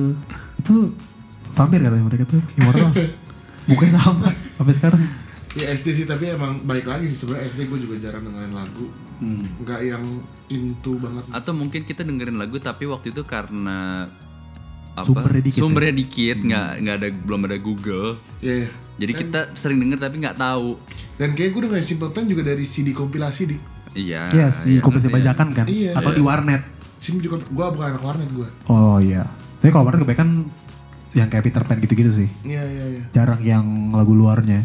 itu 0.58 0.74
vampir 1.54 1.82
katanya 1.82 2.06
mereka 2.06 2.24
tuh 2.30 2.42
immortal. 2.58 2.90
Mukanya 3.70 3.98
sama 3.98 4.30
sampai 4.54 4.74
sekarang. 4.74 5.02
Ya 5.54 5.70
SD 5.70 5.86
sih 6.02 6.06
tapi 6.06 6.34
emang 6.34 6.66
baik 6.66 6.86
lagi 6.90 7.06
sih 7.06 7.22
sebenarnya 7.22 7.46
SD 7.54 7.60
gue 7.70 7.78
juga 7.86 7.94
jarang 8.02 8.26
dengerin 8.26 8.54
lagu. 8.54 8.86
Nggak 9.62 9.80
yang 9.86 10.04
into 10.50 10.98
banget. 10.98 11.24
Atau 11.30 11.52
mungkin 11.54 11.86
kita 11.86 12.02
dengerin 12.02 12.34
lagu 12.34 12.58
tapi 12.58 12.90
waktu 12.90 13.14
itu 13.14 13.22
karena 13.22 14.10
apa? 14.94 15.06
Sumbernya 15.06 15.42
dikit 15.42 15.58
ya? 15.58 15.62
Sumbernya 15.62 15.94
dikit, 15.94 16.38
nggak 16.42 16.68
nggak 16.82 16.94
ada 16.98 17.08
belum 17.14 17.40
ada 17.46 17.58
Google. 17.62 18.18
Iya. 18.42 18.66
iya. 18.66 18.68
Jadi 18.94 19.12
kita 19.14 19.40
sering 19.58 19.78
denger 19.82 19.98
tapi 19.98 20.22
nggak 20.22 20.38
tahu. 20.38 20.78
Dan 21.18 21.34
kayak 21.38 21.50
gue 21.54 21.60
dengerin 21.70 21.86
Simple 21.86 22.10
Plan 22.10 22.26
juga 22.26 22.42
dari 22.46 22.66
CD 22.66 22.90
kompilasi 22.90 23.42
di 23.46 23.56
Iya. 23.94 24.26
Iya 24.34 24.48
sih, 24.50 24.82
kompetisi 24.82 25.06
ngerti 25.06 25.14
ya. 25.14 25.18
bajakan 25.22 25.48
kan? 25.54 25.66
Iya. 25.70 25.92
Atau 25.94 26.12
di 26.12 26.22
warnet. 26.22 26.62
sini 27.04 27.20
juga 27.20 27.36
gue 27.36 27.66
bukan 27.76 27.86
anak 27.94 28.02
warnet 28.02 28.30
gue. 28.32 28.48
Oh 28.72 28.96
iya. 28.96 29.28
Tapi 29.60 29.70
kalau 29.70 29.84
warnet 29.86 30.02
kebanyakan 30.02 30.48
yang 31.14 31.28
kayak 31.30 31.44
Peter 31.46 31.62
Pan 31.62 31.78
gitu-gitu 31.78 32.10
sih. 32.10 32.28
Iya 32.42 32.64
iya 32.64 32.84
iya. 32.96 33.02
Jarang 33.12 33.40
yang 33.44 33.92
lagu 33.92 34.16
luarnya. 34.16 34.64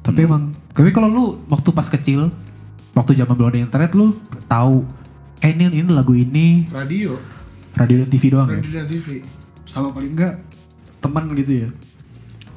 Tapi 0.00 0.24
emang, 0.24 0.50
tapi 0.72 0.90
kalau 0.90 1.08
lu 1.12 1.24
waktu 1.52 1.68
pas 1.70 1.84
kecil, 1.84 2.32
waktu 2.96 3.12
zaman 3.14 3.36
belum 3.36 3.48
ada 3.52 3.60
internet 3.60 3.92
lu 3.92 4.16
tahu 4.48 4.82
eh 5.40 5.52
ini, 5.56 5.72
ini 5.72 5.88
lagu 5.88 6.12
ini 6.12 6.68
Radio, 6.68 7.16
radio 7.76 8.04
dan 8.04 8.08
TV 8.12 8.24
doang 8.28 8.48
ya? 8.48 8.60
radio 8.60 8.72
dan 8.80 8.86
TV. 8.88 9.06
Sama 9.64 9.92
paling 9.92 10.12
enggak 10.12 10.40
teman 11.00 11.28
gitu 11.36 11.64
ya. 11.64 11.68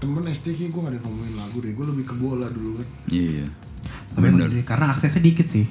Temen 0.04 0.24
SD 0.28 0.60
kayak 0.60 0.70
gue 0.76 0.82
gak 0.84 0.92
ada 0.92 1.00
ngomongin 1.00 1.36
lagu 1.40 1.58
deh. 1.64 1.72
Gue 1.72 1.86
lebih 1.88 2.04
ke 2.04 2.16
bola 2.20 2.52
dulu 2.52 2.76
kan. 2.84 2.88
Iya. 3.08 3.48
Tapi 4.14 4.26
emang 4.28 4.52
sih, 4.52 4.64
karena 4.68 4.92
aksesnya 4.92 5.24
dikit 5.24 5.48
sih. 5.48 5.64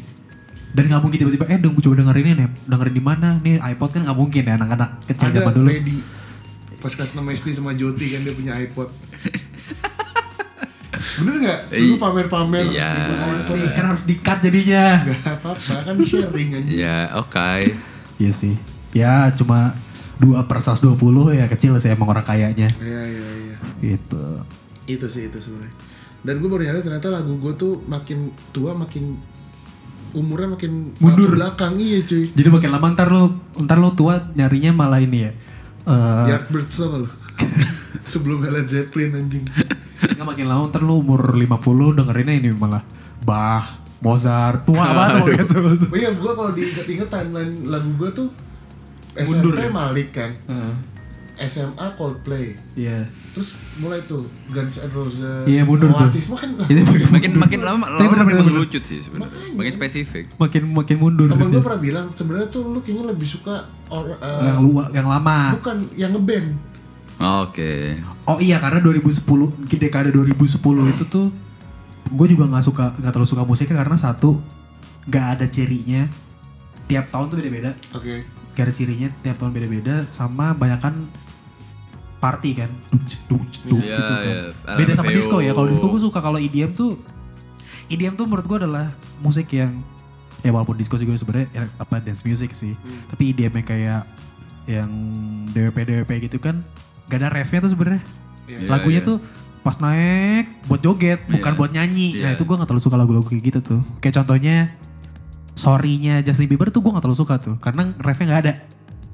Dan 0.72 0.88
nggak 0.88 1.04
mungkin 1.04 1.20
tiba-tiba 1.20 1.44
eh 1.52 1.60
dong 1.60 1.76
coba 1.76 2.00
dengerin 2.00 2.32
ini 2.32 2.34
nih, 2.40 2.48
dengerin 2.64 2.94
di 2.96 3.02
mana 3.04 3.28
nih 3.44 3.60
iPod 3.60 3.92
kan 3.92 4.08
nggak 4.08 4.16
mungkin 4.16 4.40
ya 4.48 4.56
anak-anak 4.56 5.04
kecil 5.04 5.28
Ada 5.28 5.36
zaman 5.44 5.52
dulu. 5.52 5.68
Lady. 5.68 5.98
Pas 6.80 6.92
kelas 6.96 7.12
6 7.12 7.20
SD 7.28 7.48
sama 7.60 7.76
Joti 7.76 8.06
kan 8.08 8.20
dia 8.24 8.32
punya 8.32 8.52
iPod. 8.56 8.88
Bener 11.20 11.34
gak? 11.42 11.58
Dulu 11.72 11.94
pamer-pamer. 11.98 12.64
Iya. 12.72 12.92
sih 13.42 13.62
kan 13.74 13.94
harus 13.94 14.04
dikat 14.06 14.38
jadinya. 14.42 15.02
Gak 15.06 15.42
apa-apa 15.42 15.74
kan 15.86 15.96
sharing 16.00 16.50
aja. 16.56 16.70
Ya, 16.70 16.98
oke. 17.18 17.74
Iya 18.22 18.30
sih. 18.32 18.54
Ya 18.92 19.30
cuma 19.34 19.74
2 20.22 20.38
per 20.46 20.58
120 20.62 20.94
ya 21.34 21.50
kecil 21.50 21.74
sih 21.82 21.90
emang 21.90 22.12
orang 22.12 22.22
kayanya. 22.22 22.70
Iya 22.78 23.02
iya 23.10 23.28
iya. 23.42 23.56
Gitu. 23.82 24.24
Itu 24.86 25.06
sih 25.10 25.26
itu 25.26 25.38
sebenarnya. 25.42 25.74
Dan 26.22 26.38
gue 26.38 26.48
baru 26.48 26.62
nyadar 26.62 26.82
ternyata 26.86 27.08
lagu 27.10 27.34
gue 27.34 27.52
tuh 27.58 27.82
makin 27.90 28.30
tua 28.54 28.78
makin 28.78 29.18
umurnya 30.12 30.54
makin 30.54 30.92
Mundur. 31.00 31.34
belakang 31.34 31.74
iya 31.80 32.04
cuy. 32.06 32.30
Jadi 32.30 32.48
makin 32.52 32.70
lama 32.70 32.86
ntar 32.94 33.10
lu 33.10 33.34
ntar 33.66 33.80
lu 33.82 33.90
tua 33.98 34.30
nyarinya 34.38 34.70
malah 34.70 35.02
ini 35.02 35.26
ya. 35.26 35.32
Eh 35.88 36.24
Yardbirds 36.30 36.78
gak 36.78 37.00
lo? 37.02 37.08
Sebelum 38.06 38.46
Led 38.46 38.68
Zeppelin 38.70 39.18
anjing. 39.18 39.42
Nggak 40.02 40.26
makin 40.26 40.46
lama 40.46 40.62
ntar 40.68 40.82
lu 40.82 40.98
umur 40.98 41.32
50 41.32 41.98
dengerinnya 41.98 42.34
ini 42.36 42.50
malah 42.52 42.82
Bach, 43.22 43.78
Mozart, 44.02 44.66
tua 44.66 44.82
banget 44.98 45.46
gitu. 45.46 45.62
Oh 45.62 45.94
iya 45.94 46.10
gue 46.10 46.32
kalau 46.34 46.50
diinget-inget 46.50 47.06
timeline 47.06 47.70
lagu 47.70 47.86
gue 47.94 48.10
tuh 48.10 48.28
SMP 49.12 49.28
Mundur 49.38 49.54
ya? 49.54 49.70
Malik 49.70 50.08
kan. 50.10 50.30
Heeh. 50.48 50.74
SMA 51.42 51.86
Coldplay. 51.96 52.54
Iya. 52.74 53.08
Terus 53.32 53.56
mulai 53.76 54.02
tuh 54.04 54.24
Guns 54.48 54.78
N' 54.78 54.92
Roses. 54.92 55.42
Iya, 55.44 55.64
mundur 55.64 55.90
tuh. 55.90 56.04
Oasis 56.04 56.28
lah. 56.28 56.44
Ini 56.68 56.80
makin, 56.82 57.08
Makin 57.08 57.32
makin 57.34 57.60
lama 57.62 57.84
Tapi 57.88 58.04
lama 58.04 58.14
makin 58.20 58.26
bener. 58.28 58.44
mengerucut 58.44 58.82
sih 58.84 59.00
sebenarnya. 59.00 59.32
Makin 59.52 59.72
spesifik. 59.72 60.24
makin 60.36 60.62
makin 60.70 60.96
mundur. 61.00 61.26
Temen 61.28 61.48
gitu. 61.48 61.58
gue 61.58 61.62
pernah 61.64 61.80
bilang 61.80 62.06
sebenarnya 62.12 62.48
tuh 62.48 62.62
lu 62.68 62.78
kayaknya 62.80 63.04
lebih 63.10 63.26
suka 63.26 63.64
or, 63.88 64.12
uh, 64.12 64.42
yang 64.44 64.58
lu 64.60 64.70
yang 64.92 65.06
lama. 65.08 65.56
bukan 65.56 65.76
yang 65.94 66.10
ngeband. 66.12 66.46
Oke. 67.22 68.02
Oh 68.26 68.38
iya 68.38 68.58
karena 68.58 68.82
2010 68.82 69.22
di 69.70 69.76
dekade 69.78 70.10
2010 70.10 70.58
itu 70.90 71.04
tuh 71.06 71.30
gue 72.12 72.26
juga 72.28 72.44
nggak 72.50 72.64
suka 72.66 72.84
nggak 72.98 73.12
terlalu 73.14 73.30
suka 73.30 73.42
musiknya 73.46 73.78
karena 73.78 73.96
satu 73.96 74.42
nggak 75.06 75.26
ada 75.38 75.46
cirinya. 75.46 76.10
Tiap 76.90 77.08
tahun 77.08 77.26
tuh 77.30 77.36
beda-beda. 77.38 77.72
Oke. 77.94 78.26
gak 78.52 78.68
ada 78.68 78.74
cirinya 78.76 79.08
tiap 79.24 79.40
tahun 79.40 79.48
beda-beda 79.48 80.04
sama 80.12 80.52
banyakan 80.52 81.08
party 82.20 82.50
kan. 82.52 82.68
Duk, 82.92 83.00
duk, 83.32 83.42
duk, 83.64 83.80
Iya, 83.80 83.96
gitu 83.96 84.12
kan. 84.12 84.28
iya. 84.28 84.76
beda 84.76 84.92
sama 84.92 85.10
disco 85.10 85.40
ya. 85.40 85.56
Kalau 85.56 85.72
disco 85.72 85.88
gue 85.88 86.02
suka 86.02 86.20
kalau 86.20 86.36
EDM 86.36 86.76
tuh 86.76 87.00
EDM 87.88 88.12
tuh 88.12 88.28
menurut 88.28 88.44
gue 88.44 88.58
adalah 88.60 88.92
musik 89.24 89.48
yang 89.56 89.80
ya 90.44 90.52
walaupun 90.52 90.76
disco 90.76 91.00
juga 91.00 91.16
sebenarnya 91.16 91.48
ya, 91.48 91.64
apa 91.80 91.96
dance 91.96 92.28
music 92.28 92.52
sih. 92.52 92.76
Tapi 93.08 93.32
EDM 93.32 93.56
yang 93.56 93.66
kayak 93.66 94.02
yang 94.68 94.90
DWP 95.48 95.78
DWP 95.82 96.10
gitu 96.28 96.36
kan 96.36 96.60
gak 97.06 97.18
ada 97.18 97.28
refnya 97.28 97.60
tuh 97.60 97.70
sebenarnya 97.70 98.02
Iya. 98.42 98.66
lagunya 98.66 99.00
iya. 99.00 99.06
tuh 99.06 99.16
pas 99.62 99.78
naik 99.78 100.66
buat 100.66 100.80
joget 100.80 101.22
bukan 101.24 101.38
Iya. 101.48 101.58
buat 101.58 101.70
nyanyi 101.70 102.08
nah 102.16 102.30
Iya. 102.30 102.36
itu 102.36 102.42
gue 102.42 102.56
gak 102.56 102.66
terlalu 102.66 102.82
suka 102.82 102.96
lagu-lagu 102.96 103.24
kayak 103.24 103.42
gitu 103.44 103.58
tuh 103.62 103.80
kayak 103.98 104.14
contohnya 104.16 104.56
sorry-nya 105.52 106.20
Justin 106.20 106.46
Bieber 106.46 106.68
tuh 106.68 106.80
gue 106.80 106.90
gak 106.90 107.00
terlalu 107.00 107.18
suka 107.18 107.38
tuh 107.38 107.54
karena 107.58 107.94
refnya 107.96 108.26
gak 108.28 108.42
ada 108.42 108.54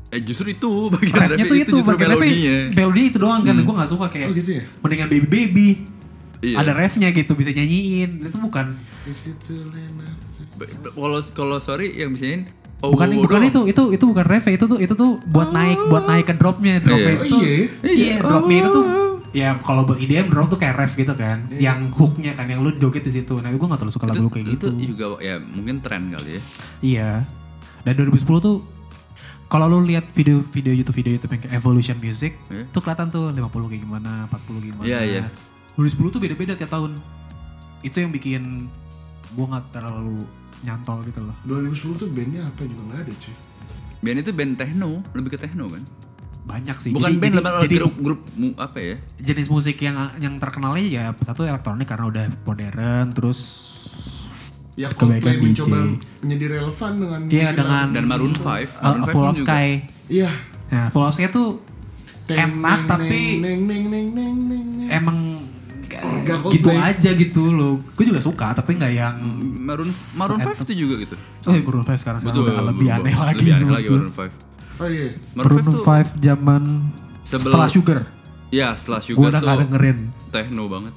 Eh 0.08 0.24
justru 0.24 0.48
itu 0.48 0.88
bagian 0.88 1.20
refnya 1.20 1.44
tuh 1.44 1.56
itu, 1.58 1.72
justru 1.74 1.92
bagian 1.92 2.10
refnya 2.10 2.24
melodinya. 2.24 2.56
melodi 2.72 3.02
itu 3.04 3.18
doang 3.18 3.42
kan 3.42 3.54
gue 3.54 3.74
gak 3.76 3.90
suka 3.90 4.06
kayak 4.08 4.26
Oh 4.26 4.34
gitu 4.34 4.50
ya. 4.56 4.62
mendingan 4.80 5.08
baby 5.08 5.28
baby 5.28 5.68
Iya. 6.38 6.54
ada 6.56 6.72
refnya 6.72 7.10
gitu 7.10 7.34
bisa 7.34 7.50
nyanyiin 7.50 8.22
itu 8.22 8.38
bukan 8.38 8.72
Kalau 10.88 11.18
kalau 11.32 11.58
sorry 11.58 11.92
yang 11.94 12.10
bisain 12.10 12.46
oh, 12.80 12.90
bukan 12.94 13.06
oh, 13.14 13.22
bukan 13.24 13.40
itu 13.44 13.60
itu 13.66 13.82
itu 13.92 14.04
bukan 14.04 14.24
ref 14.24 14.44
itu 14.46 14.64
tuh 14.64 14.78
itu 14.78 14.94
tuh 14.94 15.18
buat 15.24 15.50
naik 15.50 15.78
buat 15.88 16.04
naik 16.04 16.24
ke 16.26 16.34
dropnya 16.34 16.78
dropnya 16.78 17.14
Iya. 17.14 17.22
itu 17.22 17.36
Oh 17.36 17.42
iya? 17.42 17.64
iya 17.84 18.14
dropnya 18.20 18.56
itu 18.62 18.70
tuh 18.70 18.84
ya 19.28 19.48
kalau 19.60 19.84
buat 19.84 20.00
IDM 20.00 20.32
drop 20.32 20.48
tuh 20.48 20.56
kayak 20.56 20.74
ref 20.74 20.92
gitu 20.94 21.12
kan 21.12 21.46
yang 21.52 21.92
hooknya 21.92 22.32
kan 22.32 22.48
yang 22.48 22.64
lu 22.64 22.72
joget 22.74 23.04
di 23.04 23.12
situ. 23.12 23.36
Nah 23.36 23.52
gue 23.52 23.60
gak 23.60 23.76
terlalu 23.76 23.92
suka 23.92 24.08
lagu 24.08 24.24
lu 24.24 24.32
kayak 24.32 24.56
itu 24.56 24.66
gitu. 24.72 24.96
juga 24.96 25.20
ya 25.20 25.36
mungkin 25.36 25.84
tren 25.84 26.08
kali 26.08 26.38
ya. 26.38 26.42
iya. 26.80 27.10
Dan 27.84 27.92
2010 27.94 28.24
tuh 28.40 28.64
kalau 29.48 29.68
lu 29.68 29.84
lihat 29.84 30.08
video-video 30.12 30.72
YouTube 30.72 30.96
video 30.96 31.12
YouTube 31.16 31.32
yang 31.32 31.42
kayak 31.44 31.54
Evolution 31.56 31.96
Music 31.98 32.40
Iya. 32.48 32.68
tuh 32.68 32.80
kelihatan 32.80 33.08
tuh 33.08 33.28
50 33.28 33.68
kayak 33.68 33.82
gimana 33.84 34.10
40 34.28 34.64
gimana. 34.64 34.86
Iya, 34.88 35.00
iya. 35.04 35.24
2010 35.76 36.08
tuh 36.08 36.20
beda-beda 36.20 36.52
tiap 36.56 36.70
tahun. 36.70 36.96
Itu 37.80 38.00
yang 38.00 38.10
bikin 38.10 38.66
gue 39.28 39.44
gak 39.46 39.76
terlalu 39.76 40.24
nyantol 40.60 41.04
gitu 41.04 41.20
loh 41.20 41.36
2010 41.42 41.70
tuh 41.96 42.08
bandnya 42.08 42.42
apa 42.42 42.62
juga 42.62 42.82
nggak 42.84 43.00
ada 43.00 43.12
cuy. 43.14 43.34
Band 43.98 44.18
itu 44.20 44.30
band 44.30 44.52
techno, 44.54 44.88
lebih 45.12 45.30
ke 45.30 45.38
techno 45.38 45.66
kan? 45.66 45.82
banyak 46.40 46.76
sih 46.78 46.90
Bukan 46.90 47.12
Jadi- 47.12 47.20
band, 47.20 47.34
jadi, 47.34 47.44
lebih 47.44 47.60
jadi 47.60 47.76
grup 47.76 47.94
grup 48.00 48.20
mu- 48.32 48.56
apa 48.56 48.78
ya? 48.78 48.96
jenis 49.18 49.48
musik 49.48 49.76
yang 49.76 50.00
yang 50.16 50.32
terkenalnya 50.34 50.80
ya 50.80 51.04
satu 51.20 51.44
elektronik 51.44 51.84
karena 51.84 52.08
udah 52.08 52.24
modern 52.42 53.12
terus 53.12 53.40
Ya 54.72 54.88
Coldplay 54.88 55.36
DJ. 55.36 55.44
mencoba 55.44 55.78
menjadi 56.22 56.44
relevan 56.54 56.92
dengan 56.96 57.20
Iya, 57.26 57.48
dengan- 57.52 57.90
Dan 57.90 58.04
Maroon 58.06 58.32
5. 58.32 58.70
uh, 58.72 58.80
Maroon 58.80 59.02
5 59.02 59.12
Full 59.12 59.26
of 59.26 59.36
juga. 59.36 59.44
Sky 59.44 59.66
Iya. 60.08 60.30
nah 60.70 60.86
Full 60.88 61.04
of 61.04 61.12
Sky 61.12 61.28
tuh 61.28 61.48
enak 62.28 62.80
tapi 62.86 63.42
neng, 63.42 63.60
emang 66.30 66.40
Nggak 66.40 66.54
gitu 66.54 66.68
Coldplay. 66.68 66.90
aja 66.90 67.10
gitu 67.14 67.42
loh 67.48 67.74
gue 67.78 68.04
juga 68.04 68.20
suka 68.20 68.46
tapi 68.52 68.70
nggak 68.74 68.92
yang 68.92 69.16
Maroon 69.58 69.90
Maroon 70.14 70.38
5 70.40 70.62
itu 70.62 70.74
juga 70.78 70.94
gitu. 70.98 71.14
oh 71.42 71.50
ya 71.50 71.60
Maroon 71.60 71.82
5 71.82 71.94
sekarang, 71.94 72.20
sekarang 72.20 72.44
udah 72.44 72.64
lebih 72.66 72.86
aneh 72.88 73.14
lagi 73.14 73.40
Lebih 73.40 73.54
aneh 73.54 73.70
lagi 73.72 73.86
gue. 73.86 73.98
Maroon 73.98 74.12
5. 74.12 74.30
Oh 74.78 74.86
iya. 74.86 75.08
Maroon 75.34 75.56
5 75.56 75.58
Maroon 75.58 75.64
tuh 75.66 75.82
5 75.82 76.18
zaman 76.20 76.62
Sebelum- 77.22 77.42
setelah 77.44 77.68
Sugar 77.68 77.98
ya 78.48 78.68
setelah 78.72 78.98
gue 78.98 79.08
Sugar 79.08 79.28
udah 79.28 79.40
tuh 79.40 79.46
gak 79.46 79.58
dengerin 79.62 79.98
techno 80.28 80.62
banget. 80.66 80.94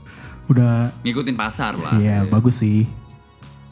udah 0.47 0.73
Ngikutin 1.01 1.35
pasar 1.35 1.73
lah. 1.75 1.93
iya 1.95 2.17
Ya. 2.17 2.25
bagus 2.25 2.55
sih 2.57 2.87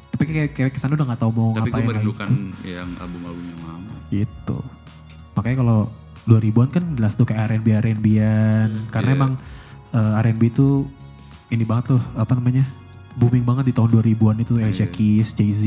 tapi 0.10 0.24
kayak 0.26 0.52
kayak 0.52 0.72
ke 0.72 0.78
sana 0.78 0.94
udah 0.94 1.08
gak 1.08 1.20
tau 1.20 1.30
mau 1.30 1.52
Tapi 1.52 1.64
gue 1.64 1.72
ngapain 1.72 1.80
lagi 1.80 1.90
merindukan 1.90 2.30
yang 2.62 2.90
album-album 2.94 3.44
yang 3.46 3.62
lama. 3.64 3.94
gitu 4.10 4.58
makanya 5.32 5.58
kalau 5.58 5.80
2000-an 6.26 6.70
kan 6.70 6.84
jelas 6.94 7.14
tuh 7.14 7.24
kayak 7.24 7.42
R&B 7.50 7.68
R&B-an 7.74 8.70
karena 8.90 9.10
Iya. 9.10 9.18
emang 9.18 9.32
eh, 9.90 10.22
R&B 10.22 10.42
tuh 10.52 10.86
ini 11.50 11.64
banget 11.64 11.98
tuh 11.98 12.02
apa 12.14 12.34
namanya 12.34 12.64
booming 13.14 13.44
banget 13.44 13.70
di 13.70 13.74
tahun 13.74 13.90
2000-an 13.92 14.38
itu 14.40 14.54
Alicia 14.58 14.88
Keys, 14.88 15.34
Jay-Z, 15.34 15.66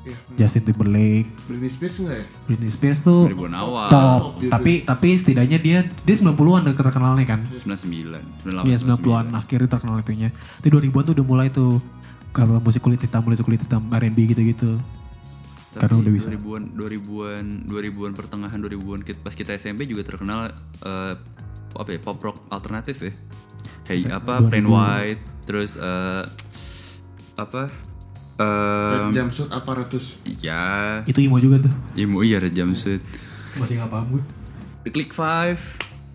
Iya. 0.00 0.16
Justin 0.34 0.64
Timberlake, 0.64 1.28
Britney 1.44 1.68
Spears 1.68 2.00
enggak 2.00 2.16
ya? 2.16 2.26
Britney 2.48 2.72
Spears 2.72 3.04
tuh 3.04 3.28
2000-an 3.28 3.52
awal. 3.52 3.86
pop, 3.86 4.40
gitu. 4.40 4.48
tapi 4.48 4.80
tapi 4.80 5.08
setidaknya 5.12 5.60
dia 5.60 5.84
dia 5.84 6.16
90-an 6.16 6.64
udah 6.64 6.72
terkenalnya 6.72 7.26
kan. 7.28 7.44
99, 7.44 8.16
98. 8.48 8.64
Iya 8.64 8.76
90-an 8.80 9.26
akhirnya 9.36 9.68
terkenal 9.68 10.00
itunya. 10.00 10.32
Tapi 10.32 10.68
2000-an 10.72 11.04
tuh 11.04 11.14
udah 11.20 11.26
mulai 11.28 11.52
tuh 11.52 11.84
kalau 12.32 12.64
musik 12.64 12.80
kulit 12.80 12.96
hitam, 12.96 13.20
musik 13.20 13.44
kulit 13.44 13.60
hitam 13.60 13.92
R&B 13.92 14.18
gitu-gitu. 14.24 14.80
Karena 15.70 16.00
udah 16.00 16.12
bisa. 16.16 16.32
2000-an 16.32 16.62
2000-an 16.72 17.44
2000-an 17.68 18.12
pertengahan 18.16 18.56
2000-an 18.56 19.00
kit- 19.04 19.20
pas 19.20 19.36
kita 19.36 19.52
SMP 19.52 19.84
juga 19.84 20.00
terkenal 20.00 20.48
eh, 20.80 21.14
apa 21.70 21.88
ya 21.88 22.00
pop 22.00 22.16
rock 22.18 22.40
alternatif 22.48 23.04
ya. 23.04 23.12
Hey 23.90 23.98
apa 24.06 24.38
Plain 24.46 24.70
White 24.70 25.22
terus 25.42 25.74
eh, 25.74 26.22
apa 27.34 27.66
eh 28.38 28.92
Red 29.02 29.10
jumpsuit 29.10 29.50
aparatus. 29.50 30.22
ya 30.38 31.02
Itu 31.04 31.18
imo 31.18 31.36
juga 31.36 31.66
tuh. 31.66 31.74
Imo 31.92 32.22
iya 32.22 32.38
Red 32.38 32.54
Jumpsuit. 32.54 33.02
Masih 33.58 33.82
nggak 33.82 33.90
paham 33.90 34.06
gue. 34.14 34.22
The 34.86 34.90
Click 34.94 35.10
Five, 35.10 35.58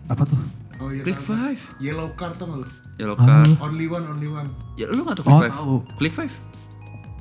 Apa 0.08 0.24
tuh? 0.24 0.40
Oh 0.80 0.88
iya. 0.88 1.04
Click 1.04 1.20
tahu. 1.20 1.36
Five, 1.36 1.60
Yellow 1.78 2.08
card 2.16 2.34
tau 2.34 2.48
gak 2.48 2.64
lu? 2.64 2.68
Yellow 2.96 3.12
Card. 3.14 3.52
Only 3.60 3.86
one, 3.86 4.04
only 4.08 4.26
one. 4.26 4.48
Ya 4.74 4.88
lu 4.88 5.04
gak 5.04 5.20
tau 5.20 5.28
Oh, 5.28 5.36
Click 5.36 5.44
Five? 5.44 5.52
tahu. 5.52 5.74
Click 6.00 6.14
Five? 6.16 6.34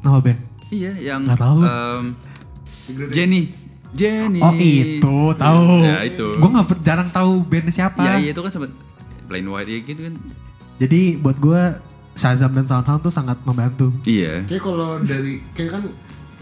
Nama 0.01 0.17
band? 0.23 0.39
Iya 0.71 0.91
yang 0.95 1.21
Nggak 1.21 1.37
tahu. 1.37 1.59
em, 1.61 2.05
Jenny. 3.11 3.41
Jenny. 3.91 4.39
Oh 4.39 4.53
itu, 4.55 5.17
tahu. 5.35 5.83
Ya 5.83 5.97
itu. 6.01 6.27
Gue 6.39 6.49
nggak 6.49 6.79
jarang 6.79 7.09
tahu 7.11 7.43
band 7.43 7.67
siapa. 7.69 7.99
Ya 7.99 8.13
iya 8.17 8.31
itu 8.31 8.39
kan 8.39 8.49
sempat 8.49 8.71
Plain 9.27 9.45
White 9.45 9.69
ya 9.69 9.79
gitu 9.83 10.01
kan. 10.07 10.15
Jadi 10.77 11.15
buat 11.15 11.37
gue 11.37 11.61
Shazam 12.13 12.51
dan 12.51 12.63
Soundhound 12.63 13.01
tuh 13.01 13.09
sangat 13.09 13.39
membantu. 13.41 13.91
Iya. 14.03 14.43
Kayak 14.45 14.63
kalau 14.63 14.99
dari 15.01 15.43
kayak 15.51 15.71
kan 15.73 15.83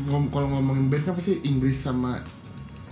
ngom- 0.04 0.30
kalau 0.30 0.48
ngomongin 0.52 0.86
band 0.88 1.04
kan 1.04 1.14
pasti 1.14 1.42
Inggris 1.44 1.76
sama 1.76 2.22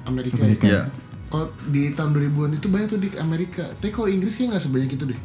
Amerika. 0.03 0.37
Amerika. 0.39 0.65
ya. 0.65 0.71
Iya. 0.71 0.81
Kalau 1.27 1.47
di 1.65 1.93
tahun 1.93 2.11
2000-an 2.11 2.51
itu 2.53 2.67
banyak 2.67 2.87
tuh 2.89 2.99
di 2.99 3.09
Amerika. 3.15 3.63
Tapi 3.71 3.89
kalau 3.89 4.07
Inggris 4.07 4.33
kayak 4.33 4.49
nggak 4.51 4.63
sebanyak 4.63 4.89
itu 4.91 5.03
deh. 5.07 5.19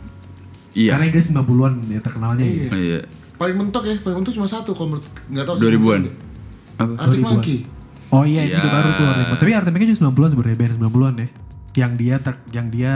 Iya. 0.74 0.90
Karena 0.92 1.04
Inggris 1.06 1.26
90-an 1.26 1.72
ya 1.86 2.00
terkenalnya. 2.00 2.44
ya. 2.44 2.52
Iya. 2.52 2.68
Iya. 2.70 3.00
Paling 3.36 3.56
mentok 3.58 3.84
ya, 3.84 3.96
paling 3.98 4.16
mentok 4.16 4.32
cuma 4.32 4.46
satu 4.46 4.72
kalau 4.72 4.88
menurut 4.90 5.04
nggak 5.26 5.44
tahu. 5.44 5.56
2000-an. 5.58 6.00
Apa? 6.76 6.92
Arctic 6.98 7.08
2000-an. 7.18 7.32
Monkey. 7.34 7.58
Oh 8.06 8.22
iya 8.22 8.40
itu 8.42 8.52
Iya. 8.52 8.62
juga 8.62 8.70
baru 8.70 8.88
tuh 8.94 9.04
Arctic 9.04 9.28
Tapi 9.36 9.50
Arctic 9.50 9.72
Monkey 9.72 9.86
juga 9.86 9.98
90-an 10.02 10.30
sebenarnya 10.30 10.56
band 10.56 10.72
90-an 10.78 11.14
deh. 11.16 11.30
Yang 11.74 11.92
dia 11.96 12.14
ter, 12.18 12.34
yang 12.50 12.66
dia 12.68 12.92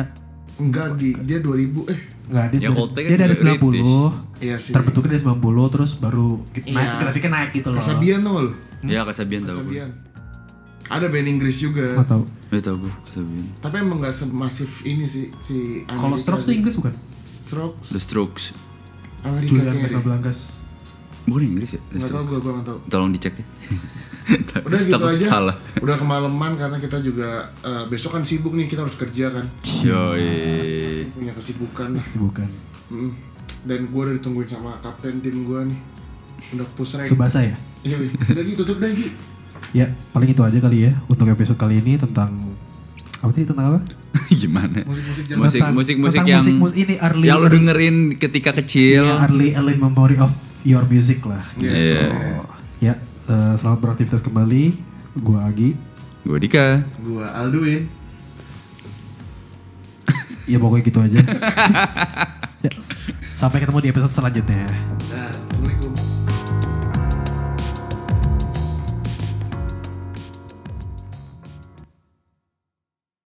Enggak 0.56 0.88
di 0.94 1.16
dia 1.18 1.38
2000 1.38 1.88
eh 1.88 2.00
Enggak, 2.30 2.44
dia, 2.44 2.54
Yang 2.54 2.62
sebenarnya- 2.62 2.78
Coldplay 2.78 3.02
kan 3.02 3.10
dia 3.10 3.18
dari 3.18 3.34
juga 3.34 3.42
90 3.42 4.06
iya 4.40 4.56
sih. 4.56 4.70
terbentuknya 4.70 5.10
dari 5.10 5.20
90 5.20 5.40
terus 5.68 5.90
baru 5.96 6.28
naik 6.54 6.64
Iya. 6.64 6.94
grafiknya 6.96 7.30
naik 7.32 7.50
gitu 7.52 7.68
loh. 7.68 7.78
Kasabian 7.78 8.20
tau 8.20 8.32
gak 8.32 8.44
lu? 8.46 8.52
Iya 8.82 9.00
Kasabian 9.02 9.42
tau 9.42 9.52
gue. 9.52 9.62
Kasabian. 9.66 9.90
Ada 10.88 11.06
band 11.06 11.28
Inggris 11.28 11.56
juga. 11.56 11.86
Nggak 11.92 12.08
tahu. 12.08 12.22
Ya 12.48 12.60
tau 12.60 12.76
gue 12.76 12.92
Kasabian. 13.04 13.46
Tapi 13.58 13.74
emang 13.76 13.98
nggak 13.98 14.14
semasif 14.16 14.70
ini 14.84 15.04
sih 15.04 15.26
si 15.38 15.56
Amerika. 15.84 15.98
Kalau 16.00 16.16
Strokes 16.16 16.44
tuh 16.44 16.54
Inggris 16.54 16.74
bukan? 16.76 16.94
Strokes 17.24 17.86
The 17.88 18.00
Strokes. 18.00 18.44
Amerika 19.20 19.50
Julian. 19.52 19.74
Casablancas. 19.80 20.38
Bukan 21.22 21.42
Inggris 21.44 21.70
ya? 21.72 21.80
The 21.84 21.96
Nggak 21.96 22.10
tahu 22.10 22.24
gue 22.24 22.38
gue 22.38 22.52
nggak 22.52 22.66
tahu. 22.66 22.78
Tolong 22.86 23.10
dicek 23.10 23.34
ya. 23.34 23.46
Udah 24.66 24.80
gitu 24.80 24.92
Takut 24.92 25.10
aja. 25.10 25.26
salah. 25.28 25.56
Udah 25.78 25.96
kemalaman 25.96 26.54
karena 26.54 26.76
kita 26.76 26.98
juga 26.98 27.28
eh, 27.60 27.84
besok 27.86 28.14
kan 28.14 28.22
sibuk 28.22 28.52
nih 28.52 28.66
kita 28.66 28.82
harus 28.82 28.94
kerja 28.94 29.30
kan. 29.30 29.44
Yoi. 29.82 31.08
Punya 31.10 31.32
kesibukan 31.32 31.88
lah. 31.92 32.04
Sih 32.04 32.18
bukan. 32.18 32.48
Mm. 32.88 33.12
Dan 33.62 33.80
gue 33.86 34.02
udah 34.02 34.14
ditungguin 34.14 34.46
sama 34.46 34.78
kapten 34.78 35.18
tim 35.18 35.42
gue 35.42 35.60
nih. 35.66 35.78
Udah 36.52 36.66
push 36.72 36.96
rank. 36.96 37.04
Subasa 37.04 37.42
ya? 37.42 37.56
Iya, 37.80 37.96
udah 38.02 38.42
Gi, 38.42 38.52
tutup 38.54 38.76
deh 38.76 38.90
Gi. 38.90 39.08
Ya, 39.72 39.86
paling 40.10 40.28
itu 40.28 40.40
aja 40.40 40.58
kali 40.58 40.84
ya 40.84 40.96
untuk 41.04 41.26
episode 41.26 41.54
kali 41.54 41.78
ini 41.78 41.94
tentang 41.94 42.32
apa 43.16 43.30
tadi 43.30 43.44
tentang 43.44 43.66
apa? 43.68 43.80
Gimana? 44.32 44.80
Musik-musik 44.82 45.24
Musik 45.30 45.60
Tentang- 45.60 45.74
musik 45.74 45.96
musik 45.98 46.16
tentang 46.16 46.28
yang 46.30 46.40
musik- 46.40 46.58
musik 46.58 46.78
ini 46.78 46.94
early- 46.98 47.28
yang 47.28 47.38
lu 47.38 47.48
dengerin 47.48 47.96
ketika 48.16 48.50
kecil. 48.54 49.04
Ya, 49.06 49.20
early 49.22 49.52
early 49.52 49.76
memory 49.76 50.16
of 50.16 50.32
your 50.62 50.84
music 50.84 51.20
lah. 51.22 51.44
Iya. 51.56 52.08
Ya, 52.80 52.94
eh, 53.30 53.54
selamat 53.54 53.78
beraktivitas 53.78 54.22
kembali. 54.26 54.74
Gua 55.22 55.46
Agi. 55.46 55.78
Gue 56.26 56.38
Dika. 56.42 56.84
Gue 57.00 57.24
Alduin. 57.24 57.88
Ya 60.50 60.58
pokoknya 60.58 60.82
gitu 60.82 60.98
aja. 60.98 61.20
ya, 62.66 62.72
sampai 63.38 63.62
ketemu 63.62 63.78
di 63.86 63.88
episode 63.94 64.10
selanjutnya. 64.10 64.66
Dah. 65.08 65.39